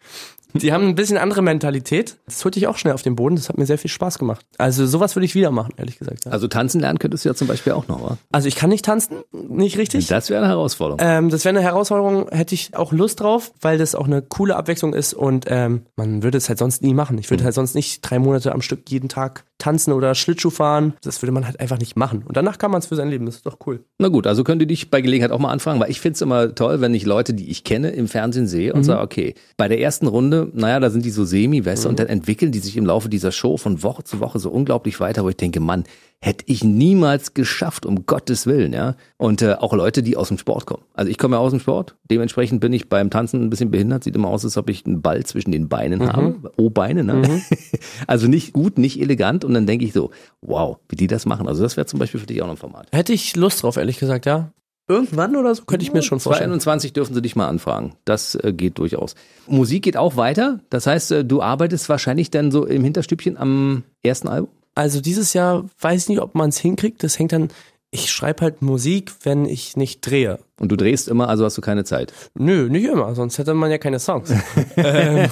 Die 0.53 0.71
haben 0.71 0.87
ein 0.87 0.95
bisschen 0.95 1.17
andere 1.17 1.41
Mentalität. 1.41 2.17
Das 2.25 2.43
holte 2.45 2.59
ich 2.59 2.67
auch 2.67 2.77
schnell 2.77 2.93
auf 2.93 3.01
den 3.01 3.15
Boden. 3.15 3.35
Das 3.35 3.49
hat 3.49 3.57
mir 3.57 3.65
sehr 3.65 3.77
viel 3.77 3.89
Spaß 3.89 4.19
gemacht. 4.19 4.45
Also 4.57 4.85
sowas 4.85 5.15
würde 5.15 5.25
ich 5.25 5.35
wieder 5.35 5.51
machen, 5.51 5.73
ehrlich 5.77 5.97
gesagt. 5.97 6.25
Ja. 6.25 6.31
Also 6.31 6.47
tanzen 6.47 6.79
lernen 6.79 6.99
könntest 6.99 7.25
du 7.25 7.29
ja 7.29 7.35
zum 7.35 7.47
Beispiel 7.47 7.73
auch 7.73 7.87
noch, 7.87 8.01
wa? 8.03 8.17
Also 8.31 8.47
ich 8.47 8.55
kann 8.55 8.69
nicht 8.69 8.85
tanzen, 8.85 9.17
nicht 9.31 9.77
richtig. 9.77 10.07
Das 10.07 10.29
wäre 10.29 10.43
eine 10.43 10.49
Herausforderung. 10.49 10.99
Ähm, 11.01 11.29
das 11.29 11.45
wäre 11.45 11.55
eine 11.55 11.65
Herausforderung, 11.65 12.29
hätte 12.29 12.55
ich 12.55 12.75
auch 12.75 12.91
Lust 12.91 13.19
drauf, 13.19 13.51
weil 13.61 13.77
das 13.77 13.95
auch 13.95 14.05
eine 14.05 14.21
coole 14.21 14.55
Abwechslung 14.55 14.93
ist 14.93 15.13
und 15.13 15.45
ähm, 15.47 15.83
man 15.95 16.23
würde 16.23 16.37
es 16.37 16.49
halt 16.49 16.59
sonst 16.59 16.81
nie 16.81 16.93
machen. 16.93 17.17
Ich 17.17 17.29
würde 17.29 17.43
halt 17.43 17.53
sonst 17.53 17.75
nicht 17.75 18.01
drei 18.01 18.19
Monate 18.19 18.51
am 18.51 18.61
Stück 18.61 18.89
jeden 18.89 19.09
Tag 19.09 19.45
tanzen 19.63 19.93
oder 19.93 20.13
Schlittschuh 20.13 20.49
fahren. 20.49 20.93
Das 21.03 21.21
würde 21.21 21.31
man 21.31 21.45
halt 21.45 21.59
einfach 21.59 21.79
nicht 21.79 21.95
machen. 21.95 22.23
Und 22.25 22.35
danach 22.35 22.57
kann 22.57 22.69
man 22.69 22.79
es 22.79 22.87
für 22.87 22.95
sein 22.95 23.09
Leben. 23.09 23.25
Das 23.25 23.35
ist 23.35 23.45
doch 23.45 23.57
cool. 23.65 23.79
Na 23.97 24.09
gut, 24.09 24.27
also 24.27 24.43
könnt 24.43 24.61
ihr 24.61 24.67
dich 24.67 24.91
bei 24.91 24.99
Gelegenheit 24.99 25.31
auch 25.31 25.39
mal 25.39 25.51
anfragen, 25.51 25.79
weil 25.79 25.89
ich 25.89 26.01
find's 26.01 26.19
immer 26.21 26.53
toll, 26.53 26.81
wenn 26.81 26.93
ich 26.93 27.05
Leute, 27.05 27.33
die 27.33 27.49
ich 27.49 27.63
kenne, 27.63 27.91
im 27.91 28.09
Fernsehen 28.09 28.45
sehe 28.45 28.73
und 28.73 28.83
sage, 28.83 29.01
okay, 29.01 29.35
bei 29.55 29.69
der 29.69 29.79
ersten 29.79 30.07
Runde, 30.07 30.49
naja, 30.53 30.81
da 30.81 30.89
sind 30.89 31.05
die 31.05 31.11
so 31.11 31.23
semi, 31.23 31.65
weißt 31.65 31.85
du, 31.85 31.89
und 31.89 31.99
dann 31.99 32.07
entwickeln 32.07 32.51
die 32.51 32.59
sich 32.59 32.75
im 32.75 32.85
Laufe 32.85 33.07
dieser 33.07 33.31
Show 33.31 33.55
von 33.55 33.83
Woche 33.83 34.03
zu 34.03 34.19
Woche 34.19 34.39
so 34.39 34.49
unglaublich 34.49 34.99
weiter, 34.99 35.23
wo 35.23 35.29
ich 35.29 35.37
denke, 35.37 35.61
Mann, 35.61 35.85
hätte 36.23 36.45
ich 36.47 36.63
niemals 36.63 37.33
geschafft, 37.33 37.85
um 37.85 38.05
Gottes 38.05 38.47
Willen, 38.47 38.71
ja. 38.71 38.95
Und 39.17 39.41
äh, 39.41 39.55
auch 39.55 39.73
Leute, 39.73 40.01
die 40.01 40.15
aus 40.15 40.29
dem 40.29 40.37
Sport 40.37 40.65
kommen. 40.65 40.83
Also 40.93 41.11
ich 41.11 41.17
komme 41.17 41.35
ja 41.35 41.41
aus 41.41 41.51
dem 41.51 41.59
Sport, 41.59 41.97
dementsprechend 42.09 42.61
bin 42.61 42.71
ich 42.71 42.87
beim 42.87 43.09
Tanzen 43.09 43.43
ein 43.43 43.49
bisschen 43.49 43.71
behindert, 43.71 44.05
sieht 44.05 44.15
immer 44.15 44.29
aus, 44.29 44.45
als 44.45 44.55
ob 44.55 44.69
ich 44.69 44.85
einen 44.85 45.01
Ball 45.01 45.25
zwischen 45.25 45.51
den 45.51 45.67
Beinen 45.67 46.07
habe. 46.07 46.53
O-Beine, 46.55 47.03
ne? 47.03 47.41
also 48.07 48.27
nicht 48.27 48.53
gut, 48.53 48.77
nicht 48.77 49.01
elegant. 49.01 49.43
Und 49.43 49.53
dann 49.53 49.67
denke 49.67 49.83
ich 49.83 49.91
so, 49.91 50.11
wow, 50.39 50.77
wie 50.87 50.95
die 50.95 51.07
das 51.07 51.25
machen. 51.25 51.45
Also 51.45 51.61
das 51.61 51.75
wäre 51.75 51.87
zum 51.87 51.99
Beispiel 51.99 52.21
für 52.21 52.27
dich 52.27 52.41
auch 52.41 52.47
noch 52.47 52.53
ein 52.53 52.57
Format. 52.57 52.87
Hätte 52.93 53.11
ich 53.11 53.35
Lust 53.35 53.61
drauf, 53.61 53.75
ehrlich 53.75 53.99
gesagt, 53.99 54.25
ja. 54.25 54.53
Irgendwann 54.87 55.35
oder 55.35 55.53
so 55.53 55.63
könnte 55.65 55.83
ich 55.83 55.91
mir 55.91 56.03
schon 56.03 56.21
vorstellen. 56.21 56.51
21 56.51 56.93
dürfen 56.93 57.13
sie 57.13 57.21
dich 57.21 57.35
mal 57.35 57.47
anfragen. 57.47 57.95
Das 58.05 58.35
äh, 58.35 58.53
geht 58.53 58.79
durchaus. 58.79 59.15
Musik 59.47 59.83
geht 59.83 59.97
auch 59.97 60.15
weiter. 60.15 60.61
Das 60.69 60.87
heißt, 60.87 61.11
äh, 61.11 61.25
du 61.25 61.41
arbeitest 61.41 61.89
wahrscheinlich 61.89 62.31
dann 62.31 62.49
so 62.49 62.65
im 62.65 62.83
Hinterstübchen 62.83 63.37
am 63.37 63.83
ersten 64.03 64.29
Album. 64.29 64.49
Also 64.75 65.01
dieses 65.01 65.33
Jahr 65.33 65.69
weiß 65.79 66.03
ich 66.03 66.09
nicht, 66.09 66.21
ob 66.21 66.35
man 66.35 66.49
es 66.49 66.57
hinkriegt. 66.59 67.03
Das 67.03 67.19
hängt 67.19 67.31
dann. 67.31 67.49
Ich 67.91 68.11
schreibe 68.11 68.41
halt 68.41 68.61
Musik, 68.61 69.13
wenn 69.23 69.45
ich 69.45 69.77
nicht 69.77 70.01
drehe. 70.01 70.39
Und 70.59 70.71
du 70.71 70.75
drehst 70.75 71.07
immer, 71.07 71.29
also 71.29 71.45
hast 71.45 71.57
du 71.57 71.61
keine 71.61 71.83
Zeit. 71.83 72.13
Nö, 72.35 72.69
nicht 72.69 72.85
immer, 72.85 73.15
sonst 73.15 73.39
hätte 73.39 73.55
man 73.55 73.71
ja 73.71 73.79
keine 73.79 73.99
Songs. 73.99 74.31
ähm, 74.77 75.27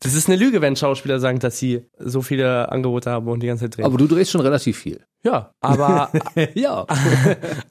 das 0.00 0.14
ist 0.14 0.28
eine 0.28 0.36
Lüge, 0.36 0.60
wenn 0.60 0.76
Schauspieler 0.76 1.18
sagen, 1.18 1.38
dass 1.38 1.58
sie 1.58 1.86
so 1.98 2.20
viele 2.20 2.70
Angebote 2.70 3.10
haben 3.10 3.26
und 3.26 3.42
die 3.42 3.46
ganze 3.46 3.64
Zeit 3.64 3.78
drehen. 3.78 3.86
Aber 3.86 3.96
du 3.96 4.06
drehst 4.06 4.30
schon 4.30 4.42
relativ 4.42 4.76
viel. 4.76 5.00
ja, 5.22 5.50
aber 5.62 6.10
ja. 6.54 6.86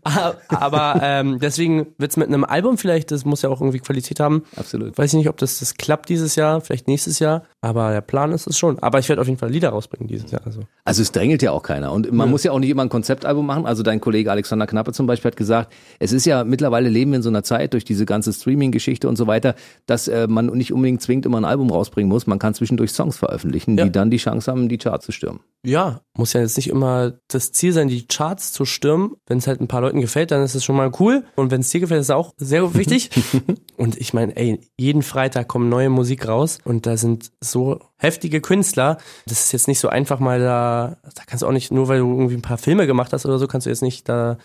aber 0.49 0.99
ähm, 1.03 1.37
deswegen 1.39 1.87
wird's 1.99 2.17
mit 2.17 2.27
einem 2.27 2.43
Album 2.43 2.79
vielleicht, 2.79 3.11
das 3.11 3.23
muss 3.23 3.43
ja 3.43 3.49
auch 3.49 3.61
irgendwie 3.61 3.79
Qualität 3.79 4.19
haben. 4.19 4.43
Absolut. 4.55 4.97
Weiß 4.97 5.13
ich 5.13 5.17
nicht, 5.17 5.29
ob 5.29 5.37
das, 5.37 5.59
das 5.59 5.75
klappt 5.75 6.09
dieses 6.09 6.35
Jahr, 6.35 6.59
vielleicht 6.59 6.87
nächstes 6.87 7.19
Jahr, 7.19 7.43
aber 7.61 7.91
der 7.91 8.01
Plan 8.01 8.31
ist 8.31 8.47
es 8.47 8.57
schon. 8.57 8.79
Aber 8.79 8.97
ich 8.97 9.07
werde 9.09 9.21
auf 9.21 9.27
jeden 9.27 9.39
Fall 9.39 9.51
Lieder 9.51 9.69
rausbringen 9.69 10.07
dieses 10.07 10.31
Jahr. 10.31 10.41
Also. 10.43 10.61
Also 10.85 11.03
es 11.03 11.11
drängelt 11.11 11.43
ja 11.43 11.51
auch 11.51 11.63
keiner. 11.63 11.91
Und 11.91 12.11
man 12.11 12.31
muss 12.31 12.43
ja 12.43 12.51
auch 12.51 12.59
nicht 12.59 12.71
immer 12.71 12.81
ein 12.81 12.89
Konzeptalbum 12.89 13.45
machen. 13.45 13.67
Also 13.67 13.83
dein 13.83 14.01
Kollege 14.01 14.31
Alexander 14.31 14.65
Knappe 14.65 14.91
zum 14.91 15.05
Beispiel 15.05 15.29
hat 15.29 15.37
gesagt, 15.37 15.71
es 15.99 16.11
ist 16.11 16.25
ja 16.25 16.43
mittlerweile 16.43 16.62
leben 16.69 17.11
wir 17.11 17.17
in 17.17 17.23
so 17.23 17.29
einer 17.29 17.43
Zeit 17.43 17.73
durch 17.73 17.85
diese 17.85 18.05
ganze 18.05 18.31
Streaming-Geschichte 18.33 19.07
und 19.09 19.15
so 19.17 19.27
weiter, 19.27 19.55
dass 19.85 20.07
äh, 20.07 20.27
man 20.27 20.47
nicht 20.47 20.73
unbedingt 20.73 21.01
zwingend 21.01 21.25
immer 21.25 21.39
ein 21.39 21.45
Album 21.45 21.69
rausbringen 21.69 22.09
muss. 22.09 22.27
Man 22.27 22.39
kann 22.39 22.53
zwischendurch 22.53 22.91
Songs 22.91 23.17
veröffentlichen, 23.17 23.77
Ja. 23.77 23.85
die 23.85 23.91
dann 23.91 24.09
die 24.11 24.17
Chance 24.17 24.51
haben, 24.51 24.69
die 24.69 24.77
Charts 24.77 25.05
zu 25.05 25.11
stürmen. 25.11 25.39
Ja, 25.65 26.01
muss 26.17 26.33
ja 26.33 26.41
jetzt 26.41 26.57
nicht 26.57 26.69
immer 26.69 27.13
das 27.29 27.53
Ziel 27.53 27.71
sein, 27.71 27.87
die 27.87 28.05
Charts 28.05 28.51
zu 28.51 28.65
stürmen. 28.65 29.13
Wenn 29.27 29.37
es 29.37 29.47
halt 29.47 29.61
ein 29.61 29.67
paar 29.69 29.79
Leuten 29.81 30.01
gefällt, 30.01 30.31
dann 30.31 30.43
ist 30.43 30.55
es 30.55 30.63
schon 30.65 30.75
mal 30.75 30.91
cool. 30.99 31.23
Und 31.35 31.51
wenn 31.51 31.61
es 31.61 31.69
dir 31.69 31.79
gefällt, 31.79 32.01
ist 32.01 32.07
es 32.07 32.11
auch 32.11 32.33
sehr 32.37 32.73
wichtig. 32.75 33.09
und 33.77 33.95
ich 33.97 34.13
meine, 34.13 34.35
ey, 34.35 34.59
jeden 34.77 35.03
Freitag 35.03 35.47
kommt 35.47 35.69
neue 35.69 35.89
Musik 35.89 36.27
raus 36.27 36.57
und 36.65 36.85
da 36.85 36.97
sind 36.97 37.31
so 37.39 37.79
heftige 37.97 38.41
Künstler. 38.41 38.97
Das 39.25 39.39
ist 39.45 39.53
jetzt 39.53 39.69
nicht 39.69 39.79
so 39.79 39.87
einfach 39.87 40.19
mal 40.19 40.39
da, 40.39 40.97
da 41.15 41.23
kannst 41.25 41.43
du 41.43 41.47
auch 41.47 41.51
nicht, 41.53 41.71
nur 41.71 41.87
weil 41.87 41.99
du 41.99 42.11
irgendwie 42.11 42.35
ein 42.35 42.41
paar 42.41 42.57
Filme 42.57 42.85
gemacht 42.85 43.13
hast 43.13 43.25
oder 43.25 43.39
so, 43.39 43.47
kannst 43.47 43.65
du 43.65 43.69
jetzt 43.69 43.81
nicht 43.81 44.09
da 44.09 44.37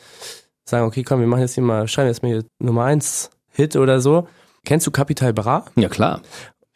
sagen, 0.68 0.86
okay, 0.86 1.02
komm, 1.02 1.20
wir 1.20 1.26
machen 1.26 1.40
jetzt 1.40 1.54
hier 1.54 1.64
mal, 1.64 1.88
schreiben 1.88 2.08
jetzt 2.08 2.22
mal 2.22 2.28
hier 2.28 2.44
Nummer 2.58 2.84
eins 2.84 3.30
Hit 3.50 3.76
oder 3.76 4.00
so. 4.00 4.28
Kennst 4.64 4.86
du 4.86 4.90
Capital 4.90 5.32
Bra? 5.32 5.64
Ja, 5.76 5.88
klar. 5.88 6.22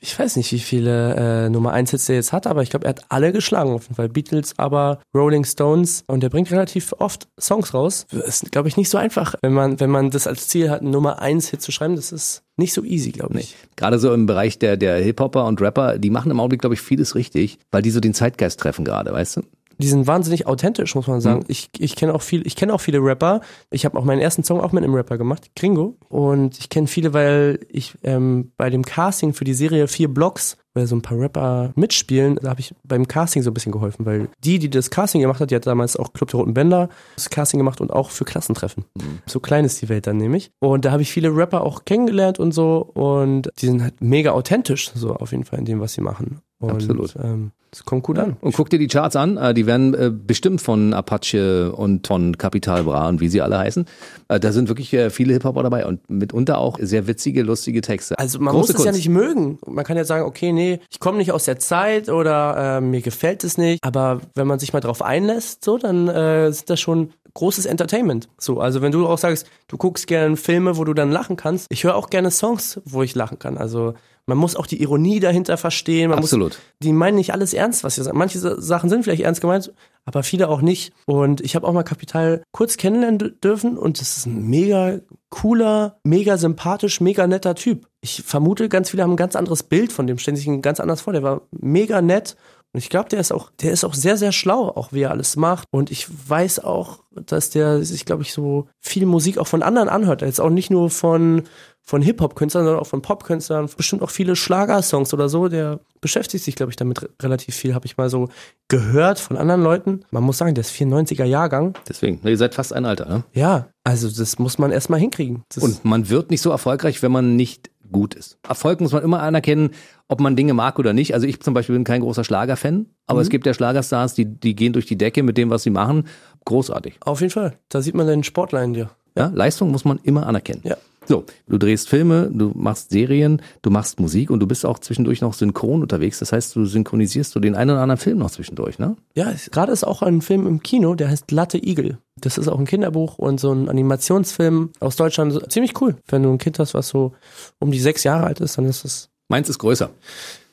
Ich 0.05 0.19
weiß 0.19 0.35
nicht, 0.35 0.51
wie 0.51 0.59
viele 0.59 1.15
äh, 1.45 1.49
Nummer 1.49 1.73
1 1.73 1.93
Hits 1.93 2.07
der 2.07 2.17
jetzt 2.17 2.33
hat, 2.33 2.49
aber 2.49 2.63
ich 2.63 2.71
glaube, 2.71 2.87
er 2.87 2.89
hat 2.89 3.05
alle 3.09 3.31
geschlagen 3.31 3.71
auf 3.71 3.85
jeden 3.85 3.95
Fall. 3.95 4.09
Beatles, 4.09 4.55
aber 4.57 4.99
Rolling 5.15 5.45
Stones 5.45 6.03
und 6.09 6.25
er 6.25 6.29
bringt 6.31 6.51
relativ 6.51 6.93
oft 6.99 7.29
Songs 7.39 7.73
raus. 7.73 8.07
Das 8.11 8.43
ist, 8.43 8.51
glaube 8.51 8.67
ich, 8.67 8.77
nicht 8.77 8.89
so 8.91 8.99
einfach, 8.99 9.37
wenn 9.43 9.53
man, 9.53 9.79
wenn 9.79 9.91
man 9.91 10.11
das 10.11 10.27
als 10.27 10.49
Ziel 10.49 10.71
hat, 10.71 10.81
einen 10.81 10.91
Nummer 10.91 11.21
1 11.21 11.51
Hit 11.51 11.63
zu 11.63 11.71
schreiben. 11.71 11.95
Das 11.95 12.11
ist 12.11 12.43
nicht 12.57 12.73
so 12.73 12.83
easy, 12.83 13.13
glaube 13.13 13.39
ich. 13.39 13.51
Nee. 13.51 13.69
Gerade 13.77 14.01
so 14.01 14.13
im 14.13 14.27
Bereich 14.27 14.59
der, 14.59 14.77
der 14.77 14.97
Hip-Hopper 14.97 15.47
und 15.47 15.61
Rapper, 15.61 15.99
die 15.99 16.11
machen 16.11 16.33
im 16.33 16.41
Augenblick, 16.41 16.63
glaube 16.63 16.75
ich, 16.75 16.81
vieles 16.81 17.15
richtig, 17.15 17.59
weil 17.71 17.83
die 17.83 17.91
so 17.93 18.01
den 18.01 18.13
Zeitgeist 18.13 18.59
treffen 18.59 18.85
gerade, 18.85 19.13
weißt 19.13 19.37
du? 19.37 19.43
Die 19.83 19.89
sind 19.89 20.07
wahnsinnig 20.07 20.47
authentisch, 20.47 20.95
muss 20.95 21.09
man 21.09 21.21
sagen. 21.21 21.41
Mhm. 21.41 21.47
Ich, 21.49 21.71
ich 21.79 21.97
kenne 21.97 22.15
auch 22.15 22.23
viel, 22.23 22.47
ich 22.47 22.57
kenne 22.57 22.73
auch 22.73 22.81
viele 22.81 22.99
Rapper. 22.99 23.41
Ich 23.71 23.85
habe 23.85 23.99
auch 23.99 24.05
meinen 24.05 24.21
ersten 24.21 24.45
Song 24.45 24.61
auch 24.61 24.73
mit 24.73 24.85
einem 24.85 24.95
Rapper 24.95 25.19
gemacht, 25.19 25.51
Gringo. 25.57 25.97
Und 26.09 26.59
ich 26.59 26.69
kenne 26.69 26.87
viele, 26.87 27.13
weil 27.13 27.59
ich 27.69 27.95
ähm, 28.05 28.53
bei 28.57 28.71
dem 28.71 28.85
Casting 28.85 29.35
für 29.35 29.45
die 29.45 29.55
Serie 29.55 29.89
vier 29.89 30.09
Blocks, 30.09 30.57
weil 30.75 30.87
so 30.87 30.97
ein 30.97 31.03
paar 31.03 31.19
Rapper 31.19 31.73
mitspielen, 31.75 32.37
da 32.41 32.51
habe 32.51 32.61
ich 32.61 32.75
beim 32.85 33.07
Casting 33.07 33.43
so 33.43 33.51
ein 33.51 33.55
bisschen 33.55 33.73
geholfen, 33.73 34.07
weil 34.07 34.29
die, 34.43 34.59
die 34.59 34.71
das 34.71 34.91
Casting 34.91 35.21
gemacht 35.21 35.41
hat, 35.41 35.51
die 35.51 35.57
hat 35.57 35.67
damals 35.67 35.97
auch 35.97 36.13
Club 36.13 36.31
der 36.31 36.41
Roten 36.41 36.55
Bänder 36.55 36.89
das 37.15 37.29
Casting 37.29 37.59
gemacht 37.59 37.81
und 37.81 37.93
auch 37.93 38.11
für 38.11 38.25
Klassentreffen. 38.25 38.85
Mhm. 38.97 39.19
So 39.27 39.41
klein 39.41 39.65
ist 39.65 39.83
die 39.83 39.89
Welt 39.89 40.07
dann 40.07 40.17
nämlich. 40.17 40.51
Und 40.61 40.85
da 40.85 40.93
habe 40.93 41.03
ich 41.03 41.13
viele 41.13 41.35
Rapper 41.35 41.63
auch 41.63 41.85
kennengelernt 41.85 42.39
und 42.39 42.53
so 42.53 42.79
und 42.95 43.51
die 43.59 43.67
sind 43.67 43.83
halt 43.83 44.01
mega 44.01 44.31
authentisch, 44.31 44.93
so 44.95 45.15
auf 45.15 45.33
jeden 45.33 45.45
Fall 45.45 45.59
in 45.59 45.65
dem, 45.65 45.81
was 45.81 45.93
sie 45.93 46.01
machen. 46.01 46.41
Und, 46.63 46.71
Absolut. 46.71 47.17
Ähm, 47.17 47.51
das 47.73 47.85
kommt 47.85 48.05
gut 48.05 48.19
an. 48.19 48.37
Und 48.41 48.55
guck 48.55 48.71
dir 48.71 48.79
die 48.79 48.87
Charts 48.87 49.17
an, 49.17 49.37
äh, 49.37 49.53
die 49.53 49.67
werden 49.67 49.95
äh, 49.95 50.11
bestimmt 50.11 50.61
von 50.61 50.95
Apache 50.95 51.73
und 51.73 52.07
von 52.07 52.39
Capital 52.39 52.85
Bra 52.85 53.09
und 53.09 53.21
wie 53.21 53.29
sie 53.29 53.41
alle 53.41 53.59
heißen. 53.59 53.87
Äh, 54.29 54.39
da 54.39 54.53
sind 54.53 54.69
wirklich 54.69 54.91
viele 55.11 55.33
Hip-Hopper 55.33 55.63
dabei 55.63 55.87
und 55.87 56.09
mitunter 56.09 56.59
auch 56.59 56.79
sehr 56.81 57.07
witzige, 57.07 57.43
lustige 57.43 57.81
Texte. 57.81 58.19
Also 58.19 58.39
man 58.39 58.55
Große 58.55 58.73
muss 58.75 58.81
es 58.81 58.87
ja 58.87 58.93
nicht 58.93 59.09
mögen. 59.09 59.59
Man 59.67 59.85
kann 59.85 59.97
ja 59.97 60.05
sagen, 60.05 60.25
okay, 60.25 60.53
nee, 60.53 60.81
ich 60.91 61.01
komme 61.01 61.19
nicht 61.19 61.33
aus 61.33 61.47
der 61.47 61.59
Zeit 61.59 62.09
oder 62.09 62.81
mir 62.81 63.01
gefällt 63.01 63.43
es 63.43 63.59
nicht. 63.59 63.83
Aber 63.83 64.21
wenn 64.35 64.47
man 64.47 64.59
sich 64.59 64.73
mal 64.73 64.81
drauf 64.81 65.03
einlässt, 65.03 65.65
so, 65.65 65.79
dann 65.79 66.09
ist 66.09 66.71
das 66.71 66.79
schon 66.79 67.13
großes 67.35 67.67
Entertainment. 67.67 68.29
So, 68.39 68.61
also 68.61 68.83
wenn 68.83 68.93
du 68.93 69.07
auch 69.07 69.19
sagst, 69.19 69.47
du 69.69 69.77
guckst 69.77 70.07
gerne 70.07 70.37
Filme, 70.37 70.77
wo 70.77 70.85
du 70.85 70.95
dann 70.95 71.11
lachen 71.11 71.37
kannst. 71.37 71.67
Ich 71.71 71.85
höre 71.85 71.97
auch 71.97 72.11
gerne 72.11 72.31
Songs, 72.31 72.81
wo 72.85 73.03
ich 73.03 73.15
lachen 73.15 73.39
kann. 73.39 73.57
Also 73.57 73.95
man 74.27 74.39
muss 74.39 74.55
auch 74.55 74.67
die 74.67 74.81
Ironie 74.81 75.21
dahinter 75.21 75.57
verstehen. 75.57 76.11
Man 76.11 76.19
Absolut. 76.19 76.53
Muss, 76.53 76.59
die 76.81 76.93
meinen 76.93 77.17
nicht 77.17 77.33
alles 77.33 77.55
ernst, 77.55 77.83
was 77.83 77.97
sie 77.97 78.05
sagen. 78.05 78.19
Manche 78.19 78.39
Sachen 78.39 78.89
sind 78.89 79.03
vielleicht 79.03 79.23
ernst 79.23 79.41
gemeint, 79.41 79.73
aber 80.05 80.23
viele 80.23 80.49
auch 80.49 80.63
nicht. 80.63 80.93
Und 81.07 81.41
ich 81.41 81.57
habe 81.57 81.67
auch 81.67 81.73
mal 81.73 81.83
Kapital 81.83 82.43
kurz 82.53 82.77
kennenlernen 82.77 83.39
dürfen 83.43 83.77
und 83.77 84.01
das 84.01 84.17
ist 84.19 84.27
ein 84.27 84.49
mega 84.49 85.01
cooler, 85.31 85.99
mega 86.05 86.37
sympathisch, 86.37 87.01
mega 87.01 87.27
netter 87.27 87.55
Typ. 87.55 87.89
Ich 88.01 88.23
vermute, 88.23 88.69
ganz 88.69 88.91
viele 88.91 89.03
haben 89.03 89.13
ein 89.13 89.17
ganz 89.17 89.35
anderes 89.35 89.63
Bild 89.63 89.93
von 89.93 90.07
dem, 90.07 90.19
stellen 90.19 90.37
sich 90.37 90.47
ihn 90.47 90.63
ganz 90.63 90.79
anders 90.79 91.01
vor. 91.01 91.13
Der 91.13 91.23
war 91.23 91.43
mega 91.51 92.01
nett 92.01 92.37
und 92.75 92.79
ich 92.79 92.89
glaube, 92.89 93.11
der 93.11 93.21
ist 93.21 93.33
auch, 93.33 93.51
der 93.61 93.73
ist 93.73 93.85
auch 93.85 93.93
sehr, 93.93 94.17
sehr 94.17 94.33
schlau, 94.33 94.69
auch 94.69 94.93
wie 94.93 95.03
er 95.03 95.11
alles 95.11 95.37
macht. 95.37 95.69
Und 95.71 95.91
ich 95.91 96.07
weiß 96.29 96.61
auch, 96.61 97.01
dass 97.11 97.51
der 97.51 97.85
sich, 97.85 98.07
glaube 98.07 98.23
ich, 98.23 98.33
so 98.33 98.67
viel 98.81 99.05
Musik 99.05 99.37
auch 99.37 99.47
von 99.47 99.63
anderen 99.63 99.91
anhört. 99.91 100.23
Jetzt 100.23 100.41
auch 100.41 100.49
nicht 100.49 100.71
nur 100.71 100.89
von, 100.89 101.43
von 101.85 102.01
Hip-Hop-Künstlern, 102.01 102.65
sondern 102.65 102.81
auch 102.81 102.87
von 102.87 103.03
Pop-Künstlern. 103.03 103.69
Bestimmt 103.77 104.03
auch 104.03 104.11
viele 104.11 104.37
Schlagersongs 104.37 105.13
oder 105.13 105.29
so. 105.29 105.49
Der 105.49 105.81
beschäftigt 106.01 106.45
sich, 106.45 106.55
glaube 106.55 106.71
ich, 106.71 106.77
damit 106.77 107.09
relativ 107.21 107.57
viel. 107.57 107.75
Habe 107.75 107.87
ich 107.87 107.97
mal 107.97 108.09
so 108.09 108.29
gehört 108.69 109.19
von 109.19 109.37
anderen 109.37 109.63
Leuten. 109.63 110.05
Man 110.11 110.23
muss 110.23 110.39
sagen, 110.39 110.55
der 110.55 110.63
ist 110.63 110.73
94er 110.73 111.25
Jahrgang. 111.25 111.75
Deswegen, 111.89 112.21
ihr 112.25 112.39
seid 112.39 112.55
fast 112.55 112.73
ein 112.73 112.85
Alter, 112.85 113.07
ne? 113.07 113.25
Ja, 113.33 113.69
also 113.85 114.09
das 114.09 114.39
muss 114.39 114.59
man 114.59 114.71
erstmal 114.71 115.01
hinkriegen. 115.01 115.43
Das 115.53 115.63
Und 115.63 115.85
man 115.85 116.09
wird 116.09 116.31
nicht 116.31 116.41
so 116.41 116.51
erfolgreich, 116.51 117.03
wenn 117.03 117.13
man 117.13 117.37
nicht 117.37 117.71
gut 117.91 118.15
ist. 118.15 118.39
Erfolg 118.49 118.81
muss 118.81 118.93
man 118.93 119.03
immer 119.03 119.21
anerkennen, 119.21 119.71
ob 120.09 120.21
man 120.21 120.35
Dinge 120.35 120.55
mag 120.55 120.79
oder 120.79 120.93
nicht. 120.93 121.15
Also 121.15 121.27
ich 121.27 121.41
zum 121.41 121.53
Beispiel 121.53 121.75
bin 121.75 121.85
kein 121.85 122.01
großer 122.01 122.25
Schlagerfan, 122.25 122.87
aber 123.07 123.19
mhm. 123.19 123.23
es 123.23 123.29
gibt 123.29 123.45
ja 123.45 123.55
Schlagerstars, 123.55 124.15
die, 124.15 124.25
die 124.25 124.57
gehen 124.57 124.73
durch 124.73 124.87
die 124.87 124.97
Decke 124.97 125.23
mit 125.23 125.37
dem, 125.37 125.51
was 125.51 125.63
sie 125.63 125.71
machen. 125.71 126.09
Großartig. 126.45 126.97
Auf 127.01 127.21
jeden 127.21 127.33
Fall. 127.33 127.59
Da 127.69 127.83
sieht 127.83 127.95
man 127.95 128.07
den 128.07 128.25
Sportler 128.25 128.63
in 128.63 128.73
dir. 128.73 128.91
Ja, 129.17 129.31
Leistung 129.35 129.71
muss 129.71 129.85
man 129.85 130.01
immer 130.03 130.27
anerkennen. 130.27 130.63
Ja. 130.65 130.77
So, 131.07 131.25
du 131.49 131.59
drehst 131.59 131.89
Filme, 131.89 132.31
du 132.33 132.53
machst 132.55 132.91
Serien, 132.91 133.43
du 133.63 133.71
machst 133.71 133.99
Musik 133.99 134.31
und 134.31 134.41
du 134.41 134.47
bist 134.47 134.65
auch 134.65 134.79
zwischendurch 134.79 135.21
noch 135.21 135.35
synchron 135.35 135.83
unterwegs. 135.83 136.21
Das 136.21 136.33
heißt, 136.33 136.55
du 136.55 136.65
synchronisierst 136.65 137.35
du 137.35 137.41
den 137.41 137.55
einen 137.55 137.71
oder 137.71 137.81
anderen 137.81 137.99
Film 137.99 138.19
noch 138.19 138.31
zwischendurch, 138.31 138.79
ne? 138.79 138.97
Ja, 139.15 139.33
gerade 139.51 139.73
ist 139.73 139.85
auch 139.85 140.03
ein 140.03 140.23
Film 140.23 140.47
im 140.47 140.63
Kino, 140.63 140.95
der 140.95 141.09
heißt 141.09 141.31
Latte 141.33 141.59
Igel. 141.59 141.99
Das 142.17 142.39
ist 142.39 142.49
auch 142.49 142.59
ein 142.59 142.67
Kinderbuch 142.67 143.19
und 143.19 143.41
so 143.41 143.53
ein 143.53 143.69
Animationsfilm 143.69 144.71
aus 144.81 144.97
Deutschland. 144.97 145.53
Ziemlich 145.53 145.81
cool. 145.81 145.97
Wenn 146.07 146.23
du 146.23 146.31
ein 146.31 146.39
Kind 146.39 146.59
hast, 146.59 146.75
was 146.75 146.89
so 146.89 147.13
um 147.59 147.73
die 147.73 147.81
sechs 147.81 148.05
Jahre 148.05 148.25
alt 148.27 148.41
ist, 148.41 148.59
dann 148.59 148.67
ist 148.67 148.85
es. 148.85 149.11
Meins 149.29 149.49
ist 149.49 149.59
größer. 149.59 149.91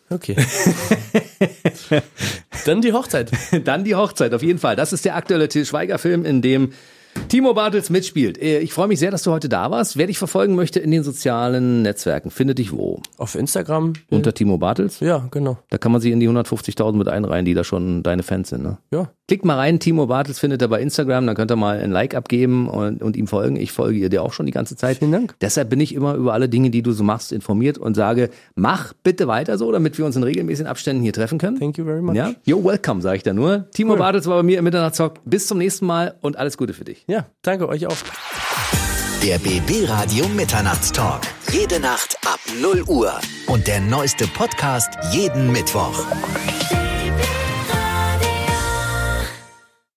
Okay. 0.09 0.35
Dann 2.65 2.81
die 2.81 2.93
Hochzeit. 2.93 3.31
Dann 3.65 3.83
die 3.83 3.95
Hochzeit, 3.95 4.33
auf 4.33 4.41
jeden 4.41 4.59
Fall. 4.59 4.75
Das 4.75 4.91
ist 4.93 5.05
der 5.05 5.15
aktuelle 5.15 5.47
Til 5.49 5.65
Schweiger-Film, 5.65 6.25
in 6.25 6.41
dem 6.41 6.73
Timo 7.29 7.53
Bartels 7.53 7.89
mitspielt. 7.89 8.41
Äh, 8.41 8.59
ich 8.59 8.73
freue 8.73 8.87
mich 8.87 8.99
sehr, 8.99 9.11
dass 9.11 9.23
du 9.23 9.31
heute 9.31 9.49
da 9.49 9.69
warst. 9.71 9.97
Wer 9.97 10.07
dich 10.07 10.17
verfolgen 10.17 10.55
möchte 10.55 10.79
in 10.79 10.91
den 10.91 11.03
sozialen 11.03 11.81
Netzwerken, 11.81 12.31
findet 12.31 12.57
dich 12.57 12.71
wo? 12.71 13.01
Auf 13.17 13.35
Instagram. 13.35 13.93
Unter 14.09 14.33
Timo 14.33 14.57
Bartels? 14.57 14.99
Ja, 14.99 15.27
genau. 15.31 15.57
Da 15.69 15.77
kann 15.77 15.91
man 15.91 16.01
sie 16.01 16.11
in 16.11 16.19
die 16.19 16.27
150.000 16.27 16.93
mit 16.93 17.07
einreihen, 17.07 17.45
die 17.45 17.53
da 17.53 17.63
schon 17.63 18.03
deine 18.03 18.23
Fans 18.23 18.49
sind, 18.49 18.63
ne? 18.63 18.77
Ja. 18.91 19.11
Klickt 19.27 19.45
mal 19.45 19.57
rein, 19.57 19.79
Timo 19.79 20.07
Bartels 20.07 20.39
findet 20.39 20.59
er 20.63 20.69
bei 20.69 20.81
Instagram, 20.81 21.27
dann 21.27 21.35
könnt 21.35 21.51
ihr 21.51 21.55
mal 21.55 21.79
ein 21.79 21.91
Like 21.91 22.15
abgeben 22.15 22.67
und, 22.67 23.03
und 23.03 23.15
ihm 23.15 23.27
folgen. 23.27 23.57
Ich 23.57 23.71
folge 23.71 23.99
ihr 23.99 24.09
dir 24.09 24.23
auch 24.23 24.33
schon 24.33 24.47
die 24.47 24.51
ganze 24.51 24.75
Zeit. 24.75 24.97
Vielen 24.97 25.11
Dank. 25.11 25.35
Deshalb 25.39 25.69
bin 25.69 25.79
ich 25.79 25.93
immer 25.93 26.15
über 26.15 26.33
alle 26.33 26.49
Dinge, 26.49 26.71
die 26.71 26.81
du 26.81 26.93
so 26.93 27.03
machst, 27.03 27.31
informiert 27.31 27.77
und 27.77 27.93
sage, 27.93 28.31
mach 28.55 28.93
bitte 29.03 29.27
weiter 29.27 29.59
so, 29.59 29.71
damit 29.71 29.99
wir 29.99 30.05
uns 30.07 30.15
in 30.15 30.23
regelmäßigen 30.23 30.67
Abständen 30.67 31.03
hier 31.03 31.13
treffen 31.13 31.37
können. 31.37 31.59
Thank 31.59 31.77
you 31.77 31.85
very 31.85 32.01
much. 32.01 32.15
Ja, 32.15 32.31
you're 32.47 32.63
welcome, 32.63 33.03
sage 33.03 33.17
ich 33.17 33.23
da 33.23 33.33
nur. 33.33 33.69
Timo 33.69 33.93
cool. 33.93 33.99
Bartels 33.99 34.25
war 34.25 34.37
bei 34.37 34.43
mir 34.43 34.57
im 34.57 34.63
Mitternachtstalk. 34.63 35.19
Bis 35.25 35.45
zum 35.45 35.59
nächsten 35.59 35.85
Mal 35.85 36.15
und 36.21 36.37
alles 36.37 36.57
Gute 36.57 36.73
für 36.73 36.85
dich. 36.85 36.98
Ja, 37.07 37.27
danke 37.41 37.67
euch 37.67 37.87
auch. 37.87 37.97
Der 39.23 39.37
BB 39.37 39.89
Radio 39.89 40.27
Mitternachtstalk. 40.29 41.21
Jede 41.51 41.79
Nacht 41.79 42.17
ab 42.25 42.39
0 42.61 42.83
Uhr. 42.87 43.19
Und 43.47 43.67
der 43.67 43.81
neueste 43.81 44.27
Podcast 44.27 44.89
jeden 45.11 45.51
Mittwoch. 45.51 46.05